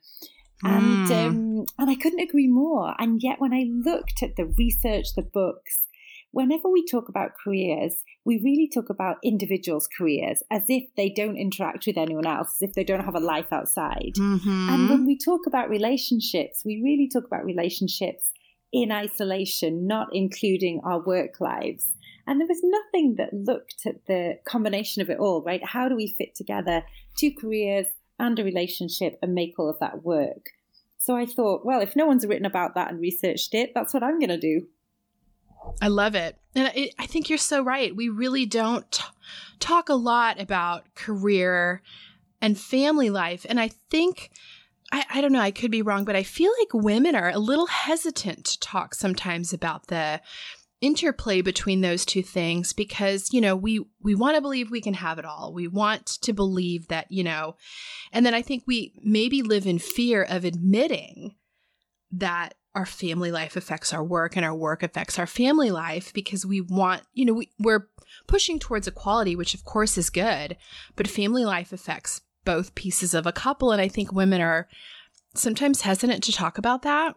And 0.64 1.08
Mm. 1.08 1.28
um, 1.28 1.66
and 1.78 1.90
I 1.90 1.96
couldn't 1.96 2.20
agree 2.20 2.48
more. 2.48 2.96
And 3.00 3.22
yet, 3.22 3.40
when 3.40 3.54
I 3.54 3.66
looked 3.70 4.24
at 4.24 4.36
the 4.38 4.46
research, 4.46 5.14
the 5.16 5.22
books, 5.22 5.87
whenever 6.32 6.70
we 6.70 6.86
talk 6.86 7.10
about 7.10 7.32
careers, 7.44 8.04
we 8.26 8.42
really 8.44 8.70
talk 8.74 8.90
about 8.90 9.18
individuals' 9.24 9.88
careers 9.88 10.44
as 10.52 10.64
if 10.68 10.84
they 10.96 11.10
don't 11.10 11.38
interact 11.38 11.88
with 11.88 11.98
anyone 11.98 12.26
else, 12.26 12.56
as 12.56 12.62
if 12.62 12.74
they 12.74 12.84
don't 12.84 13.06
have 13.06 13.16
a 13.16 13.20
life 13.20 13.52
outside. 13.52 14.14
Mm-hmm. 14.18 14.70
And 14.70 14.90
when 14.90 15.06
we 15.06 15.18
talk 15.18 15.48
about 15.48 15.70
relationships, 15.70 16.64
we 16.66 16.82
really 16.84 17.10
talk 17.12 17.26
about 17.26 17.46
relationships 17.46 18.32
in 18.72 18.92
isolation, 18.92 19.88
not 19.88 20.10
including 20.12 20.82
our 20.84 21.00
work 21.00 21.40
lives. 21.40 21.88
And 22.28 22.42
there 22.42 22.48
was 22.48 22.62
nothing 22.62 23.16
that 23.16 23.34
looked 23.34 23.86
at 23.86 24.06
the 24.06 24.40
combination 24.46 25.02
of 25.02 25.10
it 25.10 25.20
all, 25.20 25.42
right? 25.44 25.64
How 25.66 25.88
do 25.88 25.96
we 25.96 26.14
fit 26.18 26.36
together 26.36 26.84
two 27.18 27.32
careers 27.32 27.88
and 28.20 28.38
a 28.38 28.44
relationship 28.44 29.18
and 29.22 29.34
make 29.34 29.58
all 29.58 29.70
of 29.70 29.80
that 29.80 30.04
work? 30.04 30.50
So 31.00 31.16
I 31.16 31.26
thought, 31.26 31.66
well, 31.66 31.80
if 31.80 31.96
no 31.96 32.06
one's 32.06 32.26
written 32.26 32.46
about 32.46 32.76
that 32.76 32.92
and 32.92 33.00
researched 33.00 33.54
it, 33.54 33.72
that's 33.74 33.94
what 33.94 34.04
I'm 34.04 34.20
going 34.20 34.30
to 34.30 34.38
do. 34.38 34.68
I 35.82 35.88
love 35.88 36.16
it. 36.16 36.38
And 36.56 36.68
I, 36.68 36.92
I 36.98 37.06
think 37.06 37.30
you're 37.30 37.38
so 37.38 37.64
right. 37.64 37.96
We 37.96 38.10
really 38.10 38.46
don't 38.46 38.90
t- 38.92 39.04
talk 39.60 39.90
a 39.90 39.96
lot 39.96 40.40
about 40.40 40.96
career 40.96 41.82
and 42.42 42.58
family 42.58 43.10
life. 43.10 43.46
And 43.48 43.60
I 43.60 43.70
think, 43.90 44.32
I, 44.92 45.06
I 45.14 45.22
don't 45.22 45.32
know, 45.32 45.40
I 45.40 45.52
could 45.52 45.72
be 45.72 45.82
wrong, 45.82 46.06
but 46.06 46.16
I 46.16 46.24
feel 46.24 46.52
like 46.60 46.74
women 46.74 47.16
are 47.16 47.30
a 47.30 47.40
little 47.40 47.68
hesitant 47.68 48.46
to 48.46 48.60
talk 48.60 48.96
sometimes 48.96 49.54
about 49.54 49.88
the 49.88 50.22
interplay 50.80 51.42
between 51.42 51.82
those 51.82 52.06
two 52.06 52.22
things 52.22 52.72
because 52.72 53.34
you 53.34 53.42
know 53.42 53.56
we 53.56 53.84
we 54.04 54.14
want 54.14 54.36
to 54.36 54.42
believe 54.42 54.70
we 54.70 54.80
can 54.80 54.94
have 54.94 55.18
it 55.18 55.26
all 55.26 55.52
we 55.52 55.68
want 55.68 56.06
to 56.06 56.32
believe 56.32 56.88
that 56.88 57.12
you 57.12 57.24
know 57.24 57.56
and 58.14 58.24
then 58.24 58.36
i 58.36 58.44
think 58.44 58.64
we 58.68 58.94
maybe 59.02 59.42
live 59.42 59.66
in 59.66 59.80
fear 59.80 60.22
of 60.22 60.46
admitting 60.46 61.34
that 62.12 62.54
our 62.78 62.86
family 62.86 63.32
life 63.32 63.56
affects 63.56 63.92
our 63.94 64.04
work 64.04 64.36
and 64.38 64.46
our 64.46 64.56
work 64.56 64.84
affects 64.84 65.18
our 65.18 65.26
family 65.28 65.72
life 65.72 66.14
because 66.14 66.46
we 66.46 66.62
want, 66.62 67.02
you 67.14 67.26
know, 67.26 67.34
we, 67.34 67.50
we're 67.60 67.88
pushing 68.28 68.60
towards 68.60 68.88
equality, 68.88 69.36
which 69.36 69.54
of 69.56 69.66
course 69.66 69.98
is 69.98 70.10
good, 70.12 70.56
but 70.96 71.08
family 71.08 71.44
life 71.44 71.74
affects 71.74 72.22
both 72.46 72.76
pieces 72.76 73.14
of 73.14 73.26
a 73.26 73.32
couple. 73.32 73.72
And 73.72 73.82
I 73.82 73.88
think 73.88 74.14
women 74.14 74.42
are 74.42 74.68
sometimes 75.34 75.82
hesitant 75.82 76.24
to 76.26 76.32
talk 76.32 76.58
about 76.58 76.84
that. 76.84 77.16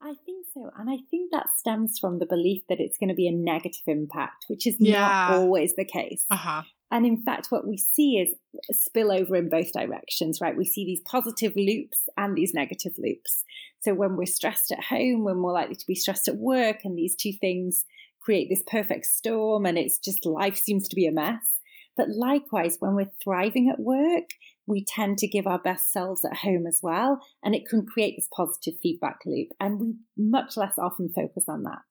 I 0.00 0.14
think 0.24 0.46
so. 0.54 0.70
And 0.78 0.88
I 0.88 0.98
think 1.10 1.30
that 1.32 1.46
stems 1.56 1.98
from 1.98 2.18
the 2.18 2.26
belief 2.26 2.62
that 2.68 2.80
it's 2.80 2.98
going 2.98 3.08
to 3.08 3.14
be 3.14 3.28
a 3.28 3.32
negative 3.32 3.82
impact, 3.86 4.44
which 4.48 4.66
is 4.66 4.76
Yeah. 4.78 5.00
not 5.00 5.30
always 5.38 5.74
the 5.74 5.84
case. 5.84 6.24
Uh 6.30 6.36
huh. 6.36 6.62
And 6.90 7.04
in 7.04 7.20
fact, 7.22 7.48
what 7.50 7.66
we 7.66 7.76
see 7.76 8.18
is 8.18 8.34
spillover 8.72 9.36
in 9.36 9.48
both 9.48 9.72
directions, 9.72 10.40
right? 10.40 10.56
We 10.56 10.64
see 10.64 10.84
these 10.84 11.00
positive 11.00 11.52
loops 11.56 12.08
and 12.16 12.36
these 12.36 12.54
negative 12.54 12.92
loops. 12.96 13.44
So 13.80 13.92
when 13.94 14.16
we're 14.16 14.26
stressed 14.26 14.70
at 14.70 14.84
home, 14.84 15.24
we're 15.24 15.34
more 15.34 15.52
likely 15.52 15.74
to 15.74 15.86
be 15.86 15.96
stressed 15.96 16.28
at 16.28 16.36
work, 16.36 16.84
and 16.84 16.96
these 16.96 17.16
two 17.16 17.32
things 17.32 17.84
create 18.20 18.48
this 18.48 18.62
perfect 18.66 19.06
storm, 19.06 19.66
and 19.66 19.76
it's 19.76 19.98
just 19.98 20.26
life 20.26 20.56
seems 20.56 20.88
to 20.88 20.96
be 20.96 21.06
a 21.06 21.12
mess. 21.12 21.60
But 21.96 22.10
likewise, 22.10 22.76
when 22.78 22.94
we're 22.94 23.10
thriving 23.22 23.68
at 23.68 23.80
work, 23.80 24.30
we 24.66 24.84
tend 24.84 25.18
to 25.18 25.28
give 25.28 25.46
our 25.46 25.60
best 25.60 25.92
selves 25.92 26.24
at 26.24 26.38
home 26.38 26.66
as 26.66 26.80
well, 26.82 27.20
and 27.42 27.54
it 27.54 27.68
can 27.68 27.86
create 27.86 28.14
this 28.16 28.28
positive 28.34 28.74
feedback 28.82 29.20
loop. 29.24 29.48
And 29.60 29.80
we 29.80 29.94
much 30.16 30.56
less 30.56 30.78
often 30.78 31.08
focus 31.08 31.44
on 31.48 31.62
that. 31.64 31.82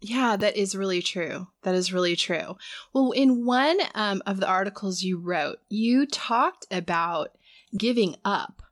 Yeah, 0.00 0.36
that 0.36 0.56
is 0.56 0.76
really 0.76 1.02
true. 1.02 1.48
That 1.62 1.74
is 1.74 1.92
really 1.92 2.14
true. 2.14 2.56
Well, 2.92 3.10
in 3.10 3.44
one 3.44 3.78
um, 3.94 4.22
of 4.26 4.38
the 4.38 4.46
articles 4.46 5.02
you 5.02 5.18
wrote, 5.18 5.58
you 5.68 6.06
talked 6.06 6.66
about 6.70 7.30
giving 7.76 8.16
up 8.24 8.62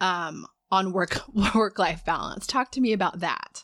um, 0.00 0.46
on 0.70 0.92
work 0.92 1.20
work 1.54 1.78
life 1.78 2.04
balance. 2.04 2.46
Talk 2.46 2.72
to 2.72 2.80
me 2.80 2.92
about 2.92 3.20
that. 3.20 3.63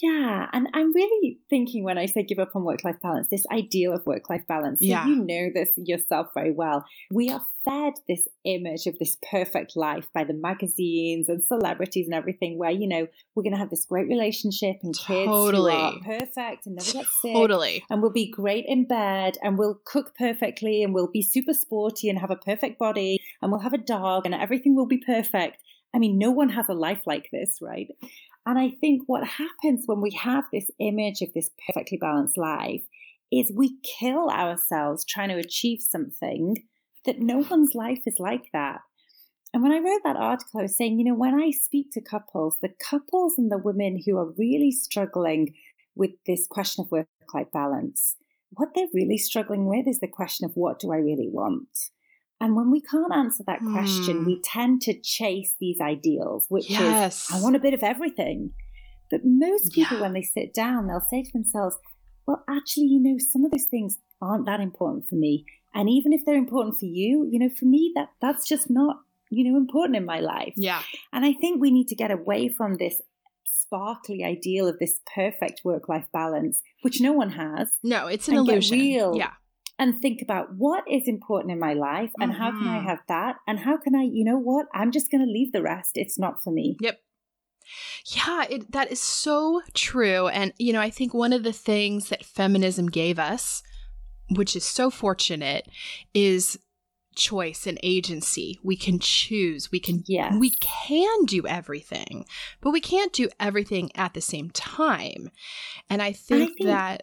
Yeah, 0.00 0.46
and 0.52 0.68
I'm 0.72 0.92
really 0.94 1.40
thinking 1.50 1.82
when 1.82 1.98
I 1.98 2.06
say 2.06 2.22
give 2.22 2.38
up 2.38 2.54
on 2.54 2.64
work 2.64 2.84
life 2.84 3.00
balance, 3.02 3.26
this 3.28 3.44
ideal 3.52 3.92
of 3.92 4.06
work 4.06 4.30
life 4.30 4.46
balance. 4.46 4.80
Yeah. 4.80 5.06
You 5.06 5.16
know 5.16 5.50
this 5.52 5.70
yourself 5.76 6.28
very 6.32 6.52
well. 6.52 6.84
We 7.10 7.30
are 7.30 7.42
fed 7.64 7.94
this 8.08 8.26
image 8.44 8.86
of 8.86 8.98
this 8.98 9.18
perfect 9.30 9.76
life 9.76 10.06
by 10.14 10.24
the 10.24 10.32
magazines 10.32 11.28
and 11.28 11.42
celebrities 11.42 12.06
and 12.06 12.14
everything, 12.14 12.56
where, 12.56 12.70
you 12.70 12.86
know, 12.86 13.08
we're 13.34 13.42
going 13.42 13.52
to 13.52 13.58
have 13.58 13.70
this 13.70 13.84
great 13.84 14.08
relationship 14.08 14.76
and 14.82 14.96
kids 14.96 15.26
Totally. 15.26 15.72
who 15.72 15.78
are 15.78 15.98
perfect 16.04 16.66
and 16.66 16.76
never 16.76 16.92
get 16.92 17.06
sick. 17.20 17.34
Totally. 17.34 17.84
And 17.90 18.00
we'll 18.00 18.12
be 18.12 18.30
great 18.30 18.64
in 18.68 18.86
bed 18.86 19.38
and 19.42 19.58
we'll 19.58 19.80
cook 19.84 20.14
perfectly 20.16 20.84
and 20.84 20.94
we'll 20.94 21.10
be 21.10 21.22
super 21.22 21.52
sporty 21.52 22.08
and 22.08 22.18
have 22.18 22.30
a 22.30 22.36
perfect 22.36 22.78
body 22.78 23.20
and 23.42 23.50
we'll 23.50 23.60
have 23.60 23.74
a 23.74 23.78
dog 23.78 24.24
and 24.24 24.34
everything 24.34 24.76
will 24.76 24.86
be 24.86 25.02
perfect. 25.04 25.62
I 25.92 25.98
mean, 25.98 26.18
no 26.18 26.30
one 26.30 26.50
has 26.50 26.66
a 26.68 26.74
life 26.74 27.02
like 27.06 27.28
this, 27.32 27.58
right? 27.60 27.88
And 28.50 28.58
I 28.58 28.70
think 28.80 29.02
what 29.06 29.22
happens 29.24 29.84
when 29.86 30.00
we 30.00 30.10
have 30.20 30.42
this 30.52 30.72
image 30.80 31.20
of 31.20 31.32
this 31.34 31.50
perfectly 31.68 31.98
balanced 31.98 32.36
life 32.36 32.82
is 33.30 33.52
we 33.54 33.78
kill 33.84 34.28
ourselves 34.28 35.04
trying 35.04 35.28
to 35.28 35.36
achieve 35.36 35.80
something 35.80 36.56
that 37.04 37.20
no 37.20 37.44
one's 37.48 37.76
life 37.76 38.00
is 38.06 38.16
like 38.18 38.46
that. 38.52 38.80
And 39.54 39.62
when 39.62 39.70
I 39.70 39.78
wrote 39.78 40.00
that 40.02 40.16
article, 40.16 40.58
I 40.58 40.62
was 40.62 40.76
saying, 40.76 40.98
you 40.98 41.04
know, 41.04 41.14
when 41.14 41.40
I 41.40 41.52
speak 41.52 41.92
to 41.92 42.00
couples, 42.00 42.56
the 42.60 42.74
couples 42.90 43.34
and 43.38 43.52
the 43.52 43.56
women 43.56 44.02
who 44.04 44.16
are 44.16 44.34
really 44.36 44.72
struggling 44.72 45.54
with 45.94 46.10
this 46.26 46.48
question 46.48 46.82
of 46.82 46.90
work 46.90 47.06
life 47.32 47.52
balance, 47.52 48.16
what 48.50 48.70
they're 48.74 48.88
really 48.92 49.18
struggling 49.18 49.66
with 49.66 49.86
is 49.86 50.00
the 50.00 50.08
question 50.08 50.44
of 50.44 50.56
what 50.56 50.80
do 50.80 50.90
I 50.90 50.96
really 50.96 51.28
want? 51.30 51.68
And 52.40 52.56
when 52.56 52.70
we 52.70 52.80
can't 52.80 53.12
answer 53.12 53.44
that 53.46 53.60
question, 53.60 54.18
Hmm. 54.20 54.24
we 54.26 54.40
tend 54.42 54.80
to 54.82 54.94
chase 54.98 55.54
these 55.60 55.80
ideals, 55.80 56.46
which 56.48 56.70
Yes. 56.70 57.28
is, 57.28 57.36
I 57.36 57.42
want 57.42 57.56
a 57.56 57.60
bit 57.60 57.74
of 57.74 57.82
everything. 57.82 58.52
But 59.10 59.20
most 59.24 59.72
people, 59.72 59.96
Yeah. 59.98 60.02
when 60.04 60.12
they 60.14 60.22
sit 60.22 60.54
down, 60.54 60.86
they'll 60.86 61.00
say 61.02 61.22
to 61.22 61.32
themselves, 61.32 61.76
well, 62.26 62.42
actually, 62.48 62.86
you 62.86 63.00
know, 63.00 63.18
some 63.18 63.44
of 63.44 63.50
those 63.50 63.66
things 63.66 63.98
aren't 64.22 64.46
that 64.46 64.60
important 64.60 65.06
for 65.08 65.16
me. 65.16 65.44
And 65.74 65.88
even 65.90 66.12
if 66.12 66.24
they're 66.24 66.36
important 66.36 66.76
for 66.78 66.86
you, 66.86 67.26
you 67.30 67.38
know, 67.38 67.48
for 67.50 67.64
me, 67.66 67.92
that 67.94 68.10
that's 68.22 68.46
just 68.48 68.70
not, 68.70 69.00
you 69.30 69.44
know, 69.50 69.56
important 69.58 69.96
in 69.96 70.04
my 70.04 70.20
life. 70.20 70.54
Yeah. 70.56 70.80
And 71.12 71.24
I 71.24 71.32
think 71.34 71.60
we 71.60 71.70
need 71.70 71.88
to 71.88 71.94
get 71.94 72.10
away 72.10 72.48
from 72.48 72.76
this 72.76 73.00
sparkly 73.44 74.24
ideal 74.24 74.66
of 74.68 74.78
this 74.78 75.00
perfect 75.14 75.60
work 75.64 75.88
life 75.88 76.06
balance, 76.12 76.62
which 76.82 77.00
no 77.00 77.12
one 77.12 77.30
has, 77.30 77.70
No, 77.82 78.06
it's 78.06 78.28
an 78.28 78.36
illusion. 78.36 78.78
real. 78.78 79.16
Yeah. 79.16 79.32
And 79.80 80.00
think 80.00 80.20
about 80.22 80.54
what 80.56 80.84
is 80.88 81.08
important 81.08 81.50
in 81.50 81.58
my 81.58 81.72
life 81.72 82.12
and 82.20 82.32
how 82.34 82.50
can 82.52 82.68
I 82.68 82.78
Mhm. 82.80 82.84
have 82.84 82.98
that? 83.08 83.36
And 83.48 83.58
how 83.60 83.76
can 83.78 83.94
I, 83.96 84.02
you 84.02 84.24
know 84.24 84.36
what? 84.38 84.66
I'm 84.74 84.92
just 84.92 85.10
going 85.10 85.24
to 85.26 85.32
leave 85.32 85.50
the 85.52 85.62
rest. 85.62 85.92
It's 85.96 86.18
not 86.18 86.42
for 86.44 86.52
me. 86.52 86.76
Yep. 86.80 87.00
Yeah, 88.14 88.44
it, 88.50 88.72
that 88.72 88.90
is 88.92 89.00
so 89.00 89.62
true. 89.74 90.28
And, 90.28 90.52
you 90.58 90.72
know, 90.72 90.80
I 90.80 90.90
think 90.90 91.14
one 91.14 91.32
of 91.32 91.42
the 91.44 91.52
things 91.52 92.08
that 92.10 92.24
feminism 92.24 92.88
gave 92.88 93.18
us, 93.18 93.62
which 94.28 94.54
is 94.54 94.64
so 94.64 94.90
fortunate, 94.90 95.66
is 96.14 96.58
choice 97.16 97.66
and 97.66 97.78
agency. 97.82 98.58
We 98.62 98.76
can 98.76 98.98
choose. 99.00 99.70
We 99.72 99.80
can 99.80 100.04
Yes. 100.06 100.34
we 100.38 100.50
can 100.60 101.24
do 101.24 101.46
everything, 101.46 102.24
but 102.60 102.70
we 102.70 102.80
can't 102.80 103.12
do 103.12 103.28
everything 103.40 103.90
at 103.96 104.14
the 104.14 104.20
same 104.20 104.50
time. 104.50 105.30
And 105.88 106.00
I 106.02 106.12
think, 106.12 106.56
think- 106.58 106.66
that 106.68 107.02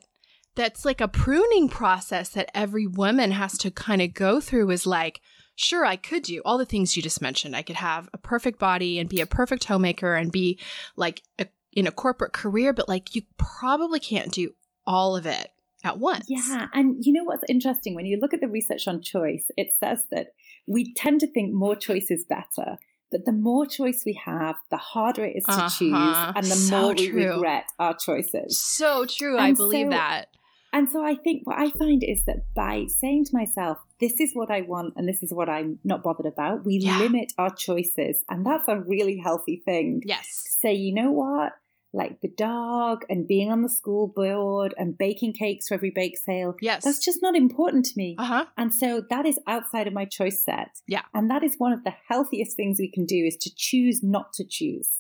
that's 0.57 0.83
like 0.83 0.99
a 0.99 1.07
pruning 1.07 1.69
process 1.69 2.29
that 2.29 2.51
every 2.53 2.85
woman 2.87 3.31
has 3.31 3.57
to 3.59 3.71
kind 3.71 4.01
of 4.01 4.13
go 4.13 4.41
through 4.41 4.69
is 4.71 4.85
like 4.85 5.21
sure 5.55 5.85
I 5.85 5.95
could 5.95 6.23
do 6.23 6.41
all 6.45 6.57
the 6.57 6.65
things 6.65 6.95
you 6.95 7.01
just 7.01 7.21
mentioned. 7.21 7.55
I 7.55 7.61
could 7.63 7.77
have 7.77 8.09
a 8.13 8.17
perfect 8.17 8.59
body 8.59 8.99
and 8.99 9.09
be 9.09 9.21
a 9.21 9.25
perfect 9.25 9.63
homemaker 9.63 10.13
and 10.15 10.31
be 10.31 10.59
like 10.95 11.21
a, 11.39 11.47
in 11.73 11.87
a 11.87 11.91
corporate 11.91 12.33
career, 12.33 12.73
but 12.73 12.87
like 12.89 13.15
you 13.15 13.23
probably 13.37 13.99
can't 13.99 14.31
do 14.31 14.51
all 14.85 15.15
of 15.15 15.25
it 15.25 15.49
at 15.83 15.97
once. 15.99 16.25
Yeah. 16.29 16.67
And 16.73 16.97
you 17.03 17.11
know 17.13 17.23
what's 17.23 17.43
interesting? 17.49 17.95
When 17.95 18.05
you 18.05 18.19
look 18.21 18.33
at 18.35 18.41
the 18.41 18.47
research 18.47 18.87
on 18.87 19.01
choice, 19.01 19.45
it 19.57 19.69
says 19.79 20.03
that 20.11 20.27
we 20.67 20.93
tend 20.93 21.21
to 21.21 21.27
think 21.31 21.53
more 21.53 21.75
choice 21.75 22.11
is 22.11 22.23
better. 22.25 22.77
But 23.09 23.25
the 23.25 23.31
more 23.31 23.65
choice 23.65 24.03
we 24.05 24.19
have, 24.25 24.57
the 24.69 24.77
harder 24.77 25.23
it 25.25 25.37
is 25.37 25.45
to 25.45 25.51
Uh-huh. 25.53 25.69
choose 25.69 26.17
and 26.35 26.45
the 26.45 26.55
So 26.55 26.81
more 26.81 26.93
we 26.93 27.09
true. 27.09 27.33
regret 27.35 27.63
our 27.79 27.95
choices. 27.95 28.59
So 28.59 29.05
true. 29.05 29.37
I 29.39 29.53
believe 29.53 29.87
so- 29.87 29.91
that. 29.91 30.25
And 30.73 30.89
so 30.89 31.03
I 31.03 31.15
think 31.15 31.41
what 31.47 31.57
I 31.57 31.69
find 31.71 32.03
is 32.03 32.23
that 32.25 32.53
by 32.53 32.85
saying 32.87 33.25
to 33.25 33.31
myself, 33.35 33.77
this 33.99 34.19
is 34.19 34.31
what 34.33 34.51
I 34.51 34.61
want 34.61 34.93
and 34.95 35.07
this 35.07 35.23
is 35.23 35.33
what 35.33 35.49
I'm 35.49 35.79
not 35.83 36.03
bothered 36.03 36.25
about, 36.25 36.65
we 36.65 36.77
Yeah. 36.77 36.99
limit 36.99 37.33
our 37.37 37.53
choices. 37.53 38.23
And 38.29 38.45
that's 38.45 38.67
a 38.67 38.79
really 38.79 39.17
healthy 39.17 39.61
thing. 39.65 40.01
To 40.01 40.07
Yes. 40.09 40.27
say, 40.61 40.73
you 40.73 40.93
know 40.93 41.11
what? 41.11 41.53
Like 41.93 42.19
the 42.21 42.27
dog 42.27 43.05
and 43.09 43.25
being 43.27 43.49
on 43.49 43.61
the 43.63 43.69
school 43.69 44.07
board 44.07 44.75
and 44.77 44.97
baking 44.97 45.33
cakes 45.33 45.69
for 45.69 45.73
every 45.75 45.89
bake 45.89 46.17
sale, 46.17 46.55
Yes. 46.61 46.83
that's 46.83 47.03
just 47.03 47.21
not 47.21 47.35
important 47.35 47.85
to 47.85 47.93
me. 47.95 48.15
uh 48.19 48.25
huh. 48.25 48.45
And 48.57 48.73
so 48.73 49.01
that 49.09 49.25
is 49.25 49.39
outside 49.47 49.87
of 49.87 49.93
my 49.93 50.05
choice 50.05 50.43
set. 50.43 50.81
Yeah. 50.87 51.03
And 51.13 51.31
that 51.31 51.43
is 51.43 51.55
one 51.57 51.71
of 51.71 51.83
the 51.85 51.93
healthiest 52.09 52.55
things 52.57 52.77
we 52.77 52.91
can 52.91 53.05
do 53.05 53.23
is 53.25 53.37
to 53.37 53.51
choose 53.55 54.03
not 54.03 54.33
to 54.33 54.43
choose. 54.45 54.99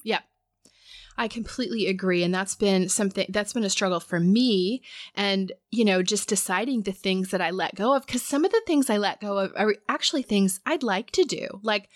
I 1.17 1.27
completely 1.27 1.87
agree. 1.87 2.23
And 2.23 2.33
that's 2.33 2.55
been 2.55 2.89
something 2.89 3.25
that's 3.29 3.53
been 3.53 3.63
a 3.63 3.69
struggle 3.69 3.99
for 3.99 4.19
me. 4.19 4.83
And, 5.15 5.51
you 5.71 5.83
know, 5.83 6.03
just 6.03 6.29
deciding 6.29 6.83
the 6.83 6.91
things 6.91 7.31
that 7.31 7.41
I 7.41 7.51
let 7.51 7.75
go 7.75 7.95
of, 7.95 8.05
because 8.05 8.23
some 8.23 8.45
of 8.45 8.51
the 8.51 8.61
things 8.67 8.89
I 8.89 8.97
let 8.97 9.21
go 9.21 9.37
of 9.37 9.53
are 9.55 9.75
actually 9.89 10.21
things 10.21 10.59
I'd 10.65 10.83
like 10.83 11.11
to 11.11 11.23
do. 11.23 11.47
Like, 11.63 11.89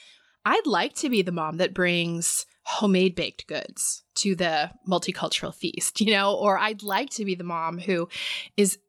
I'd 0.44 0.66
like 0.66 0.96
to 0.96 1.10
be 1.10 1.22
the 1.22 1.32
mom 1.32 1.58
that 1.58 1.74
brings 1.74 2.46
homemade 2.64 3.16
baked 3.16 3.48
goods 3.48 4.04
to 4.16 4.36
the 4.36 4.72
multicultural 4.88 5.54
feast, 5.54 6.02
you 6.02 6.14
know, 6.14 6.34
or 6.34 6.58
I'd 6.58 6.84
like 6.84 7.10
to 7.12 7.26
be 7.26 7.36
the 7.36 7.44
mom 7.44 7.80
who 7.80 8.10
is 8.58 8.80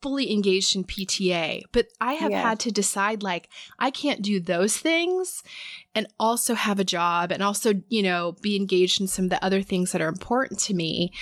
fully 0.00 0.32
engaged 0.32 0.76
in 0.76 0.84
PTA. 0.84 1.62
But 1.72 1.88
I 2.00 2.14
have 2.14 2.30
Yeah. 2.30 2.42
had 2.42 2.60
to 2.60 2.70
decide, 2.70 3.22
like, 3.22 3.48
I 3.78 3.90
can't 3.90 4.22
do 4.22 4.40
those 4.40 4.76
things 4.76 5.42
and 5.94 6.06
also 6.20 6.54
have 6.54 6.78
a 6.78 6.84
job 6.84 7.32
and 7.32 7.42
also, 7.42 7.82
you 7.88 8.02
know, 8.02 8.36
be 8.40 8.56
engaged 8.56 9.00
in 9.00 9.06
some 9.08 9.24
of 9.26 9.30
the 9.30 9.44
other 9.44 9.62
things 9.62 9.92
that 9.92 10.00
are 10.00 10.08
important 10.08 10.60
to 10.60 10.74
me. 10.74 11.12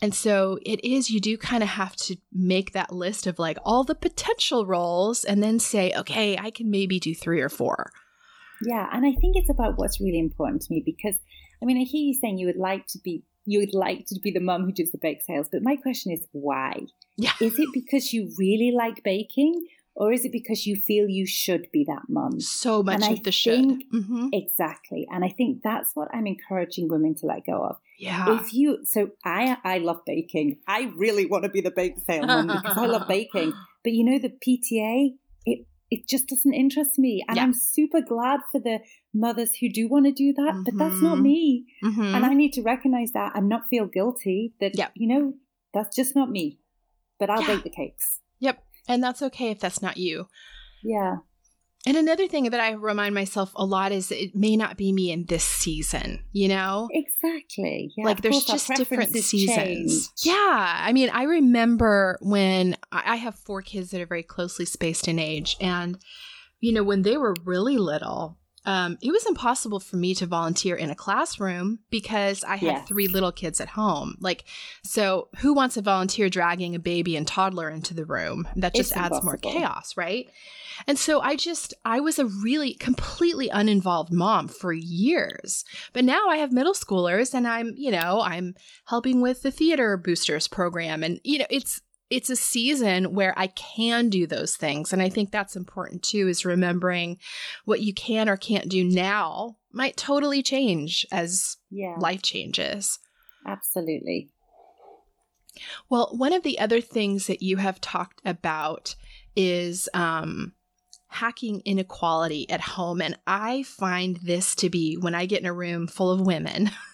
And 0.00 0.14
so 0.14 0.58
it 0.64 0.82
is, 0.84 1.10
you 1.10 1.20
do 1.20 1.36
kind 1.36 1.62
of 1.62 1.68
have 1.70 1.94
to 1.96 2.16
make 2.32 2.72
that 2.72 2.92
list 2.92 3.26
of 3.26 3.38
like 3.38 3.58
all 3.64 3.84
the 3.84 3.94
potential 3.94 4.64
roles 4.66 5.24
and 5.24 5.42
then 5.42 5.58
say, 5.58 5.92
okay, 5.96 6.38
I 6.38 6.50
can 6.50 6.70
maybe 6.70 6.98
do 6.98 7.14
three 7.14 7.40
or 7.40 7.48
four. 7.48 7.92
Yeah, 8.64 8.88
and 8.92 9.04
I 9.04 9.12
think 9.20 9.36
it's 9.36 9.50
about 9.50 9.76
what's 9.76 10.00
really 10.00 10.20
important 10.20 10.62
to 10.62 10.72
me 10.72 10.82
because 10.84 11.16
I 11.60 11.66
mean 11.66 11.78
I 11.78 11.84
hear 11.84 12.00
you 12.02 12.14
saying 12.14 12.38
you 12.38 12.46
would 12.46 12.56
like 12.56 12.86
to 12.88 12.98
be 13.02 13.24
you 13.44 13.58
would 13.58 13.74
like 13.74 14.06
to 14.06 14.20
be 14.22 14.30
the 14.30 14.38
mum 14.40 14.64
who 14.64 14.72
does 14.72 14.92
the 14.92 14.98
bake 14.98 15.20
sales, 15.22 15.48
but 15.50 15.64
my 15.64 15.74
question 15.74 16.12
is 16.12 16.24
why? 16.30 16.86
Yeah. 17.16 17.32
Is 17.40 17.58
it 17.58 17.68
because 17.72 18.12
you 18.12 18.30
really 18.38 18.70
like 18.72 19.02
baking 19.02 19.66
or 19.94 20.10
is 20.12 20.24
it 20.24 20.32
because 20.32 20.66
you 20.66 20.74
feel 20.74 21.06
you 21.08 21.26
should 21.26 21.70
be 21.70 21.84
that 21.84 22.02
mum? 22.08 22.40
So 22.40 22.82
much 22.82 22.94
And 22.96 23.04
I 23.04 23.12
of 23.12 23.22
the 23.24 23.32
should. 23.32 23.54
think- 23.54 23.84
hmm 23.90 24.28
Exactly. 24.32 25.06
And 25.12 25.24
I 25.24 25.28
think 25.28 25.62
that's 25.62 25.94
what 25.94 26.08
I'm 26.14 26.26
encouraging 26.26 26.88
women 26.88 27.14
to 27.16 27.26
let 27.26 27.44
go 27.46 27.62
of. 27.62 27.76
Yeah. 27.98 28.40
If 28.40 28.54
you 28.54 28.78
so 28.84 29.10
I 29.24 29.56
I 29.64 29.78
love 29.78 30.00
baking. 30.06 30.58
I 30.66 30.90
really 30.96 31.26
want 31.26 31.44
to 31.44 31.50
be 31.50 31.60
the 31.60 31.70
bake 31.70 31.98
sale 32.06 32.26
mum 32.26 32.46
because 32.48 32.76
I 32.78 32.86
love 32.86 33.06
baking. 33.16 33.52
But 33.84 33.92
you 33.92 34.04
know 34.04 34.18
the 34.18 34.30
PTA, 34.30 35.14
it 35.44 35.66
it 35.90 36.08
just 36.08 36.26
doesn't 36.28 36.54
interest 36.54 36.98
me. 36.98 37.22
And 37.28 37.36
Yeah. 37.36 37.42
I'm 37.44 37.52
super 37.52 38.00
glad 38.00 38.40
for 38.50 38.58
the 38.58 38.80
mothers 39.12 39.56
who 39.56 39.68
do 39.68 39.88
want 39.88 40.06
to 40.06 40.12
do 40.12 40.32
that, 40.32 40.62
but 40.64 40.74
that's 40.78 41.02
not 41.02 41.18
Mhm. 41.18 41.22
me. 41.22 41.66
Mhm. 41.84 42.14
And 42.16 42.24
I 42.24 42.32
need 42.32 42.52
to 42.54 42.62
recognize 42.62 43.12
that 43.12 43.32
and 43.36 43.46
not 43.46 43.68
feel 43.68 43.84
guilty 43.86 44.54
that 44.60 44.72
Yeah. 44.74 44.88
you 44.94 45.06
know, 45.06 45.34
that's 45.74 45.94
just 45.94 46.16
not 46.16 46.30
me. 46.30 46.58
But 47.22 47.30
I'll 47.30 47.40
Yeah. 47.42 47.54
bake 47.54 47.62
the 47.62 47.70
cakes. 47.70 48.18
Yep. 48.40 48.58
And 48.88 49.00
that's 49.00 49.22
okay 49.22 49.50
if 49.52 49.60
that's 49.60 49.80
not 49.80 49.96
you. 49.96 50.26
Yeah. 50.82 51.18
And 51.86 51.96
another 51.96 52.26
thing 52.26 52.50
that 52.50 52.60
I 52.60 52.72
remind 52.72 53.14
myself 53.14 53.52
a 53.54 53.64
lot 53.64 53.92
is 53.92 54.10
it 54.10 54.34
may 54.34 54.56
not 54.56 54.76
be 54.76 54.92
me 54.92 55.12
in 55.12 55.26
this 55.26 55.44
season, 55.44 56.24
you 56.32 56.48
know? 56.48 56.88
Exactly. 56.92 57.92
Yeah. 57.96 58.06
like 58.06 58.22
there's 58.22 58.44
just 58.44 58.68
different 58.74 59.10
seasons. 59.14 59.56
change. 59.56 59.92
Yeah. 60.24 60.74
I 60.80 60.92
mean, 60.92 61.10
I 61.10 61.22
remember 61.24 62.18
when 62.22 62.76
I 62.90 63.12
I 63.12 63.16
have 63.16 63.36
four 63.36 63.62
kids 63.62 63.90
that 63.90 64.00
are 64.00 64.06
very 64.06 64.22
closely 64.24 64.64
spaced 64.64 65.06
in 65.06 65.20
age. 65.20 65.56
And, 65.60 65.98
you 66.58 66.72
know, 66.72 66.82
when 66.82 67.02
they 67.02 67.16
were 67.16 67.36
really 67.44 67.78
little, 67.78 68.38
um, 68.64 68.96
it 69.02 69.10
was 69.10 69.26
impossible 69.26 69.80
for 69.80 69.96
me 69.96 70.14
to 70.14 70.26
volunteer 70.26 70.76
in 70.76 70.88
a 70.90 70.94
classroom 70.94 71.80
because 71.90 72.44
I 72.44 72.56
had 72.56 72.62
Yes. 72.62 72.88
three 72.88 73.08
little 73.08 73.32
kids 73.32 73.60
at 73.60 73.68
home. 73.70 74.16
Like, 74.20 74.44
so 74.84 75.28
who 75.38 75.52
wants 75.52 75.74
to 75.74 75.82
volunteer 75.82 76.28
dragging 76.28 76.74
a 76.74 76.78
baby 76.78 77.16
and 77.16 77.26
toddler 77.26 77.68
into 77.68 77.92
the 77.92 78.04
room? 78.04 78.46
That 78.54 78.74
just 78.74 78.92
It's 78.92 78.96
adds 79.00 79.22
more 79.24 79.36
chaos, 79.36 79.96
right? 79.96 80.28
And 80.86 80.98
so 80.98 81.20
I 81.20 81.36
just, 81.36 81.74
I 81.84 82.00
was 82.00 82.18
a 82.18 82.26
really 82.26 82.74
completely 82.74 83.48
uninvolved 83.48 84.12
mom 84.12 84.48
for 84.48 84.72
years. 84.72 85.64
But 85.92 86.04
now 86.04 86.28
I 86.28 86.36
have 86.36 86.52
middle 86.52 86.72
schoolers 86.74 87.34
and 87.34 87.46
I'm, 87.46 87.74
you 87.76 87.90
know, 87.90 88.20
I'm 88.22 88.54
helping 88.86 89.20
with 89.20 89.42
the 89.42 89.50
theater 89.50 89.96
boosters 89.96 90.48
program. 90.48 91.02
And, 91.02 91.20
you 91.24 91.38
know, 91.38 91.46
it's, 91.50 91.80
it's 92.12 92.28
a 92.28 92.36
season 92.36 93.14
where 93.14 93.32
I 93.38 93.46
can 93.46 94.10
do 94.10 94.26
those 94.26 94.54
things. 94.54 94.92
And 94.92 95.00
I 95.00 95.08
think 95.08 95.30
that's 95.30 95.56
important 95.56 96.02
too, 96.02 96.28
is 96.28 96.44
remembering 96.44 97.18
what 97.64 97.80
you 97.80 97.94
can 97.94 98.28
or 98.28 98.36
can't 98.36 98.68
do 98.68 98.84
now 98.84 99.56
might 99.72 99.96
totally 99.96 100.42
change 100.42 101.06
as 101.10 101.56
Yeah. 101.70 101.96
life 101.98 102.20
changes. 102.20 102.98
Absolutely. 103.46 104.30
Well, 105.88 106.10
one 106.12 106.34
of 106.34 106.42
the 106.42 106.58
other 106.58 106.82
things 106.82 107.26
that 107.28 107.42
you 107.42 107.56
have 107.56 107.80
talked 107.80 108.20
about 108.26 108.94
is 109.34 109.88
um, 109.94 110.52
hacking 111.08 111.62
inequality 111.64 112.48
at 112.50 112.60
home. 112.60 113.00
And 113.00 113.18
I 113.26 113.62
find 113.62 114.18
this 114.22 114.54
to 114.56 114.68
be 114.68 114.96
when 114.96 115.14
I 115.14 115.24
get 115.24 115.40
in 115.40 115.46
a 115.46 115.52
room 115.52 115.86
full 115.86 116.10
of 116.10 116.20
women, 116.20 116.70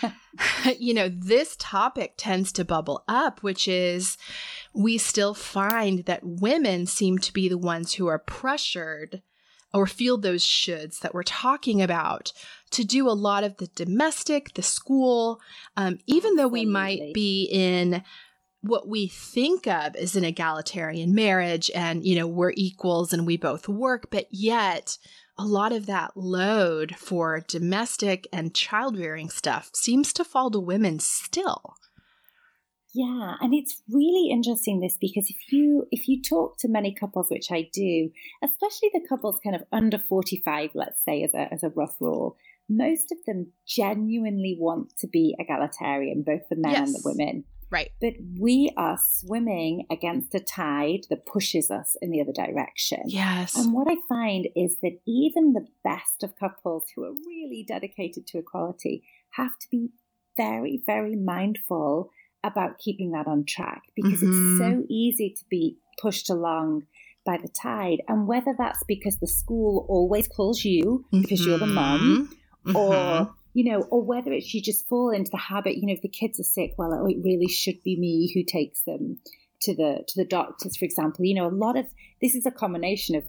you 0.78 0.94
know, 0.94 1.08
this 1.08 1.56
topic 1.58 2.14
tends 2.16 2.52
to 2.52 2.64
bubble 2.64 3.04
up, 3.08 3.42
which 3.42 3.68
is 3.68 4.16
we 4.74 4.98
still 4.98 5.34
find 5.34 6.04
that 6.04 6.20
women 6.22 6.86
seem 6.86 7.18
to 7.18 7.32
be 7.32 7.48
the 7.48 7.58
ones 7.58 7.94
who 7.94 8.06
are 8.06 8.18
pressured 8.18 9.22
or 9.72 9.86
feel 9.86 10.16
those 10.16 10.44
shoulds 10.44 11.00
that 11.00 11.12
we're 11.12 11.22
talking 11.22 11.82
about 11.82 12.32
to 12.70 12.84
do 12.84 13.08
a 13.08 13.12
lot 13.12 13.44
of 13.44 13.56
the 13.58 13.66
domestic, 13.68 14.54
the 14.54 14.62
school, 14.62 15.40
um, 15.76 15.98
even 16.06 16.36
though 16.36 16.48
we 16.48 16.64
might 16.64 17.12
be 17.12 17.48
in 17.50 18.02
what 18.60 18.88
we 18.88 19.06
think 19.06 19.66
of 19.66 19.94
as 19.94 20.16
an 20.16 20.24
egalitarian 20.24 21.14
marriage 21.14 21.70
and 21.74 22.04
you 22.04 22.16
know 22.16 22.26
we're 22.26 22.52
equals 22.56 23.12
and 23.12 23.24
we 23.24 23.36
both 23.36 23.68
work 23.68 24.08
but 24.10 24.26
yet 24.30 24.98
a 25.38 25.44
lot 25.44 25.72
of 25.72 25.86
that 25.86 26.16
load 26.16 26.96
for 26.96 27.40
domestic 27.46 28.26
and 28.32 28.54
child 28.54 28.96
rearing 28.98 29.30
stuff 29.30 29.70
seems 29.74 30.12
to 30.12 30.24
fall 30.24 30.50
to 30.50 30.60
women 30.60 30.98
still 30.98 31.74
Yeah, 32.94 33.36
and 33.40 33.54
it's 33.54 33.82
really 33.88 34.30
interesting 34.30 34.80
this 34.80 34.96
because 35.00 35.28
if 35.28 35.52
you 35.52 35.86
if 35.90 36.08
you 36.08 36.22
talk 36.22 36.58
to 36.58 36.68
many 36.68 36.94
couples, 36.94 37.28
which 37.30 37.52
I 37.52 37.68
do, 37.72 38.10
especially 38.42 38.90
the 38.92 39.06
couples 39.08 39.38
kind 39.44 39.54
of 39.54 39.62
under 39.70 39.98
forty 39.98 40.42
five, 40.44 40.70
let's 40.74 41.04
say 41.04 41.22
as 41.22 41.34
a 41.34 41.52
as 41.52 41.62
a 41.62 41.68
rough 41.68 41.96
rule, 42.00 42.36
most 42.68 43.12
of 43.12 43.18
them 43.26 43.52
genuinely 43.66 44.56
want 44.58 44.96
to 44.98 45.06
be 45.06 45.36
egalitarian, 45.38 46.22
both 46.22 46.48
the 46.48 46.56
men 46.56 46.74
and 46.74 46.94
the 46.94 47.02
women. 47.04 47.44
Right. 47.70 47.90
But 48.00 48.14
we 48.38 48.72
are 48.76 48.98
swimming 49.02 49.86
against 49.90 50.34
a 50.34 50.40
tide 50.40 51.06
that 51.10 51.26
pushes 51.26 51.70
us 51.70 51.96
in 52.00 52.10
the 52.10 52.20
other 52.20 52.32
direction. 52.32 53.02
Yes. 53.06 53.54
And 53.56 53.72
what 53.74 53.88
I 53.90 53.96
find 54.08 54.48
is 54.56 54.78
that 54.82 55.00
even 55.06 55.52
the 55.52 55.66
best 55.84 56.22
of 56.22 56.36
couples 56.36 56.86
who 56.94 57.04
are 57.04 57.12
really 57.26 57.64
dedicated 57.66 58.26
to 58.28 58.38
equality 58.38 59.02
have 59.30 59.58
to 59.58 59.68
be 59.70 59.90
very, 60.36 60.82
very 60.86 61.16
mindful 61.16 62.10
about 62.44 62.78
keeping 62.78 63.10
that 63.10 63.26
on 63.26 63.44
track 63.44 63.82
because 63.94 64.22
Mhm. 64.22 64.28
it's 64.28 64.58
so 64.58 64.84
easy 64.88 65.30
to 65.30 65.44
be 65.50 65.76
pushed 66.00 66.30
along 66.30 66.86
by 67.26 67.36
the 67.36 67.48
tide. 67.48 68.00
And 68.08 68.26
whether 68.26 68.54
that's 68.56 68.82
because 68.84 69.18
the 69.18 69.26
school 69.26 69.84
always 69.88 70.28
calls 70.28 70.64
you 70.64 71.04
because 71.10 71.44
you're 71.44 71.58
the 71.58 71.66
mum, 71.66 72.30
Mhm. 72.64 72.74
or 72.74 73.34
you 73.58 73.64
know, 73.68 73.80
or 73.90 74.00
whether 74.04 74.32
it's 74.32 74.54
you 74.54 74.62
just 74.62 74.86
fall 74.88 75.10
into 75.10 75.32
the 75.32 75.36
habit. 75.52 75.76
You 75.78 75.86
know, 75.88 75.92
if 75.92 76.02
the 76.02 76.08
kids 76.08 76.38
are 76.38 76.44
sick, 76.44 76.74
well, 76.78 76.94
oh, 76.94 77.06
it 77.06 77.16
really 77.24 77.48
should 77.48 77.82
be 77.82 77.98
me 77.98 78.30
who 78.32 78.44
takes 78.44 78.82
them 78.84 79.18
to 79.62 79.74
the 79.74 80.04
to 80.06 80.14
the 80.16 80.24
doctors, 80.24 80.76
for 80.76 80.84
example. 80.84 81.24
You 81.24 81.34
know, 81.34 81.48
a 81.48 81.60
lot 81.66 81.76
of 81.76 81.86
this 82.22 82.36
is 82.36 82.46
a 82.46 82.52
combination 82.52 83.16
of 83.16 83.24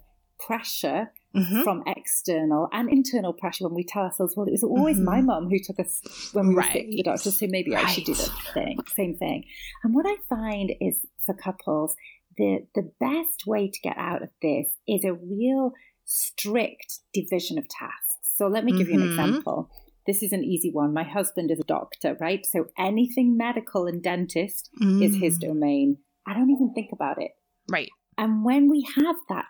pressure 0.47 1.11
Mhm. 1.35 1.63
from 1.63 1.83
external 1.87 2.67
and 2.71 2.91
internal 2.91 3.33
pressure 3.33 3.63
when 3.65 3.73
we 3.75 3.83
tell 3.83 4.03
ourselves, 4.03 4.35
well, 4.37 4.47
it 4.47 4.51
was 4.51 4.63
always 4.63 4.99
Mhm. 4.99 5.03
my 5.13 5.21
mum 5.21 5.49
who 5.49 5.59
took 5.67 5.79
us 5.79 5.93
when 6.33 6.47
we 6.49 6.55
were 6.55 6.63
sick 6.63 6.85
to 6.85 6.91
the 6.91 6.97
Right. 6.97 7.05
doctor, 7.05 7.31
so 7.31 7.47
maybe 7.49 7.75
I 7.75 7.85
should 7.87 8.05
do 8.05 8.13
the 8.13 8.31
thing, 8.53 8.77
same 8.95 9.15
thing. 9.15 9.45
And 9.83 9.93
what 9.95 10.05
I 10.07 10.15
find 10.35 10.71
is 10.79 11.05
for 11.25 11.33
couples, 11.33 11.95
the 12.37 12.67
the 12.75 12.91
best 12.99 13.47
way 13.47 13.67
to 13.67 13.79
get 13.81 13.97
out 13.97 14.21
of 14.23 14.29
this 14.41 14.67
is 14.87 15.03
a 15.05 15.13
real 15.13 15.73
strict 16.05 16.99
division 17.13 17.57
of 17.57 17.67
tasks. 17.67 18.17
So 18.37 18.47
let 18.47 18.63
me 18.63 18.71
give 18.71 18.87
you 18.89 18.95
an 18.95 19.01
Mhm. 19.01 19.09
example. 19.11 19.69
This 20.09 20.23
is 20.23 20.33
an 20.33 20.43
easy 20.43 20.71
one. 20.71 20.91
My 20.91 21.03
husband 21.03 21.51
is 21.51 21.59
a 21.59 21.63
doctor, 21.77 22.17
right? 22.19 22.43
So 22.53 22.59
anything 22.77 23.37
medical 23.37 23.85
and 23.85 24.01
dentist 24.01 24.71
is 25.05 25.13
his 25.25 25.37
Mm. 25.37 25.41
domain. 25.49 25.97
I 26.25 26.33
don't 26.33 26.49
even 26.49 26.73
think 26.73 26.89
about 26.91 27.21
it. 27.21 27.31
Right. 27.77 27.91
And 28.17 28.43
when 28.43 28.67
we 28.73 28.81
have 28.95 29.17
that 29.33 29.45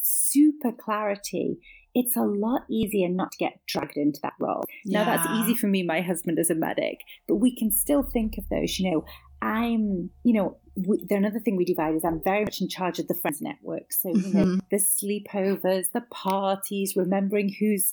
super 0.00 0.72
clarity, 0.72 1.58
it's 1.94 2.16
a 2.16 2.22
lot 2.22 2.62
easier 2.70 3.08
not 3.10 3.32
to 3.32 3.38
get 3.38 3.60
dragged 3.66 3.98
into 3.98 4.20
that 4.22 4.32
role. 4.38 4.64
Now, 4.86 5.04
that's 5.04 5.28
easy 5.38 5.54
for 5.54 5.66
me, 5.66 5.82
my 5.82 6.00
husband 6.00 6.38
is 6.38 6.48
a 6.48 6.54
medic, 6.54 6.98
but 7.28 7.36
we 7.36 7.54
can 7.54 7.70
still 7.70 8.02
think 8.02 8.38
of 8.38 8.48
those, 8.48 8.78
you 8.78 8.90
know. 8.90 9.04
I'm, 9.42 10.10
you 10.22 10.34
know, 10.34 10.58
we, 10.76 11.04
another 11.10 11.40
thing 11.40 11.56
we 11.56 11.64
divide 11.64 11.94
is 11.94 12.04
I'm 12.04 12.22
very 12.22 12.44
much 12.44 12.60
in 12.60 12.68
charge 12.68 12.98
of 12.98 13.08
the 13.08 13.14
friends 13.14 13.40
network. 13.40 13.92
So, 13.92 14.08
you 14.08 14.32
know, 14.34 14.58
the 14.70 14.76
sleepovers, 14.78 15.86
the 15.92 16.04
parties, 16.10 16.94
remembering 16.96 17.54
who's 17.58 17.92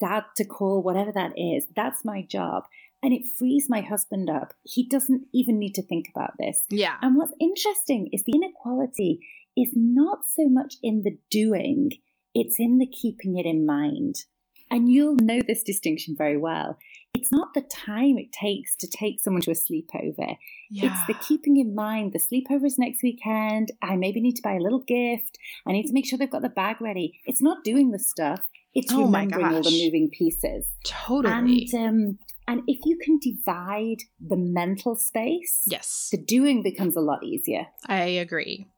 dad 0.00 0.24
to 0.36 0.44
call, 0.44 0.82
whatever 0.82 1.12
that 1.12 1.32
is, 1.36 1.66
that's 1.74 2.04
my 2.04 2.22
job. 2.22 2.64
And 3.02 3.12
it 3.12 3.26
frees 3.38 3.66
my 3.68 3.82
husband 3.82 4.30
up. 4.30 4.54
He 4.62 4.88
doesn't 4.88 5.26
even 5.32 5.58
need 5.58 5.74
to 5.74 5.82
think 5.82 6.06
about 6.14 6.32
this. 6.38 6.60
Yeah. 6.70 6.96
And 7.02 7.16
what's 7.16 7.34
interesting 7.40 8.08
is 8.12 8.24
the 8.24 8.32
inequality 8.34 9.20
is 9.56 9.70
not 9.74 10.20
so 10.26 10.48
much 10.48 10.74
in 10.82 11.02
the 11.02 11.18
doing, 11.30 11.90
it's 12.34 12.56
in 12.58 12.78
the 12.78 12.86
keeping 12.86 13.38
it 13.38 13.46
in 13.46 13.64
mind. 13.64 14.24
And 14.70 14.90
you'll 14.90 15.16
know 15.16 15.40
this 15.46 15.62
distinction 15.62 16.16
very 16.18 16.36
well. 16.36 16.76
It's 17.14 17.32
not 17.32 17.54
the 17.54 17.62
time 17.62 18.18
it 18.18 18.32
takes 18.32 18.76
to 18.76 18.86
take 18.86 19.20
someone 19.20 19.40
to 19.42 19.52
a 19.52 19.54
sleepover. 19.54 20.36
yeah. 20.70 20.90
It's 20.90 21.06
the 21.06 21.14
keeping 21.26 21.56
in 21.56 21.74
mind 21.74 22.12
the 22.12 22.18
sleepover 22.18 22.66
is 22.66 22.78
next 22.78 23.02
weekend. 23.02 23.72
I 23.80 23.96
maybe 23.96 24.20
need 24.20 24.34
to 24.36 24.42
buy 24.42 24.54
a 24.54 24.60
little 24.60 24.80
gift. 24.80 25.38
I 25.66 25.72
need 25.72 25.86
to 25.86 25.94
make 25.94 26.04
sure 26.04 26.18
they've 26.18 26.30
got 26.30 26.42
the 26.42 26.48
bag 26.48 26.80
ready. 26.80 27.20
It's 27.24 27.40
not 27.40 27.64
doing 27.64 27.90
the 27.92 27.98
stuff, 27.98 28.50
it's 28.76 28.92
Oh 28.92 29.06
remembering 29.06 29.46
all 29.46 29.62
the 29.62 29.84
moving 29.84 30.10
pieces. 30.12 30.66
totally. 30.84 31.68
And 31.72 31.88
um, 31.88 32.18
and 32.46 32.62
if 32.68 32.78
you 32.84 32.98
can 33.02 33.18
divide 33.18 34.02
the 34.20 34.36
mental 34.36 34.94
space, 34.94 35.62
yes. 35.66 36.08
the 36.12 36.18
doing 36.18 36.62
becomes 36.62 36.94
a 36.94 37.00
lot 37.00 37.24
easier. 37.24 37.66
I 37.86 38.02
agree. 38.02 38.68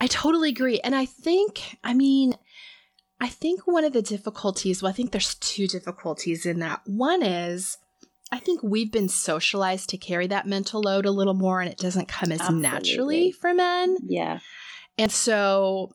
I 0.00 0.06
totally 0.06 0.50
agree. 0.50 0.80
And 0.80 0.94
I 0.94 1.06
think, 1.06 1.78
I 1.84 1.94
mean, 1.94 2.34
I 3.20 3.28
think 3.28 3.66
one 3.66 3.84
of 3.84 3.92
the 3.92 4.02
difficulties, 4.02 4.82
well, 4.82 4.90
I 4.90 4.94
think 4.94 5.12
there's 5.12 5.34
two 5.36 5.66
difficulties 5.66 6.44
in 6.44 6.58
that. 6.58 6.80
One 6.86 7.22
is, 7.22 7.78
I 8.32 8.38
think 8.38 8.62
we've 8.62 8.92
been 8.92 9.08
socialized 9.08 9.88
to 9.90 9.96
carry 9.96 10.26
that 10.26 10.46
mental 10.46 10.80
load 10.80 11.06
a 11.06 11.10
little 11.10 11.34
more 11.34 11.60
and 11.60 11.70
it 11.70 11.78
doesn't 11.78 12.08
come 12.08 12.32
as 12.32 12.40
Absolutely. 12.40 12.68
naturally 12.68 13.32
for 13.32 13.54
men. 13.54 13.96
Yeah. 14.02 14.40
And 14.98 15.12
so 15.12 15.92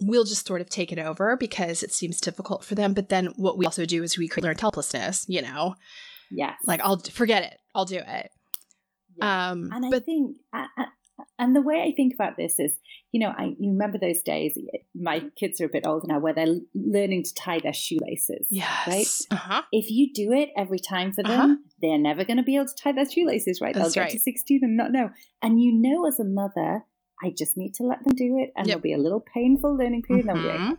we'll 0.00 0.24
just 0.24 0.46
sort 0.46 0.60
of 0.60 0.68
take 0.68 0.92
it 0.92 0.98
over 0.98 1.36
because 1.36 1.82
it 1.82 1.92
seems 1.92 2.20
difficult 2.20 2.64
for 2.64 2.74
them. 2.74 2.92
But 2.94 3.08
then 3.08 3.26
what 3.36 3.56
we 3.58 3.64
also 3.66 3.86
do 3.86 4.02
is 4.02 4.18
we 4.18 4.28
create 4.28 4.44
learned 4.44 4.60
helplessness, 4.60 5.24
you 5.28 5.42
know, 5.42 5.74
Yeah. 6.30 6.54
like 6.64 6.80
I'll 6.80 6.98
forget 6.98 7.42
it, 7.44 7.58
I'll 7.74 7.84
do 7.86 8.00
it. 8.06 8.30
Yeah. 9.16 9.50
Um, 9.50 9.70
and 9.72 9.86
I 9.86 9.90
but 9.90 10.04
think, 10.04 10.36
I- 10.52 10.66
I- 10.76 10.86
and 11.38 11.56
the 11.56 11.62
way 11.62 11.80
I 11.82 11.92
think 11.96 12.12
about 12.12 12.36
this 12.36 12.58
is, 12.58 12.72
you 13.10 13.20
know, 13.20 13.30
I 13.30 13.54
you 13.58 13.70
remember 13.70 13.96
those 13.98 14.20
days. 14.20 14.58
My 14.94 15.20
kids 15.38 15.60
are 15.62 15.64
a 15.64 15.68
bit 15.70 15.86
older 15.86 16.06
now, 16.06 16.18
where 16.18 16.34
they're 16.34 16.56
learning 16.74 17.22
to 17.24 17.34
tie 17.34 17.58
their 17.58 17.72
shoelaces. 17.72 18.46
yes, 18.50 18.86
Right. 18.86 19.06
uh 19.30 19.36
huh, 19.36 19.62
If 19.72 19.90
you 19.90 20.12
do 20.12 20.32
it 20.32 20.50
every 20.58 20.78
time 20.78 21.12
for 21.14 21.22
them, 21.22 21.40
Uh-huh. 21.40 21.56
they're 21.80 21.96
never 21.98 22.24
going 22.24 22.36
to 22.36 22.42
be 22.42 22.56
able 22.56 22.66
to 22.66 22.74
tie 22.74 22.92
their 22.92 23.08
shoelaces, 23.10 23.62
right? 23.62 23.74
That's 23.74 23.94
They'll 23.94 24.04
get 24.04 24.08
right. 24.08 24.12
to 24.12 24.18
16 24.20 24.60
and 24.62 24.76
not 24.76 24.92
know. 24.92 25.08
And 25.40 25.62
you 25.62 25.72
know, 25.72 26.06
as 26.06 26.20
a 26.20 26.24
mother, 26.24 26.84
I 27.22 27.30
just 27.30 27.56
need 27.56 27.74
to 27.74 27.82
let 27.84 28.04
them 28.04 28.14
do 28.14 28.38
it. 28.38 28.52
And 28.56 28.66
Yep. 28.66 28.74
there'll 28.74 28.82
be 28.82 28.92
a 28.92 28.98
little 28.98 29.20
painful 29.20 29.74
learning 29.76 30.02
period. 30.02 30.26
and 30.26 30.36
they'll 30.36 30.42
be 30.52 30.58
mm-hmm. 30.58 30.68
like, 30.70 30.78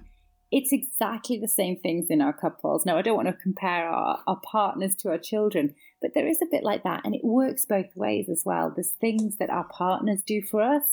it's 0.51 0.71
exactly 0.71 1.37
the 1.37 1.47
same 1.47 1.77
things 1.77 2.07
in 2.09 2.21
our 2.21 2.31
couples. 2.33 2.85
Now, 2.85 2.97
I 2.97 3.01
don't 3.01 3.15
want 3.17 3.27
to 3.27 3.33
compare 3.33 3.89
our, 3.89 4.19
our 4.27 4.39
partners 4.49 4.95
to 4.97 5.09
our 5.09 5.17
children, 5.17 5.75
but 6.01 6.13
there 6.13 6.27
is 6.27 6.41
a 6.41 6.45
bit 6.49 6.63
like 6.63 6.83
that. 6.83 7.01
And 7.03 7.13
it 7.15 7.23
works 7.23 7.65
both 7.65 7.95
ways 7.95 8.29
as 8.29 8.43
well. 8.45 8.71
There's 8.73 8.91
things 8.91 9.37
that 9.37 9.49
our 9.49 9.65
partners 9.65 10.21
do 10.25 10.41
for 10.41 10.61
us 10.61 10.83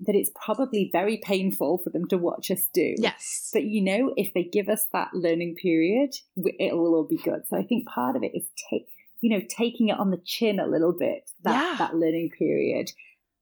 that 0.00 0.14
it's 0.14 0.30
probably 0.44 0.90
very 0.92 1.16
painful 1.16 1.78
for 1.78 1.90
them 1.90 2.06
to 2.08 2.18
watch 2.18 2.50
us 2.50 2.68
do. 2.72 2.94
yes, 2.98 3.50
But 3.52 3.64
you 3.64 3.80
know, 3.80 4.12
if 4.16 4.34
they 4.34 4.44
give 4.44 4.68
us 4.68 4.86
that 4.92 5.14
learning 5.14 5.56
period, 5.56 6.14
it 6.36 6.76
will 6.76 6.94
all 6.94 7.06
be 7.08 7.16
good. 7.16 7.42
So 7.48 7.56
I 7.56 7.62
think 7.62 7.88
part 7.88 8.14
of 8.14 8.22
it 8.22 8.32
is 8.34 8.44
take, 8.70 8.86
you 9.22 9.30
know, 9.30 9.42
taking 9.48 9.88
it 9.88 9.98
on 9.98 10.10
the 10.10 10.20
chin 10.24 10.60
a 10.60 10.66
little 10.66 10.92
bit 10.92 11.30
that 11.44 11.52
Yeah. 11.54 11.76
that 11.78 11.96
learning 11.96 12.30
period, 12.38 12.92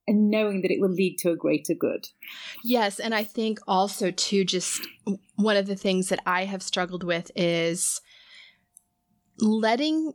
and 0.06 0.30
knowing 0.30 0.62
that 0.62 0.70
it 0.70 0.80
will 0.80 0.90
lead 0.90 1.18
to 1.18 1.30
a 1.30 1.36
greater 1.36 1.74
good. 1.74 2.08
Yes, 2.62 3.00
and 3.00 3.14
I 3.14 3.24
think 3.24 3.58
also 3.66 4.10
too 4.10 4.44
just 4.44 4.86
one 5.36 5.56
of 5.56 5.66
the 5.66 5.76
things 5.76 6.08
that 6.08 6.20
I 6.26 6.44
have 6.44 6.62
struggled 6.62 7.04
with 7.04 7.30
is 7.34 8.00
letting 9.38 10.12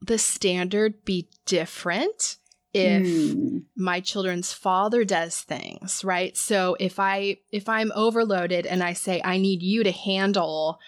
the 0.00 0.18
standard 0.18 1.04
be 1.04 1.28
different 1.46 2.36
if 2.72 3.06
Hmm. 3.06 3.58
my 3.76 4.00
children's 4.00 4.52
father 4.52 5.04
does 5.04 5.40
things, 5.40 6.04
right? 6.04 6.36
So 6.36 6.76
if 6.80 6.98
I 6.98 7.38
if 7.50 7.68
I'm 7.68 7.92
overloaded 7.94 8.66
and 8.66 8.82
I 8.82 8.92
say 8.92 9.22
I 9.24 9.38
need 9.38 9.62
you 9.62 9.84
to 9.84 9.92
handle 9.92 10.78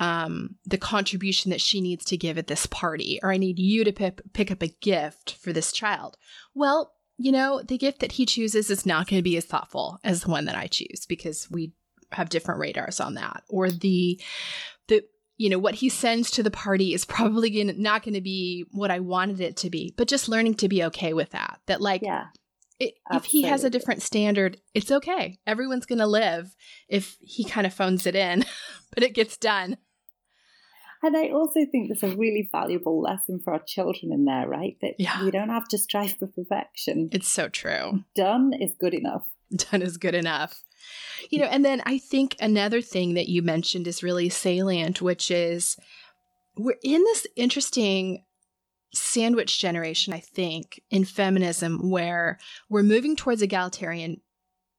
um, 0.00 0.56
the 0.64 0.78
contribution 0.78 1.50
that 1.50 1.60
she 1.60 1.80
needs 1.80 2.04
to 2.06 2.16
give 2.16 2.38
at 2.38 2.46
this 2.46 2.66
party, 2.66 3.18
or 3.22 3.32
I 3.32 3.36
need 3.36 3.58
you 3.58 3.82
to 3.84 3.92
pick, 3.92 4.20
pick 4.32 4.50
up 4.50 4.62
a 4.62 4.68
gift 4.68 5.32
for 5.40 5.52
this 5.52 5.72
child. 5.72 6.16
Well, 6.54 6.92
you 7.18 7.32
know, 7.32 7.60
the 7.62 7.76
gift 7.76 7.98
that 8.00 8.12
he 8.12 8.24
chooses 8.24 8.70
is 8.70 8.86
not 8.86 9.08
going 9.08 9.18
to 9.18 9.24
be 9.24 9.36
as 9.36 9.44
thoughtful 9.44 9.98
as 10.04 10.22
the 10.22 10.30
one 10.30 10.44
that 10.46 10.54
I 10.56 10.68
choose 10.68 11.04
because 11.06 11.50
we 11.50 11.72
have 12.12 12.28
different 12.30 12.60
radars 12.60 13.00
on 13.00 13.14
that. 13.14 13.42
Or 13.50 13.70
the 13.70 14.20
the 14.86 15.02
you 15.36 15.50
know 15.50 15.58
what 15.58 15.74
he 15.74 15.88
sends 15.88 16.30
to 16.32 16.42
the 16.42 16.50
party 16.50 16.94
is 16.94 17.04
probably 17.04 17.50
gonna, 17.50 17.78
not 17.78 18.02
going 18.02 18.14
to 18.14 18.20
be 18.20 18.64
what 18.70 18.90
I 18.90 19.00
wanted 19.00 19.40
it 19.40 19.56
to 19.58 19.70
be. 19.70 19.92
But 19.96 20.08
just 20.08 20.28
learning 20.28 20.54
to 20.56 20.68
be 20.68 20.84
okay 20.84 21.12
with 21.12 21.30
that. 21.30 21.60
That 21.66 21.80
like 21.80 22.02
Yeah. 22.02 22.26
it, 22.78 22.94
if 23.12 23.24
he 23.24 23.42
has 23.42 23.64
a 23.64 23.70
different 23.70 24.02
standard, 24.02 24.60
it's 24.72 24.90
okay. 24.92 25.38
Everyone's 25.46 25.86
going 25.86 25.98
to 25.98 26.06
live 26.06 26.54
if 26.88 27.16
he 27.20 27.44
kind 27.44 27.66
of 27.66 27.74
phones 27.74 28.06
it 28.06 28.14
in, 28.14 28.44
but 28.94 29.02
it 29.02 29.14
gets 29.14 29.36
done. 29.36 29.76
And 31.02 31.16
I 31.16 31.28
also 31.28 31.60
think 31.70 31.88
there's 31.88 32.02
a 32.02 32.16
really 32.16 32.48
valuable 32.50 33.00
lesson 33.00 33.40
for 33.42 33.52
our 33.52 33.62
children 33.64 34.12
in 34.12 34.24
there, 34.24 34.48
right? 34.48 34.76
That 34.82 34.94
Yeah. 34.98 35.24
we 35.24 35.30
don't 35.30 35.48
have 35.50 35.68
to 35.68 35.78
strive 35.78 36.14
for 36.18 36.26
perfection. 36.26 37.08
It's 37.12 37.28
so 37.28 37.48
true. 37.48 38.04
Done 38.14 38.52
is 38.52 38.74
good 38.78 38.94
enough. 38.94 39.28
Done 39.70 39.82
is 39.82 39.96
good 39.96 40.14
enough. 40.14 40.62
You 41.30 41.40
know, 41.40 41.46
and 41.46 41.64
then 41.64 41.82
I 41.86 41.98
think 41.98 42.36
another 42.40 42.80
thing 42.80 43.14
that 43.14 43.28
you 43.28 43.42
mentioned 43.42 43.86
is 43.86 44.02
really 44.02 44.28
salient, 44.28 45.02
which 45.02 45.30
is 45.30 45.76
we're 46.56 46.76
in 46.82 47.02
this 47.04 47.26
interesting 47.36 48.24
sandwich 48.94 49.58
generation, 49.58 50.12
I 50.14 50.20
think, 50.20 50.80
in 50.90 51.04
feminism 51.04 51.90
where 51.90 52.38
we're 52.70 52.82
moving 52.82 53.16
towards 53.16 53.42
egalitarian 53.42 54.20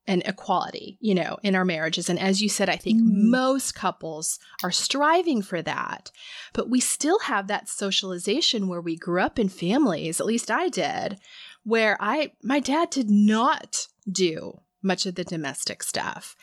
and 0.09 0.23
equality, 0.25 0.97
you 0.99 1.13
know, 1.13 1.37
in 1.43 1.55
our 1.55 1.63
marriages. 1.63 2.09
And 2.09 2.19
as 2.19 2.41
you 2.41 2.49
said, 2.49 2.67
I 2.67 2.75
think 2.75 2.99
Mm. 3.01 3.29
most 3.29 3.75
couples 3.75 4.39
are 4.63 4.71
striving 4.71 5.41
for 5.43 5.61
that. 5.61 6.11
But 6.51 6.69
we 6.69 6.79
still 6.79 7.19
have 7.19 7.47
that 7.47 7.69
socialization 7.69 8.67
where 8.67 8.81
we 8.81 8.97
grew 8.97 9.21
up 9.21 9.37
in 9.37 9.49
families, 9.49 10.19
at 10.19 10.25
least 10.25 10.49
I 10.49 10.67
did, 10.67 11.19
where 11.63 11.95
I 11.99 12.31
my 12.43 12.59
dad 12.59 12.89
did 12.89 13.09
not 13.09 13.87
do 14.11 14.59
much 14.81 15.05
of 15.05 15.15
the 15.15 15.23
domestic 15.23 15.83
stuff. 15.83 16.35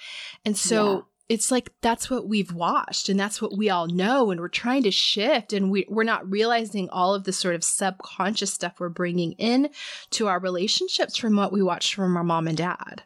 And 0.45 0.57
so 0.57 1.07
it's 1.29 1.51
like 1.51 1.73
that's 1.81 2.09
what 2.09 2.29
we've 2.29 2.53
watched 2.53 3.09
and 3.09 3.19
that's 3.19 3.43
what 3.43 3.57
we 3.59 3.69
all 3.69 3.89
know 3.89 4.31
and 4.31 4.41
we're 4.41 4.49
trying 4.49 4.85
to 4.85 4.93
shift 4.93 5.53
and 5.53 5.73
we, 5.73 5.85
we're 5.89 6.05
not 6.05 6.31
realizing 6.31 6.89
all 6.91 7.15
of 7.17 7.25
the 7.25 7.33
sort 7.33 7.57
of 7.57 7.65
subconscious 7.65 8.53
stuff 8.55 8.79
we're 8.79 8.89
bringing 8.89 9.33
in 9.33 9.69
to 10.11 10.29
our 10.29 10.39
relationships 10.39 11.17
from 11.17 11.35
what 11.35 11.53
we 11.53 11.61
watched 11.63 11.95
from 11.95 12.17
our 12.17 12.23
mom 12.23 12.47
and 12.47 12.59
dad 12.59 13.03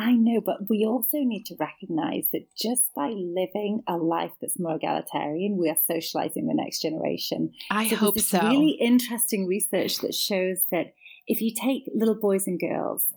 I 0.00 0.12
know, 0.12 0.40
but 0.40 0.70
we 0.70 0.86
also 0.86 1.18
need 1.18 1.44
to 1.46 1.56
recognize 1.60 2.26
that 2.32 2.46
just 2.56 2.84
by 2.94 3.08
living 3.08 3.82
a 3.86 3.98
life 3.98 4.32
that's 4.40 4.58
more 4.58 4.76
egalitarian, 4.76 5.58
we 5.58 5.68
are 5.68 5.76
socializing 5.86 6.46
the 6.46 6.54
next 6.54 6.80
generation. 6.80 7.52
I 7.70 7.86
so 7.88 7.96
hope 7.96 8.14
there's 8.14 8.26
so. 8.26 8.40
Really 8.40 8.78
interesting 8.80 9.46
research 9.46 9.98
that 9.98 10.14
shows 10.14 10.62
that 10.70 10.94
if 11.26 11.42
you 11.42 11.52
take 11.54 11.84
little 11.94 12.14
boys 12.14 12.46
and 12.46 12.58
girls 12.58 13.12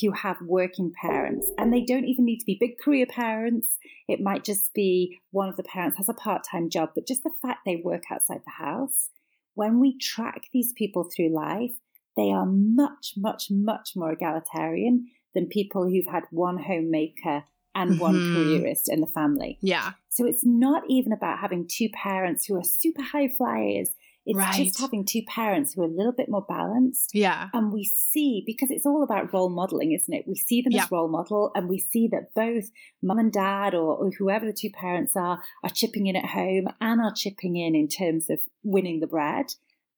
who 0.00 0.10
have 0.10 0.38
working 0.42 0.92
parents, 1.00 1.52
and 1.56 1.72
they 1.72 1.84
don't 1.84 2.06
even 2.06 2.24
need 2.24 2.40
to 2.40 2.46
be 2.46 2.58
big 2.58 2.78
career 2.78 3.06
parents, 3.06 3.78
it 4.08 4.20
might 4.20 4.42
just 4.42 4.74
be 4.74 5.20
one 5.30 5.48
of 5.48 5.56
the 5.56 5.62
parents 5.62 5.98
has 5.98 6.08
a 6.08 6.14
part 6.14 6.42
time 6.50 6.68
job, 6.68 6.90
but 6.96 7.06
just 7.06 7.22
the 7.22 7.30
fact 7.42 7.60
they 7.64 7.76
work 7.76 8.02
outside 8.10 8.40
the 8.44 8.64
house. 8.64 9.10
When 9.54 9.78
we 9.78 9.96
track 9.98 10.46
these 10.52 10.72
people 10.72 11.04
through 11.04 11.32
life, 11.32 11.76
they 12.16 12.32
are 12.32 12.46
much, 12.46 13.14
much, 13.16 13.52
much 13.52 13.92
more 13.94 14.10
egalitarian 14.12 15.06
than 15.34 15.46
people 15.46 15.88
who've 15.88 16.06
had 16.12 16.24
one 16.30 16.58
homemaker 16.58 17.44
and 17.74 17.98
one 17.98 18.14
Mhm. 18.14 18.34
careerist 18.34 18.88
in 18.92 19.00
the 19.00 19.06
family. 19.06 19.58
yeah 19.60 19.92
So 20.10 20.24
it's 20.26 20.44
not 20.46 20.84
even 20.88 21.12
about 21.12 21.38
having 21.40 21.66
two 21.66 21.88
parents 21.92 22.46
who 22.46 22.54
are 22.56 22.62
super 22.62 23.02
high 23.02 23.26
flyers. 23.28 23.90
It's 24.26 24.38
Right. 24.38 24.54
just 24.64 24.80
having 24.80 25.04
two 25.04 25.22
parents 25.26 25.74
who 25.74 25.82
are 25.82 25.86
a 25.86 25.96
little 26.00 26.12
bit 26.12 26.28
more 26.30 26.46
balanced. 26.48 27.10
yeah 27.14 27.48
And 27.52 27.72
we 27.72 27.84
see, 27.84 28.42
because 28.46 28.70
it's 28.70 28.86
all 28.86 29.02
about 29.02 29.32
role 29.34 29.50
modeling, 29.50 29.90
isn't 29.92 30.14
it? 30.14 30.26
We 30.28 30.36
see 30.36 30.62
them 30.62 30.72
Yeah. 30.72 30.84
as 30.84 30.90
role 30.92 31.08
model 31.08 31.50
and 31.56 31.68
we 31.68 31.78
see 31.78 32.06
that 32.08 32.32
both 32.34 32.70
mum 33.02 33.18
and 33.18 33.32
dad 33.32 33.74
or, 33.74 33.96
or 33.96 34.10
whoever 34.12 34.46
the 34.46 34.52
two 34.62 34.70
parents 34.70 35.14
are, 35.16 35.42
are 35.64 35.70
chipping 35.70 36.06
in 36.06 36.16
at 36.16 36.26
home 36.26 36.68
and 36.80 37.00
are 37.00 37.12
chipping 37.12 37.56
in 37.56 37.74
in 37.74 37.88
terms 37.88 38.30
of 38.30 38.38
winning 38.62 39.00
the 39.00 39.06
bread. 39.08 39.46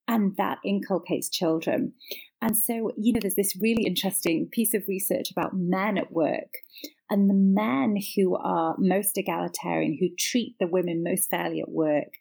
And 0.09 0.37
that 0.37 0.59
inculcates 0.64 1.28
children. 1.28 1.93
And 2.47 2.57
so, 2.57 2.92
you 2.97 3.12
know, 3.12 3.20
there's 3.20 3.34
this 3.34 3.57
really 3.61 3.84
interesting 3.84 4.49
piece 4.51 4.72
of 4.74 4.84
research 4.86 5.30
about 5.30 5.53
men 5.55 5.99
at 5.99 6.12
work. 6.12 6.59
And 7.11 7.28
the 7.28 7.34
men 7.34 7.97
who 8.14 8.36
are 8.36 8.76
most 8.78 9.18
egalitarian, 9.18 9.97
who 9.99 10.09
treat 10.16 10.55
the 10.61 10.66
women 10.66 11.03
most 11.03 11.28
fairly 11.30 11.61
at 11.61 11.68
work, 11.68 12.14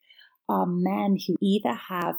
are 0.50 0.66
men 0.66 1.18
who 1.28 1.36
either 1.42 1.74
have 1.74 2.16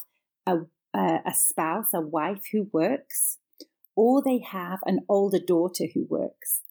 a, 0.46 0.58
a, 0.94 1.20
a 1.26 1.34
spouse, 1.34 1.88
a 1.94 2.00
wife 2.00 2.42
who 2.52 2.68
works, 2.72 3.38
or 3.96 4.22
they 4.22 4.38
have 4.38 4.78
an 4.84 5.00
older 5.08 5.38
daughter 5.38 5.84
who 5.94 6.06
works. 6.08 6.62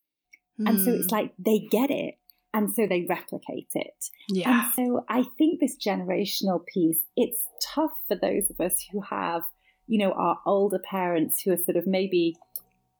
And 0.66 0.80
so 0.80 0.92
it's 0.92 1.08
Hmm. 1.10 1.16
like 1.16 1.34
they 1.38 1.60
get 1.60 1.92
it. 1.92 2.16
And 2.54 2.74
so 2.74 2.88
they 2.88 3.06
replicate 3.10 3.68
it. 3.76 4.10
yeah 4.30 4.50
And 4.50 4.74
so 4.74 5.06
I 5.10 5.26
think 5.38 5.60
this 5.60 5.76
generational 5.78 6.66
piece, 6.74 7.02
it's 7.18 7.42
tough 7.62 7.92
for 8.08 8.16
those 8.16 8.50
of 8.50 8.62
us 8.66 8.86
who 8.92 9.02
have, 9.02 9.44
you 9.88 10.00
know, 10.00 10.12
our 10.14 10.40
older 10.46 10.80
parents 10.80 11.42
who 11.42 11.52
are 11.52 11.58
sort 11.58 11.78
of 11.78 11.86
maybe 11.88 12.38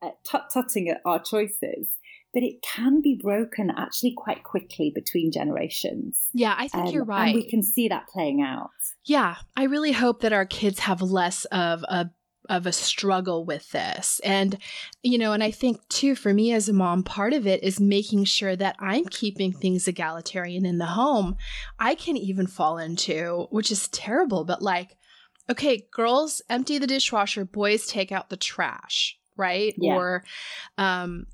uh, 0.02 0.10
tut-tutting 0.24 0.88
at 0.88 1.00
our 1.04 1.20
choices, 1.22 1.88
but 2.34 2.42
it 2.42 2.62
can 2.62 3.00
be 3.00 3.18
broken 3.20 3.70
actually 3.76 4.12
quite 4.16 4.42
quickly 4.44 4.92
between 4.94 5.32
generations. 5.32 6.28
yeah 6.34 6.54
i 6.58 6.68
think 6.68 6.86
Um, 6.88 6.92
you're 6.92 7.04
right 7.04 7.28
And 7.28 7.34
we 7.34 7.48
can 7.48 7.62
see 7.62 7.88
that 7.88 8.06
playing 8.08 8.42
out. 8.42 8.70
Yeah, 9.04 9.36
I 9.56 9.64
really 9.64 9.92
hope 9.92 10.20
that 10.20 10.32
our 10.32 10.44
kids 10.46 10.80
have 10.80 11.00
less 11.02 11.44
of 11.46 11.82
a 11.84 12.10
of 12.48 12.64
a 12.66 12.72
struggle 12.72 13.44
with 13.44 13.70
this. 13.72 14.20
And 14.22 14.58
you 15.02 15.18
know, 15.18 15.32
and 15.32 15.42
I 15.42 15.50
think 15.50 15.78
too 15.88 16.14
for 16.14 16.32
me 16.32 16.52
as 16.52 16.68
a 16.68 16.72
mom, 16.72 17.02
part 17.02 17.32
of 17.32 17.44
it 17.46 17.62
is 17.64 17.80
making 17.80 18.24
sure 18.24 18.54
that 18.54 18.76
I'm 18.78 19.04
keeping 19.06 19.52
things 19.52 19.88
egalitarian 19.88 20.64
in 20.66 20.78
the 20.78 20.86
home. 20.86 21.36
I 21.78 21.94
can 21.96 22.16
even 22.16 22.46
fall 22.46 22.78
into, 22.78 23.46
which 23.50 23.72
is 23.72 23.88
terrible, 23.88 24.44
but 24.44 24.62
like 24.62 24.96
okay, 25.50 25.86
girls 25.92 26.42
empty 26.48 26.78
the 26.78 26.86
dishwasher, 26.86 27.44
boys 27.44 27.86
take 27.86 28.12
out 28.12 28.30
the 28.30 28.36
trash, 28.36 29.18
right? 29.36 29.74
Yeah. 29.78 29.94
Or 29.94 30.24
um 30.78 31.26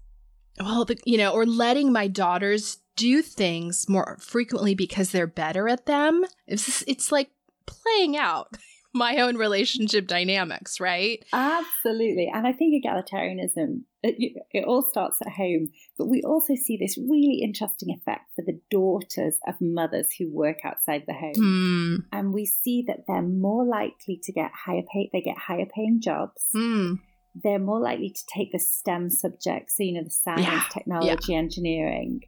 well, 0.60 0.84
the, 0.84 0.98
you 1.04 1.16
know, 1.16 1.32
or 1.32 1.46
letting 1.46 1.92
my 1.92 2.08
daughters 2.08 2.78
do 2.96 3.22
things 3.22 3.88
more 3.88 4.18
frequently 4.20 4.74
because 4.74 5.10
they're 5.10 5.26
better 5.26 5.68
at 5.68 5.86
them. 5.86 6.24
It's 6.46 6.66
just, 6.66 6.84
it's 6.86 7.10
like 7.10 7.30
playing 7.66 8.16
out 8.16 8.54
my 8.94 9.16
own 9.16 9.36
relationship 9.36 10.06
dynamics, 10.06 10.78
right? 10.78 11.24
Absolutely. 11.32 12.30
And 12.32 12.46
I 12.46 12.52
think 12.52 12.84
egalitarianism, 12.84 13.82
it, 14.03 14.42
it 14.50 14.64
all 14.64 14.82
starts 14.82 15.18
at 15.24 15.32
home, 15.32 15.68
but 15.96 16.07
we 16.07 16.22
also 16.22 16.55
see 16.55 16.76
this 16.76 16.98
really 16.98 17.40
interesting 17.42 17.90
effect 17.90 18.32
for 18.34 18.42
the 18.44 18.61
daughters 18.70 19.36
of 19.46 19.55
mothers 19.61 20.09
who 20.18 20.28
work 20.28 20.59
outside 20.64 21.05
the 21.07 21.14
home. 21.14 21.34
Hmm. 21.36 21.96
And 22.11 22.32
we 22.34 22.46
see 22.46 22.84
that 22.88 23.05
they're 23.07 23.22
more 23.22 23.64
likely 23.64 24.20
to 24.24 24.32
get 24.32 24.50
higher 24.53 24.82
pay, 24.92 25.09
they 25.12 25.20
get 25.20 25.38
higher 25.38 25.66
paying 25.66 26.00
jobs. 26.00 26.46
Hmm. 26.53 26.94
They're 27.34 27.59
more 27.59 27.80
likely 27.80 28.11
to 28.11 28.22
take 28.34 28.53
the 28.53 28.59
STEM 28.59 29.09
subjects, 29.09 29.76
so 29.76 29.84
you 29.84 29.94
know, 29.94 30.05
the 30.05 30.11
science, 30.11 30.42
Yeah, 30.42 30.64
technology, 30.70 31.34
engineering. 31.34 32.20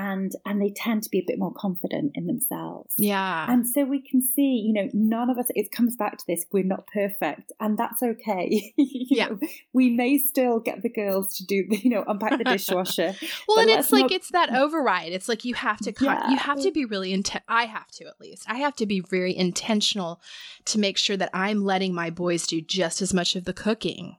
And 0.00 0.30
and 0.46 0.62
they 0.62 0.70
tend 0.76 1.02
to 1.02 1.10
be 1.10 1.18
a 1.18 1.24
bit 1.26 1.40
more 1.40 1.52
confident 1.52 2.12
in 2.14 2.28
themselves. 2.28 2.94
Yeah. 2.96 3.52
And 3.52 3.66
so 3.66 3.84
we 3.84 4.00
can 4.00 4.22
see, 4.22 4.62
you 4.64 4.72
know, 4.72 4.88
none 4.92 5.28
of 5.28 5.38
us, 5.38 5.46
it 5.56 5.72
comes 5.72 5.96
back 5.96 6.18
to 6.18 6.24
this, 6.28 6.46
we're 6.52 6.62
not 6.62 6.86
perfect, 6.86 7.50
and 7.58 7.76
that's 7.76 8.00
okay. 8.02 8.72
Yeah. 9.10 9.28
know, 9.28 9.38
we 9.72 9.90
may 9.90 10.18
still 10.18 10.60
get 10.60 10.82
the 10.82 10.88
girls 10.88 11.34
to 11.38 11.46
do, 11.46 11.64
you 11.70 11.90
know, 11.90 12.04
unpack 12.06 12.38
the 12.38 12.44
dishwasher. 12.44 13.14
well, 13.48 13.58
and 13.58 13.70
it's 13.70 13.90
like 13.90 14.02
not- 14.02 14.12
it's 14.12 14.30
that 14.30 14.54
override. 14.54 15.12
It's 15.12 15.28
like 15.28 15.44
you 15.44 15.54
have 15.54 15.78
to 15.78 15.92
con- 15.92 16.06
Yeah. 16.06 16.30
you 16.30 16.36
have 16.36 16.60
to 16.60 16.70
be 16.70 16.84
really 16.84 17.12
intent. 17.12 17.42
I 17.48 17.64
have 17.64 17.88
to 17.92 18.06
at 18.06 18.20
least. 18.20 18.44
I 18.48 18.56
have 18.58 18.76
to 18.76 18.86
be 18.86 19.00
very 19.00 19.36
intentional 19.36 20.20
to 20.66 20.78
make 20.78 20.96
sure 20.96 21.16
that 21.16 21.30
I'm 21.34 21.64
letting 21.64 21.92
my 21.92 22.10
boys 22.10 22.46
do 22.46 22.60
just 22.60 23.02
as 23.02 23.12
much 23.12 23.34
of 23.34 23.44
the 23.44 23.52
cooking. 23.52 24.16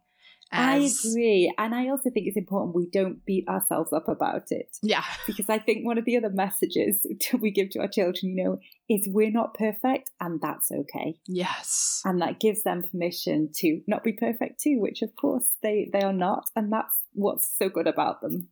As, 0.51 1.05
I 1.05 1.09
agree. 1.09 1.53
And 1.57 1.75
I 1.75 1.89
also 1.89 2.09
think 2.09 2.27
it's 2.27 2.37
important 2.37 2.75
we 2.75 2.89
don't 2.89 3.23
beat 3.25 3.47
ourselves 3.47 3.93
up 3.93 4.07
about 4.07 4.51
it. 4.51 4.77
Yeah. 4.81 5.03
Because 5.27 5.49
I 5.49 5.59
think 5.59 5.85
one 5.85 5.97
of 5.97 6.05
the 6.05 6.17
other 6.17 6.29
messages 6.29 7.05
we 7.39 7.51
give 7.51 7.69
to 7.71 7.79
our 7.79 7.87
children, 7.87 8.35
you 8.35 8.43
know, 8.43 8.59
is 8.89 9.07
we're 9.11 9.31
not 9.31 9.53
perfect 9.53 10.09
and 10.19 10.41
that's 10.41 10.71
okay. 10.71 11.19
Yes. 11.27 12.01
And 12.03 12.21
that 12.21 12.39
gives 12.39 12.63
them 12.63 12.83
permission 12.83 13.49
to 13.57 13.81
not 13.87 14.03
be 14.03 14.13
perfect 14.13 14.61
too, 14.61 14.79
which 14.79 15.01
of 15.03 15.15
course 15.15 15.45
they, 15.61 15.89
they 15.93 16.01
are 16.01 16.13
not. 16.13 16.45
And 16.55 16.71
that's 16.71 16.99
what's 17.13 17.55
so 17.57 17.69
good 17.69 17.87
about 17.87 18.21
them. 18.21 18.49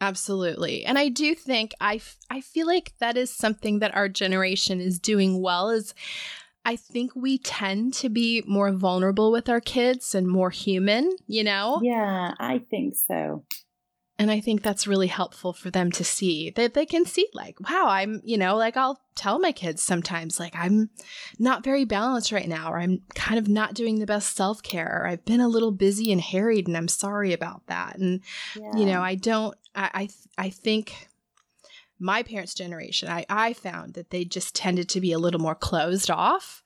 Absolutely. 0.00 0.84
And 0.84 0.98
I 0.98 1.08
do 1.08 1.34
think 1.34 1.72
I, 1.80 1.96
f- 1.96 2.18
I 2.28 2.40
feel 2.40 2.66
like 2.66 2.92
that 2.98 3.16
is 3.16 3.30
something 3.30 3.78
that 3.78 3.94
our 3.94 4.08
generation 4.08 4.80
is 4.80 4.98
doing 4.98 5.40
well 5.40 5.70
is 5.70 5.94
I 6.66 6.74
think 6.74 7.14
we 7.14 7.38
tend 7.38 7.94
to 7.94 8.08
be 8.08 8.42
more 8.44 8.72
vulnerable 8.72 9.30
with 9.30 9.48
our 9.48 9.60
kids 9.60 10.16
and 10.16 10.26
more 10.26 10.50
human, 10.50 11.12
you 11.28 11.44
know? 11.44 11.80
Yeah, 11.80 12.34
I 12.40 12.58
think 12.58 12.96
so. 12.96 13.44
And 14.18 14.30
I 14.32 14.40
think 14.40 14.62
that's 14.62 14.86
really 14.86 15.06
helpful 15.06 15.52
for 15.52 15.70
them 15.70 15.92
to 15.92 16.02
see 16.02 16.50
that 16.50 16.74
they 16.74 16.86
can 16.86 17.04
see, 17.04 17.28
like, 17.34 17.60
wow, 17.60 17.86
I'm, 17.86 18.20
you 18.24 18.36
know, 18.36 18.56
like 18.56 18.76
I'll 18.76 18.98
tell 19.14 19.38
my 19.38 19.52
kids 19.52 19.80
sometimes, 19.82 20.40
like, 20.40 20.56
I'm 20.56 20.90
not 21.38 21.62
very 21.62 21.84
balanced 21.84 22.32
right 22.32 22.48
now, 22.48 22.72
or 22.72 22.80
I'm 22.80 23.02
kind 23.14 23.38
of 23.38 23.46
not 23.46 23.74
doing 23.74 23.98
the 23.98 24.06
best 24.06 24.34
self 24.34 24.62
care, 24.62 25.02
or 25.02 25.06
I've 25.06 25.24
been 25.24 25.40
a 25.40 25.48
little 25.48 25.70
busy 25.70 26.10
and 26.10 26.20
harried, 26.20 26.66
and 26.66 26.76
I'm 26.76 26.88
sorry 26.88 27.32
about 27.32 27.66
that. 27.66 27.98
And, 27.98 28.22
Yeah. 28.56 28.76
you 28.76 28.86
know, 28.86 29.02
I 29.02 29.14
don't, 29.14 29.54
I, 29.74 29.90
I, 29.94 30.08
I 30.46 30.50
think 30.50 31.08
my 31.98 32.22
parents' 32.22 32.54
generation, 32.54 33.08
I, 33.08 33.24
I 33.28 33.52
found 33.52 33.94
that 33.94 34.10
they 34.10 34.24
just 34.24 34.54
tended 34.54 34.88
to 34.90 35.00
be 35.00 35.12
a 35.12 35.18
little 35.18 35.40
more 35.40 35.54
closed 35.54 36.10
off 36.10 36.62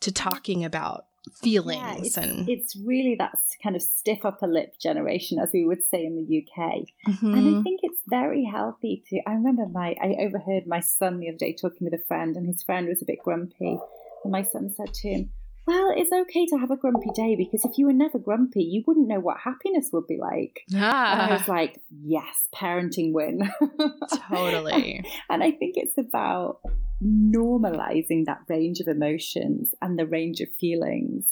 to 0.00 0.12
talking 0.12 0.64
about 0.64 1.06
feelings 1.32 1.80
Yeah, 1.80 1.96
it's, 1.98 2.16
and, 2.16 2.48
it's 2.48 2.76
really 2.76 3.16
that 3.18 3.38
kind 3.62 3.76
of 3.76 3.82
stiff 3.82 4.24
upper 4.24 4.46
lip 4.46 4.78
generation, 4.78 5.38
as 5.38 5.50
we 5.52 5.64
would 5.64 5.82
say 5.82 6.04
in 6.04 6.16
the 6.16 6.38
UK. 6.38 6.84
Mhm. 7.08 7.36
And 7.36 7.58
I 7.58 7.62
think 7.62 7.80
it's 7.82 8.00
very 8.06 8.44
healthy 8.44 9.02
to. 9.08 9.20
I 9.26 9.32
remember 9.32 9.66
my, 9.66 9.96
I 10.02 10.16
overheard 10.20 10.66
my 10.66 10.80
son 10.80 11.20
the 11.20 11.28
other 11.28 11.38
day 11.38 11.54
talking 11.54 11.86
with 11.90 11.94
a 11.94 12.04
friend, 12.04 12.36
and 12.36 12.46
his 12.46 12.62
friend 12.62 12.88
was 12.88 13.00
a 13.00 13.06
bit 13.06 13.20
grumpy. 13.24 13.78
And 14.24 14.32
my 14.32 14.42
son 14.42 14.70
said 14.70 14.92
to 14.92 15.08
him, 15.08 15.30
Well, 15.66 15.92
it's 15.96 16.12
okay 16.12 16.46
to 16.46 16.58
have 16.58 16.70
a 16.70 16.76
grumpy 16.76 17.10
day 17.14 17.36
because 17.36 17.64
if 17.64 17.78
you 17.78 17.86
were 17.86 17.92
never 17.92 18.18
grumpy, 18.18 18.62
you 18.62 18.82
wouldn't 18.86 19.08
know 19.08 19.20
what 19.20 19.38
happiness 19.38 19.90
would 19.92 20.06
be 20.06 20.18
like. 20.18 20.60
And 20.74 20.84
I 20.84 21.28
ah, 21.28 21.32
was 21.32 21.48
like, 21.48 21.80
Yes, 21.90 22.48
parenting 22.54 23.12
win. 23.12 23.50
totally. 24.30 25.04
And 25.30 25.42
I 25.42 25.50
think 25.52 25.74
it's 25.76 25.96
about 25.96 26.60
normalizing 27.02 28.26
that 28.26 28.40
range 28.48 28.80
of 28.80 28.88
emotions 28.88 29.74
and 29.80 29.98
the 29.98 30.06
range 30.06 30.40
of 30.40 30.48
feelings. 30.60 31.26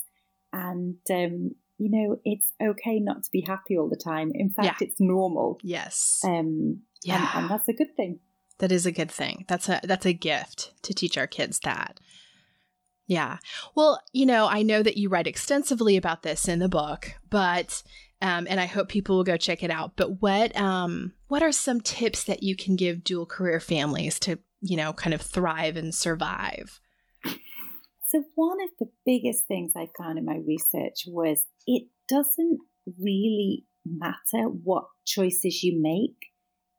And, 0.53 0.97
um, 1.11 1.53
you 1.79 1.91
know, 1.91 2.21
it's 2.25 2.47
okay 2.63 3.01
not 3.01 3.25
to 3.25 3.31
be 3.31 3.41
happy 3.47 3.77
all 3.77 3.89
the 3.89 3.97
time. 3.97 4.33
In 4.35 4.51
fact, 4.51 4.83
it's 4.83 5.01
normal. 5.01 5.59
Yes. 5.63 6.21
Um, 6.25 6.83
Yeah. 7.03 7.29
and, 7.35 7.43
and 7.43 7.51
that's 7.51 7.69
a 7.69 7.73
good 7.73 7.97
thing. 7.97 8.21
That 8.59 8.71
is 8.73 8.87
a 8.87 8.93
good 8.93 9.11
thing. 9.11 9.45
That's 9.49 9.69
a 9.69 9.81
that's 9.83 10.07
a 10.07 10.13
gift 10.13 10.73
to 10.83 10.95
teach 10.95 11.19
our 11.19 11.27
kids 11.27 11.59
that. 11.65 11.99
Yeah. 13.13 13.39
Well, 13.75 14.01
you 14.13 14.27
know, 14.27 14.47
I 14.47 14.63
know 14.63 14.83
that 14.83 14.97
you 14.97 15.09
write 15.09 15.27
extensively 15.27 15.97
about 15.97 16.23
this 16.23 16.49
in 16.49 16.59
the 16.61 16.69
book, 16.69 17.13
but 17.29 17.83
Um, 18.23 18.47
and 18.49 18.61
I 18.61 18.67
hope 18.67 18.89
people 18.89 19.17
will 19.17 19.25
go 19.25 19.37
check 19.37 19.65
it 19.65 19.71
out. 19.71 19.97
But 19.97 20.23
what 20.23 20.57
um, 20.57 21.13
what 21.27 21.43
are 21.43 21.53
some 21.53 21.81
tips 21.81 22.25
that 22.25 22.43
you 22.43 22.55
can 22.55 22.77
give 22.77 23.03
dual 23.03 23.27
career 23.27 23.59
families 23.61 24.21
to 24.21 24.39
you 24.61 24.77
know 24.77 24.93
kind 24.93 25.13
of 25.13 25.21
thrive 25.21 25.77
and 25.77 25.93
survive? 25.93 26.81
So 28.09 28.23
one 28.37 28.59
of 28.63 28.71
the 28.79 28.91
biggest 29.05 29.47
things 29.49 29.73
I 29.75 29.89
found 29.99 30.19
in 30.19 30.25
my 30.25 30.39
research 30.47 31.05
was 31.07 31.45
it 31.67 31.89
doesn't 32.09 32.61
really 33.01 33.65
matter 33.85 34.49
what 34.49 34.85
choices 35.05 35.63
you 35.63 35.81
make. 35.83 36.32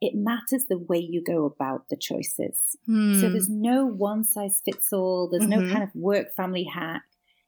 It 0.06 0.16
matters 0.16 0.66
the 0.68 0.78
way 0.78 0.98
you 0.98 1.24
go 1.24 1.46
about 1.46 1.88
the 1.90 1.96
choices. 1.96 2.76
Hmm. 2.86 3.14
So 3.22 3.30
there's 3.30 3.50
no 3.50 3.86
one 3.86 4.26
size 4.26 4.62
fits 4.66 4.92
all. 4.92 5.30
There's 5.30 5.46
Mhm. 5.46 5.50
no 5.50 5.72
kind 5.72 5.84
of 5.84 5.96
work 5.96 6.34
family 6.36 6.66
hack. 6.66 7.04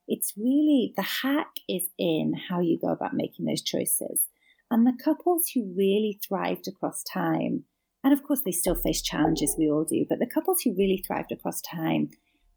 It's 0.07 0.33
really 0.37 0.93
the 0.95 1.01
hack 1.01 1.51
is 1.67 1.89
in 1.97 2.33
how 2.47 2.61
you 2.61 2.79
go 2.79 2.89
about 2.89 3.13
making 3.13 3.45
those 3.45 3.61
choices. 3.61 4.29
And 4.71 4.87
the 4.87 4.97
couples 5.03 5.49
who 5.53 5.73
really 5.75 6.17
thrived 6.25 6.67
across 6.69 7.03
time, 7.03 7.65
and 8.03 8.13
of 8.13 8.23
course 8.23 8.41
they 8.43 8.51
still 8.53 8.75
face 8.75 9.01
challenges, 9.01 9.55
we 9.57 9.69
all 9.69 9.83
do, 9.83 10.05
but 10.07 10.19
the 10.19 10.33
couples 10.35 10.61
who 10.61 10.73
really 10.73 11.03
thrived 11.05 11.33
across 11.33 11.59
time 11.61 12.09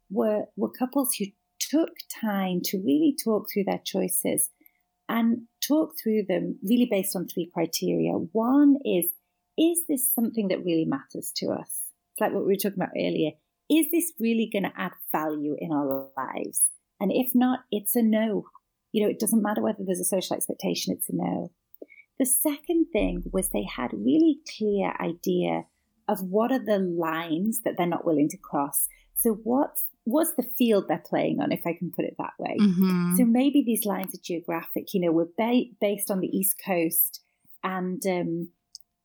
were, 0.09 0.45
were 0.55 0.69
couples 0.71 1.13
who 1.15 1.25
took 1.59 1.89
time 2.21 2.61
to 2.63 2.77
really 2.77 3.15
talk 3.21 3.47
through 3.51 3.65
their 3.65 3.81
choices 3.83 4.49
and 5.09 5.47
talk 5.67 5.95
through 6.01 6.23
them 6.29 6.57
really 6.63 6.87
based 6.89 7.15
on 7.15 7.27
three 7.27 7.49
criteria. 7.53 8.13
One 8.13 8.77
is, 8.85 9.11
is 9.59 9.83
this 9.87 10.11
something 10.13 10.47
that 10.47 10.63
really 10.63 10.85
matters 10.85 11.31
to 11.35 11.47
us? 11.47 11.81
It's 12.13 12.21
like 12.21 12.31
what 12.33 12.45
we 12.45 12.53
were 12.53 12.55
talking 12.55 12.81
about 12.81 12.95
earlier. 12.95 13.31
Is 13.69 13.87
this 13.91 14.13
really 14.19 14.49
going 14.51 14.63
to 14.63 14.71
add 14.75 14.93
value 15.11 15.55
in 15.59 15.71
our 15.71 16.07
lives? 16.17 16.63
And 16.99 17.11
if 17.13 17.31
not, 17.35 17.59
it's 17.71 17.95
a 17.95 18.01
no. 18.01 18.45
You 18.91 19.03
know, 19.03 19.09
it 19.09 19.19
doesn't 19.19 19.43
matter 19.43 19.61
whether 19.61 19.83
there's 19.85 19.99
a 19.99 20.05
social 20.05 20.35
expectation, 20.35 20.93
it's 20.93 21.09
a 21.09 21.15
no. 21.15 21.51
The 22.17 22.25
second 22.25 22.87
thing 22.91 23.23
was 23.31 23.49
they 23.49 23.65
had 23.75 23.91
really 23.93 24.39
clear 24.57 24.93
idea 24.99 25.65
of 26.07 26.21
what 26.21 26.51
are 26.51 26.63
the 26.63 26.79
lines 26.79 27.61
that 27.63 27.75
they're 27.77 27.85
not 27.85 28.05
willing 28.05 28.29
to 28.29 28.37
cross. 28.37 28.87
So 29.15 29.39
what's 29.43 29.83
what's 30.05 30.33
the 30.35 30.49
field 30.57 30.85
they're 30.87 31.03
playing 31.05 31.39
on, 31.39 31.51
if 31.51 31.61
I 31.67 31.73
can 31.77 31.91
put 31.91 32.05
it 32.05 32.15
that 32.17 32.33
way. 32.39 32.57
Mhm. 32.59 33.15
So 33.15 33.25
maybe 33.25 33.61
these 33.63 33.85
lines 33.85 34.15
are 34.15 34.21
geographic. 34.23 34.93
You 34.93 35.01
know, 35.01 35.11
we're 35.11 35.29
ba- 35.37 35.69
based 35.79 36.09
on 36.09 36.19
the 36.19 36.35
East 36.35 36.55
Coast, 36.65 37.21
and 37.63 38.01
um, 38.07 38.49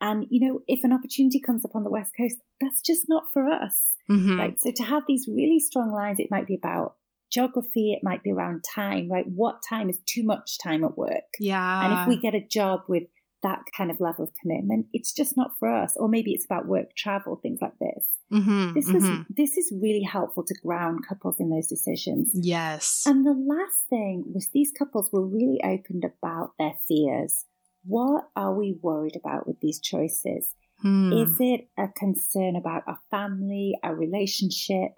and 0.00 0.26
you 0.30 0.46
know, 0.46 0.62
if 0.66 0.84
an 0.84 0.92
opportunity 0.92 1.40
comes 1.40 1.64
up 1.64 1.74
on 1.74 1.84
the 1.84 1.90
West 1.90 2.12
Coast, 2.16 2.36
that's 2.60 2.80
just 2.82 3.08
not 3.08 3.24
for 3.32 3.48
us, 3.48 3.94
Mhm. 4.10 4.38
right? 4.38 4.60
So 4.60 4.70
to 4.70 4.82
have 4.82 5.04
these 5.06 5.28
really 5.28 5.60
strong 5.60 5.90
lines, 5.92 6.18
it 6.20 6.30
might 6.30 6.46
be 6.46 6.54
about 6.54 6.96
geography, 7.30 7.92
it 7.92 8.02
might 8.04 8.22
be 8.22 8.30
around 8.32 8.64
time, 8.74 9.10
right? 9.10 9.26
What 9.26 9.62
time 9.68 9.88
is 9.90 9.98
too 10.06 10.22
much 10.22 10.58
time 10.58 10.84
at 10.84 10.96
work? 10.96 11.24
Yeah. 11.40 11.84
And 11.84 11.92
if 11.98 12.06
we 12.06 12.16
get 12.20 12.34
a 12.34 12.40
job 12.46 12.82
with 12.88 13.04
that 13.42 13.60
kind 13.76 13.90
of 13.90 14.00
level 14.00 14.24
of 14.24 14.30
commitment, 14.40 14.86
it's 14.92 15.12
just 15.12 15.36
not 15.36 15.50
for 15.58 15.68
us. 15.68 15.96
Or 15.96 16.08
maybe 16.08 16.32
it's 16.32 16.44
about 16.46 16.66
work 16.66 16.94
travel, 16.96 17.36
things 17.36 17.60
like 17.60 17.78
this. 17.78 18.06
Mhm, 18.32 18.72
This 18.74 18.88
mhm. 18.88 18.96
is 18.96 19.26
this 19.36 19.56
is 19.58 19.72
really 19.82 20.02
helpful 20.02 20.44
to 20.44 20.54
ground 20.62 21.04
couples 21.06 21.38
in 21.38 21.50
those 21.50 21.66
decisions. 21.66 22.30
yes. 22.34 23.04
And 23.06 23.24
the 23.26 23.34
last 23.34 23.86
thing 23.90 24.24
was 24.32 24.48
these 24.48 24.72
couples 24.72 25.12
were 25.12 25.26
really 25.26 25.60
opened 25.62 26.04
about 26.04 26.52
their 26.58 26.74
fears. 26.88 27.44
What 27.86 28.28
are 28.34 28.54
we 28.54 28.78
worried 28.82 29.16
about 29.16 29.46
with 29.46 29.60
these 29.60 29.80
choices? 29.80 30.54
Hmm. 30.80 31.12
Is 31.12 31.36
it 31.38 31.68
a 31.78 31.88
concern 31.88 32.56
about 32.56 32.82
our 32.86 32.98
family, 33.10 33.78
our 33.82 33.94
relationship, 33.94 34.92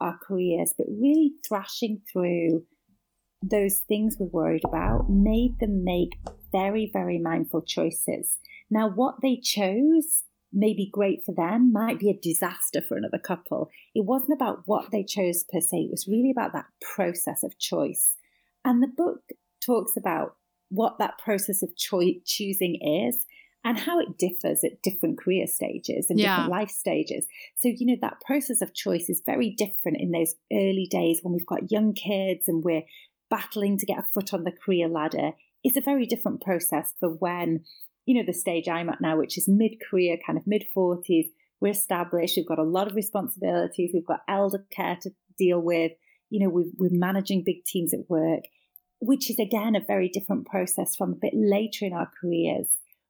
our 0.00 0.18
careers, 0.18 0.74
but 0.76 0.86
really 0.88 1.32
thrashing 1.46 2.02
through 2.12 2.64
those 3.42 3.78
things 3.88 4.16
we're 4.18 4.26
worried 4.26 4.64
about 4.64 5.10
made 5.10 5.58
them 5.58 5.84
make 5.84 6.18
very, 6.52 6.90
very 6.92 7.18
mindful 7.18 7.62
choices. 7.62 8.38
Now, 8.70 8.88
what 8.88 9.16
they 9.20 9.36
chose 9.36 10.24
may 10.52 10.74
be 10.74 10.88
great 10.92 11.24
for 11.24 11.32
them, 11.32 11.72
might 11.72 11.98
be 11.98 12.10
a 12.10 12.20
disaster 12.20 12.80
for 12.80 12.96
another 12.96 13.18
couple. 13.18 13.70
It 13.94 14.04
wasn't 14.04 14.34
about 14.34 14.62
what 14.66 14.90
they 14.90 15.02
chose 15.02 15.44
per 15.44 15.60
se, 15.60 15.78
it 15.78 15.90
was 15.90 16.06
really 16.06 16.30
about 16.30 16.52
that 16.52 16.66
process 16.80 17.42
of 17.42 17.58
choice. 17.58 18.16
And 18.64 18.82
the 18.82 18.88
book 18.88 19.20
talks 19.64 19.96
about 19.96 20.36
what 20.72 20.98
that 20.98 21.18
process 21.18 21.62
of 21.62 21.76
choi- 21.76 22.20
choosing 22.24 22.76
is 23.06 23.26
and 23.64 23.78
how 23.78 24.00
it 24.00 24.18
differs 24.18 24.64
at 24.64 24.82
different 24.82 25.18
career 25.18 25.46
stages 25.46 26.06
and 26.10 26.18
Yeah. 26.18 26.34
different 26.34 26.50
life 26.50 26.70
stages. 26.70 27.26
So, 27.58 27.68
you 27.68 27.86
know, 27.86 27.96
that 28.00 28.20
process 28.26 28.60
of 28.62 28.74
choice 28.74 29.08
is 29.08 29.22
very 29.24 29.50
different 29.50 29.98
in 30.00 30.10
those 30.10 30.34
early 30.52 30.88
days 30.90 31.20
when 31.22 31.32
we've 31.32 31.46
got 31.46 31.70
young 31.70 31.92
kids 31.94 32.48
and 32.48 32.64
we're 32.64 32.82
battling 33.30 33.78
to 33.78 33.86
get 33.86 33.98
a 33.98 34.08
foot 34.12 34.34
on 34.34 34.44
the 34.44 34.52
career 34.52 34.88
ladder. 34.88 35.32
It's 35.62 35.76
a 35.76 35.80
very 35.80 36.06
different 36.06 36.40
process 36.42 36.92
for 36.98 37.08
when, 37.10 37.64
you 38.04 38.14
know, 38.16 38.24
the 38.26 38.32
stage 38.32 38.68
I'm 38.68 38.88
at 38.88 39.00
now, 39.00 39.16
which 39.16 39.38
is 39.38 39.46
mid 39.48 39.74
career, 39.88 40.16
kind 40.26 40.38
of 40.38 40.46
mid 40.46 40.64
40s. 40.76 41.26
We're 41.60 41.68
established, 41.68 42.36
we've 42.36 42.48
got 42.48 42.58
a 42.58 42.64
lot 42.64 42.88
of 42.88 42.96
responsibilities, 42.96 43.90
we've 43.94 44.04
got 44.06 44.22
elder 44.28 44.64
care 44.72 44.98
to 45.02 45.10
deal 45.38 45.60
with, 45.60 45.92
you 46.30 46.40
know, 46.40 46.48
we're, 46.50 46.70
we're 46.76 46.90
managing 46.90 47.44
big 47.44 47.64
teams 47.64 47.94
at 47.94 48.00
work, 48.08 48.42
which 49.02 49.28
is 49.28 49.38
again 49.38 49.74
a 49.74 49.84
very 49.84 50.08
different 50.08 50.46
process 50.46 50.94
from 50.94 51.12
a 51.12 51.16
bit 51.16 51.32
later 51.34 51.84
in 51.84 51.92
our 51.92 52.08
careers 52.20 52.68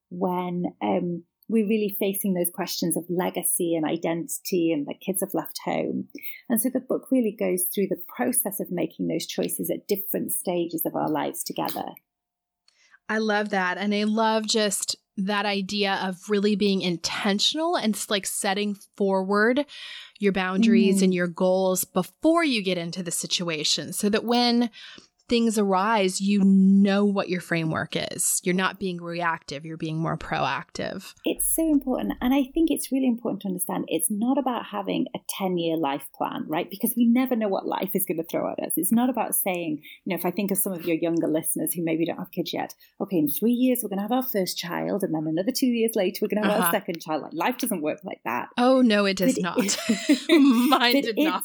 when 0.08 0.64
um, 0.82 1.22
we're 1.48 1.68
really 1.68 1.94
facing 2.00 2.32
those 2.32 2.50
questions 2.50 2.96
of 2.96 3.04
legacy 3.10 3.74
and 3.74 3.84
identity 3.84 4.72
and 4.72 4.86
the 4.86 4.94
kids 4.94 5.20
have 5.20 5.34
left 5.34 5.60
home. 5.66 6.08
And 6.48 6.60
so 6.60 6.70
the 6.72 6.80
book 6.80 7.08
really 7.10 7.36
goes 7.38 7.64
through 7.64 7.88
the 7.88 8.00
process 8.08 8.58
of 8.58 8.70
making 8.70 9.08
those 9.08 9.26
choices 9.26 9.70
at 9.70 9.86
different 9.86 10.32
stages 10.32 10.82
of 10.86 10.94
our 10.96 11.10
lives 11.10 11.44
together. 11.44 11.84
I 13.08 13.18
love 13.18 13.50
that. 13.50 13.76
And 13.76 13.94
I 13.94 14.04
love 14.04 14.46
just 14.46 14.96
that 15.18 15.44
idea 15.44 16.00
of 16.02 16.30
really 16.30 16.56
being 16.56 16.80
intentional 16.80 17.76
and 17.76 18.02
like 18.08 18.24
setting 18.24 18.76
forward 18.96 19.66
your 20.18 20.32
boundaries 20.32 21.00
Mm. 21.00 21.02
and 21.02 21.14
your 21.14 21.26
goals 21.26 21.84
before 21.84 22.44
you 22.44 22.62
get 22.62 22.78
into 22.78 23.02
the 23.02 23.10
situation 23.10 23.92
so 23.92 24.08
that 24.08 24.24
when 24.24 24.70
things 25.32 25.56
arise, 25.56 26.20
you 26.20 26.42
know 26.44 27.06
what 27.06 27.30
your 27.30 27.40
framework 27.40 27.96
is. 27.96 28.38
You're 28.44 28.54
not 28.54 28.78
being 28.78 29.00
reactive, 29.00 29.64
you're 29.64 29.78
being 29.78 29.96
more 29.98 30.18
proactive. 30.18 31.14
It's 31.24 31.46
so 31.56 31.66
important. 31.70 32.14
And 32.20 32.34
I 32.34 32.44
think 32.52 32.70
it's 32.70 32.92
really 32.92 33.06
important 33.08 33.40
to 33.42 33.48
understand 33.48 33.86
it's 33.88 34.10
not 34.10 34.36
about 34.36 34.66
having 34.66 35.06
a 35.16 35.20
10 35.38 35.56
year 35.56 35.78
life 35.78 36.06
plan, 36.14 36.44
right? 36.48 36.68
Because 36.68 36.92
we 36.98 37.06
never 37.06 37.34
know 37.34 37.48
what 37.48 37.66
life 37.66 37.92
is 37.94 38.04
going 38.04 38.18
to 38.18 38.24
throw 38.24 38.52
at 38.52 38.58
us. 38.62 38.72
It's 38.76 38.92
not 38.92 39.08
about 39.08 39.34
saying, 39.34 39.80
you 40.04 40.10
know, 40.10 40.16
if 40.16 40.26
I 40.26 40.30
think 40.30 40.50
of 40.50 40.58
some 40.58 40.74
of 40.74 40.84
your 40.84 40.96
younger 40.96 41.28
listeners 41.28 41.72
who 41.72 41.82
maybe 41.82 42.04
don't 42.04 42.18
have 42.18 42.30
kids 42.30 42.52
yet, 42.52 42.74
okay, 43.00 43.16
in 43.16 43.28
three 43.30 43.52
years, 43.52 43.80
we're 43.82 43.88
going 43.88 43.98
to 44.00 44.02
have 44.02 44.12
our 44.12 44.22
first 44.22 44.58
child. 44.58 45.02
And 45.02 45.14
then 45.14 45.26
another 45.26 45.52
two 45.52 45.66
years 45.66 45.92
later, 45.96 46.18
we're 46.20 46.28
going 46.28 46.42
to 46.42 46.48
have 46.50 46.58
Uh-huh. 46.58 46.66
our 46.66 46.72
second 46.72 47.00
child. 47.00 47.22
Like 47.22 47.32
life 47.32 47.56
doesn't 47.56 47.80
work 47.80 48.00
like 48.04 48.20
that. 48.26 48.48
Oh, 48.58 48.82
no, 48.82 49.06
it 49.06 49.16
does 49.16 49.34
But 49.42 49.42
not. 49.42 49.58
it- 49.88 50.68
Mine 50.68 51.00
did 51.00 51.16
not. 51.16 51.44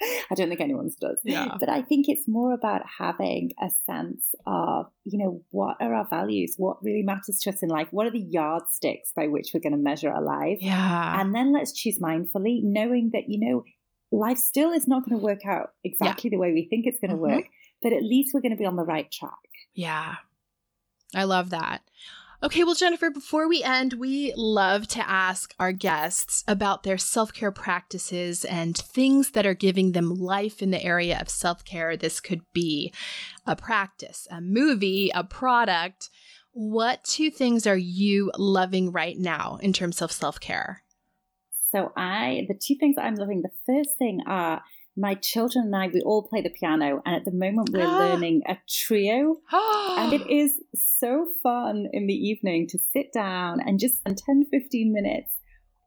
I 0.30 0.34
don't 0.34 0.48
think 0.48 0.60
anyone's 0.60 0.96
does. 0.96 1.18
Yeah. 1.24 1.56
But 1.58 1.68
I 1.68 1.82
think 1.82 2.08
it's 2.08 2.28
more 2.28 2.52
about 2.52 2.82
having 2.98 3.52
a 3.60 3.70
sense 3.86 4.34
of, 4.46 4.86
you 5.04 5.18
know, 5.18 5.42
what 5.50 5.76
are 5.80 5.92
our 5.94 6.06
values? 6.08 6.54
What 6.56 6.82
really 6.82 7.02
matters 7.02 7.38
to 7.40 7.50
us 7.50 7.62
in 7.62 7.68
life? 7.68 7.88
What 7.90 8.06
are 8.06 8.10
the 8.10 8.20
yardsticks 8.30 9.12
by 9.14 9.26
which 9.28 9.50
we're 9.52 9.60
going 9.60 9.72
to 9.72 9.78
measure 9.78 10.10
our 10.10 10.22
life? 10.22 10.58
yeah. 10.60 11.20
And 11.20 11.34
then 11.34 11.52
let's 11.52 11.72
choose 11.72 11.98
mindfully, 11.98 12.60
knowing 12.62 13.10
that, 13.12 13.28
you 13.28 13.38
know, 13.40 13.64
life 14.12 14.38
still 14.38 14.70
is 14.72 14.86
not 14.88 15.04
going 15.08 15.18
to 15.18 15.24
work 15.24 15.44
out 15.46 15.70
exactly 15.84 16.30
the 16.30 16.38
way 16.38 16.52
we 16.52 16.66
think 16.68 16.86
it's 16.86 16.98
going 17.00 17.10
to 17.10 17.16
Mhm. 17.16 17.20
work, 17.36 17.44
but 17.82 17.92
at 17.92 18.02
least 18.02 18.32
we're 18.32 18.40
going 18.40 18.52
to 18.52 18.56
be 18.58 18.64
on 18.66 18.76
the 18.76 18.84
right 18.84 19.10
track. 19.10 19.32
Yeah. 19.74 20.14
I 21.14 21.24
love 21.24 21.50
that. 21.50 21.82
Okay, 22.40 22.62
well, 22.62 22.76
Jennifer, 22.76 23.10
before 23.10 23.48
we 23.48 23.64
end, 23.64 23.94
we 23.94 24.32
love 24.36 24.86
to 24.88 25.10
ask 25.10 25.54
our 25.58 25.72
guests 25.72 26.44
about 26.46 26.84
their 26.84 26.96
self 26.96 27.32
care 27.32 27.50
practices 27.50 28.44
and 28.44 28.76
things 28.76 29.32
that 29.32 29.44
are 29.44 29.54
giving 29.54 29.90
them 29.90 30.14
life 30.14 30.62
in 30.62 30.70
the 30.70 30.82
area 30.82 31.18
of 31.20 31.28
self 31.28 31.64
care. 31.64 31.96
This 31.96 32.20
could 32.20 32.42
be 32.52 32.92
a 33.44 33.56
practice, 33.56 34.28
a 34.30 34.40
movie, 34.40 35.10
a 35.16 35.24
product. 35.24 36.10
What 36.52 37.02
two 37.02 37.30
things 37.30 37.66
are 37.66 37.76
you 37.76 38.30
loving 38.38 38.92
right 38.92 39.18
now 39.18 39.58
in 39.60 39.72
terms 39.72 40.00
of 40.00 40.12
self 40.12 40.38
care? 40.38 40.84
So 41.72 41.92
I, 41.96 42.46
the 42.46 42.54
two 42.54 42.76
things 42.78 42.94
I'm 43.00 43.16
loving, 43.16 43.42
the 43.42 43.50
first 43.66 43.98
thing 43.98 44.20
are 44.28 44.62
my 44.98 45.14
children 45.14 45.66
and 45.66 45.76
I, 45.76 45.86
we 45.88 46.00
all 46.02 46.22
play 46.22 46.42
the 46.42 46.50
piano, 46.50 47.00
and 47.06 47.14
at 47.14 47.24
the 47.24 47.32
moment 47.32 47.70
we're 47.72 47.86
learning 47.86 48.42
a 48.48 48.56
trio. 48.68 49.36
and 49.52 50.12
it 50.12 50.28
is 50.28 50.60
so 50.74 51.26
fun 51.42 51.86
in 51.92 52.06
the 52.06 52.14
evening 52.14 52.66
to 52.68 52.78
sit 52.92 53.12
down 53.12 53.60
and 53.60 53.78
just 53.78 53.98
spend 53.98 54.18
10 54.18 54.46
15 54.50 54.92
minutes 54.92 55.30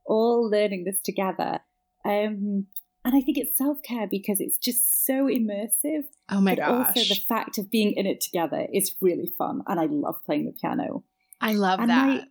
all 0.06 0.50
learning 0.50 0.84
this 0.84 1.00
together 1.02 1.60
um, 2.06 2.66
and 3.06 3.16
i 3.16 3.22
think 3.22 3.38
it's 3.38 3.58
self-care 3.58 4.08
because 4.10 4.40
it's 4.40 4.58
just 4.58 5.06
so 5.06 5.26
immersive 5.26 6.04
oh 6.30 6.42
my 6.42 6.56
but 6.56 6.60
gosh. 6.60 6.88
also 6.88 7.14
the 7.14 7.22
fact 7.28 7.58
of 7.58 7.70
being 7.70 7.94
in 7.94 8.06
it 8.06 8.20
together 8.22 8.68
is 8.74 8.96
really 9.02 9.32
fun 9.38 9.62
and 9.68 9.80
i 9.80 9.86
love 9.86 10.16
playing 10.26 10.46
the 10.46 10.52
piano 10.52 11.04
I 11.40 11.54
love 11.54 11.80
and 11.80 11.90
that. 11.90 12.08
my 12.08 12.24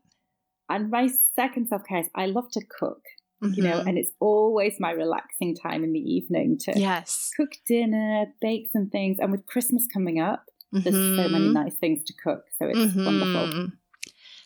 and 0.69 0.91
my 0.91 1.09
second 1.35 1.69
self-care 1.69 2.01
is 2.01 2.11
i 2.15 2.27
love 2.27 2.51
to 2.53 2.61
cook 2.79 3.03
you 3.43 3.63
know 3.63 3.81
Mhm. 3.81 3.87
and 3.89 3.99
it's 3.99 4.11
always 4.21 4.75
my 4.79 4.91
relaxing 4.91 5.57
time 5.57 5.83
in 5.85 5.93
the 5.93 5.99
evening 6.01 6.59
to 6.59 6.79
yes. 6.79 7.31
cook 7.37 7.53
dinner 7.67 8.27
bake 8.41 8.69
some 8.73 8.89
things 8.91 9.19
and 9.19 9.31
with 9.33 9.47
christmas 9.47 9.87
coming 9.93 10.21
up 10.21 10.45
there's 10.73 10.95
so 10.95 11.29
many 11.29 11.49
Mhm. 11.49 11.53
nice 11.55 11.75
things 11.75 12.05
to 12.05 12.13
cook. 12.23 12.45
So 12.57 12.67
it's 12.69 12.79
wonderful. 12.95 13.49
Mhm. 13.49 13.73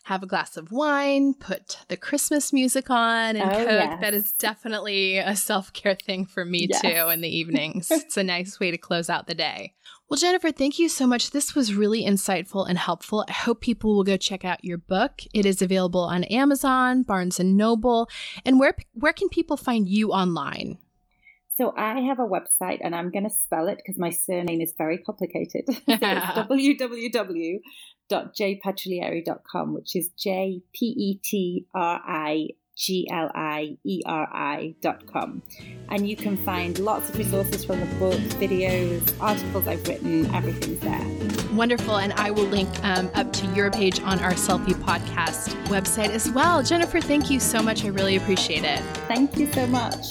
Have 0.05 0.23
a 0.23 0.27
glass 0.27 0.57
of 0.57 0.71
wine, 0.73 1.35
put 1.35 1.81
the 1.89 1.99
Christmas 1.99 2.51
music 2.51 2.89
on, 2.89 3.37
and 3.37 3.51
Oh, 3.53 3.59
cook. 3.59 3.69
yes. 3.69 4.01
That 4.01 4.15
is 4.15 4.33
definitely 4.33 5.19
a 5.19 5.37
self 5.37 5.73
care 5.75 5.95
thing 5.95 6.25
for 6.25 6.45
me 6.47 6.67
Yes. 6.71 6.81
too 6.81 7.09
in 7.11 7.21
the 7.21 7.29
evenings. 7.29 7.91
it's 7.91 8.17
a 8.17 8.23
nice 8.23 8.59
way 8.59 8.71
to 8.71 8.79
close 8.79 9.11
out 9.11 9.27
the 9.27 9.35
day. 9.35 9.75
Well, 10.09 10.19
Jennifer, 10.19 10.53
thank 10.53 10.79
you 10.79 10.89
so 10.89 11.07
much. 11.07 11.31
This 11.31 11.55
was 11.55 11.75
really 11.75 12.05
insightful 12.05 12.69
and 12.69 12.79
helpful. 12.79 13.25
I 13.29 13.33
hope 13.33 13.63
people 13.63 13.97
will 13.97 14.05
go 14.05 14.17
check 14.17 14.45
out 14.45 14.65
your 14.65 14.79
book. 14.79 15.23
It 15.33 15.47
is 15.47 15.63
available 15.63 16.03
on 16.03 16.25
Amazon, 16.25 17.03
Barnes 17.03 17.41
and 17.41 17.57
Noble, 17.57 18.09
and 18.45 18.61
where 18.61 18.77
where 18.93 19.15
can 19.15 19.29
people 19.29 19.57
find 19.57 19.89
you 19.89 20.11
online? 20.11 20.79
So 21.57 21.73
I 21.77 22.01
have 22.01 22.19
a 22.19 22.27
website 22.27 22.79
and 22.83 22.95
I'm 22.95 23.11
going 23.11 23.25
to 23.25 23.31
spell 23.31 23.69
it 23.69 23.79
because 23.79 23.99
my 23.99 24.11
surname 24.11 24.61
is 24.61 24.75
very 24.77 24.99
complicated. 24.99 25.65
so 25.69 25.79
it's 25.87 26.37
which 29.73 29.95
is 29.97 30.11
J 30.19 30.63
P 30.75 30.87
E 30.87 31.21
T 31.23 31.67
R 31.73 32.01
I 32.07 32.49
G 32.77 33.09
L 33.11 33.31
I 33.35 33.77
E 33.85 34.03
R 34.07 34.29
I 34.33 34.75
dot 34.81 35.07
com. 35.07 35.43
And 35.91 36.09
you 36.09 36.17
can 36.17 36.37
find 36.37 36.79
lots 36.79 37.11
of 37.11 37.19
resources 37.19 37.65
from 37.65 37.81
the 37.81 37.87
book, 37.97 38.19
videos, 38.41 39.15
articles 39.21 39.69
I've 39.69 39.87
written, 39.87 40.27
everything's 40.35 40.81
there. 40.81 41.55
Wonderful. 41.55 41.99
And 41.99 42.13
I 42.15 42.31
will 42.31 42.47
link 42.47 42.69
um, 42.83 43.11
up 43.15 43.33
to 43.35 43.47
your 43.49 43.71
page 43.71 44.01
on 44.01 44.19
our 44.21 44.33
Selfie 44.33 44.75
Podcast 44.75 45.55
website 45.67 46.11
as 46.11 46.31
well. 46.31 46.63
Jennifer, 46.63 47.01
thank 47.01 47.31
you 47.31 47.39
so 47.41 47.63
much. 47.63 47.85
I 47.85 47.89
really 47.89 48.17
appreciate 48.17 48.65
it. 48.65 48.81
Thank 49.07 49.37
you 49.37 49.53
so 49.53 49.67
much. 49.67 50.07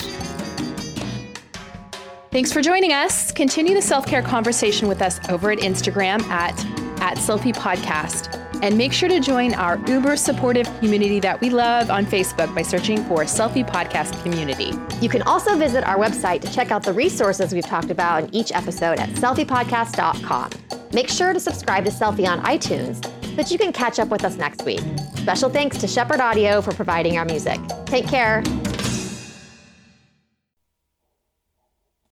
Thanks 2.32 2.51
for 2.51 2.61
joining 2.61 2.93
us. 2.93 3.32
Continue 3.32 3.76
the 3.76 3.82
self 3.82 4.07
care 4.07 4.24
conversation 4.24 4.88
with 4.88 5.01
us 5.01 5.20
over 5.30 5.51
at 5.51 5.59
Instagram 5.59 6.22
at, 6.24 6.57
at 6.99 7.18
Selfie 7.18 7.53
Podcast. 7.53 8.42
And 8.64 8.78
make 8.78 8.93
sure 8.93 9.09
to 9.09 9.20
join 9.20 9.53
our 9.55 9.78
uber 9.89 10.16
supportive 10.16 10.66
community 10.80 11.20
that 11.20 11.41
we 11.41 11.49
love 11.49 11.89
on 11.89 12.05
Facebook 12.05 12.55
by 12.55 12.61
searching 12.61 13.03
for 13.03 13.26
Selfie 13.26 13.70
Podcast 13.70 14.24
Community. 14.24 14.72
You 15.01 15.09
can 15.09 15.22
also 15.24 15.57
visit 15.57 15.84
our 15.84 15.97
website 15.97 16.39
to 16.43 16.49
check 16.51 16.72
out 16.72 16.82
the 16.82 16.93
resources 16.93 17.53
we've 17.53 17.66
talked 17.66 17.91
about 17.91 18.24
in 18.24 18.34
each 18.34 18.53
episode 18.53 18.99
at 18.99 19.09
selfiepodcast.com. 19.09 20.51
Make 20.93 21.09
sure 21.09 21.34
to 21.34 21.41
subscribe 21.41 21.84
to 21.84 21.91
Selfie 21.91 22.26
on 22.26 22.41
iTunes 22.43 23.03
so 23.26 23.36
that 23.36 23.51
you 23.51 23.57
can 23.57 23.74
catch 23.74 23.99
up 23.99 24.07
with 24.07 24.24
us 24.24 24.38
next 24.38 24.64
week. 24.64 24.82
Special 25.16 25.49
thanks 25.49 25.78
to 25.80 25.86
Shepherd 25.88 26.22
Audio 26.22 26.61
for 26.61 26.74
providing 26.74 27.18
our 27.18 27.26
music. 27.26 27.59
Take 27.86 28.07
care. 28.07 28.43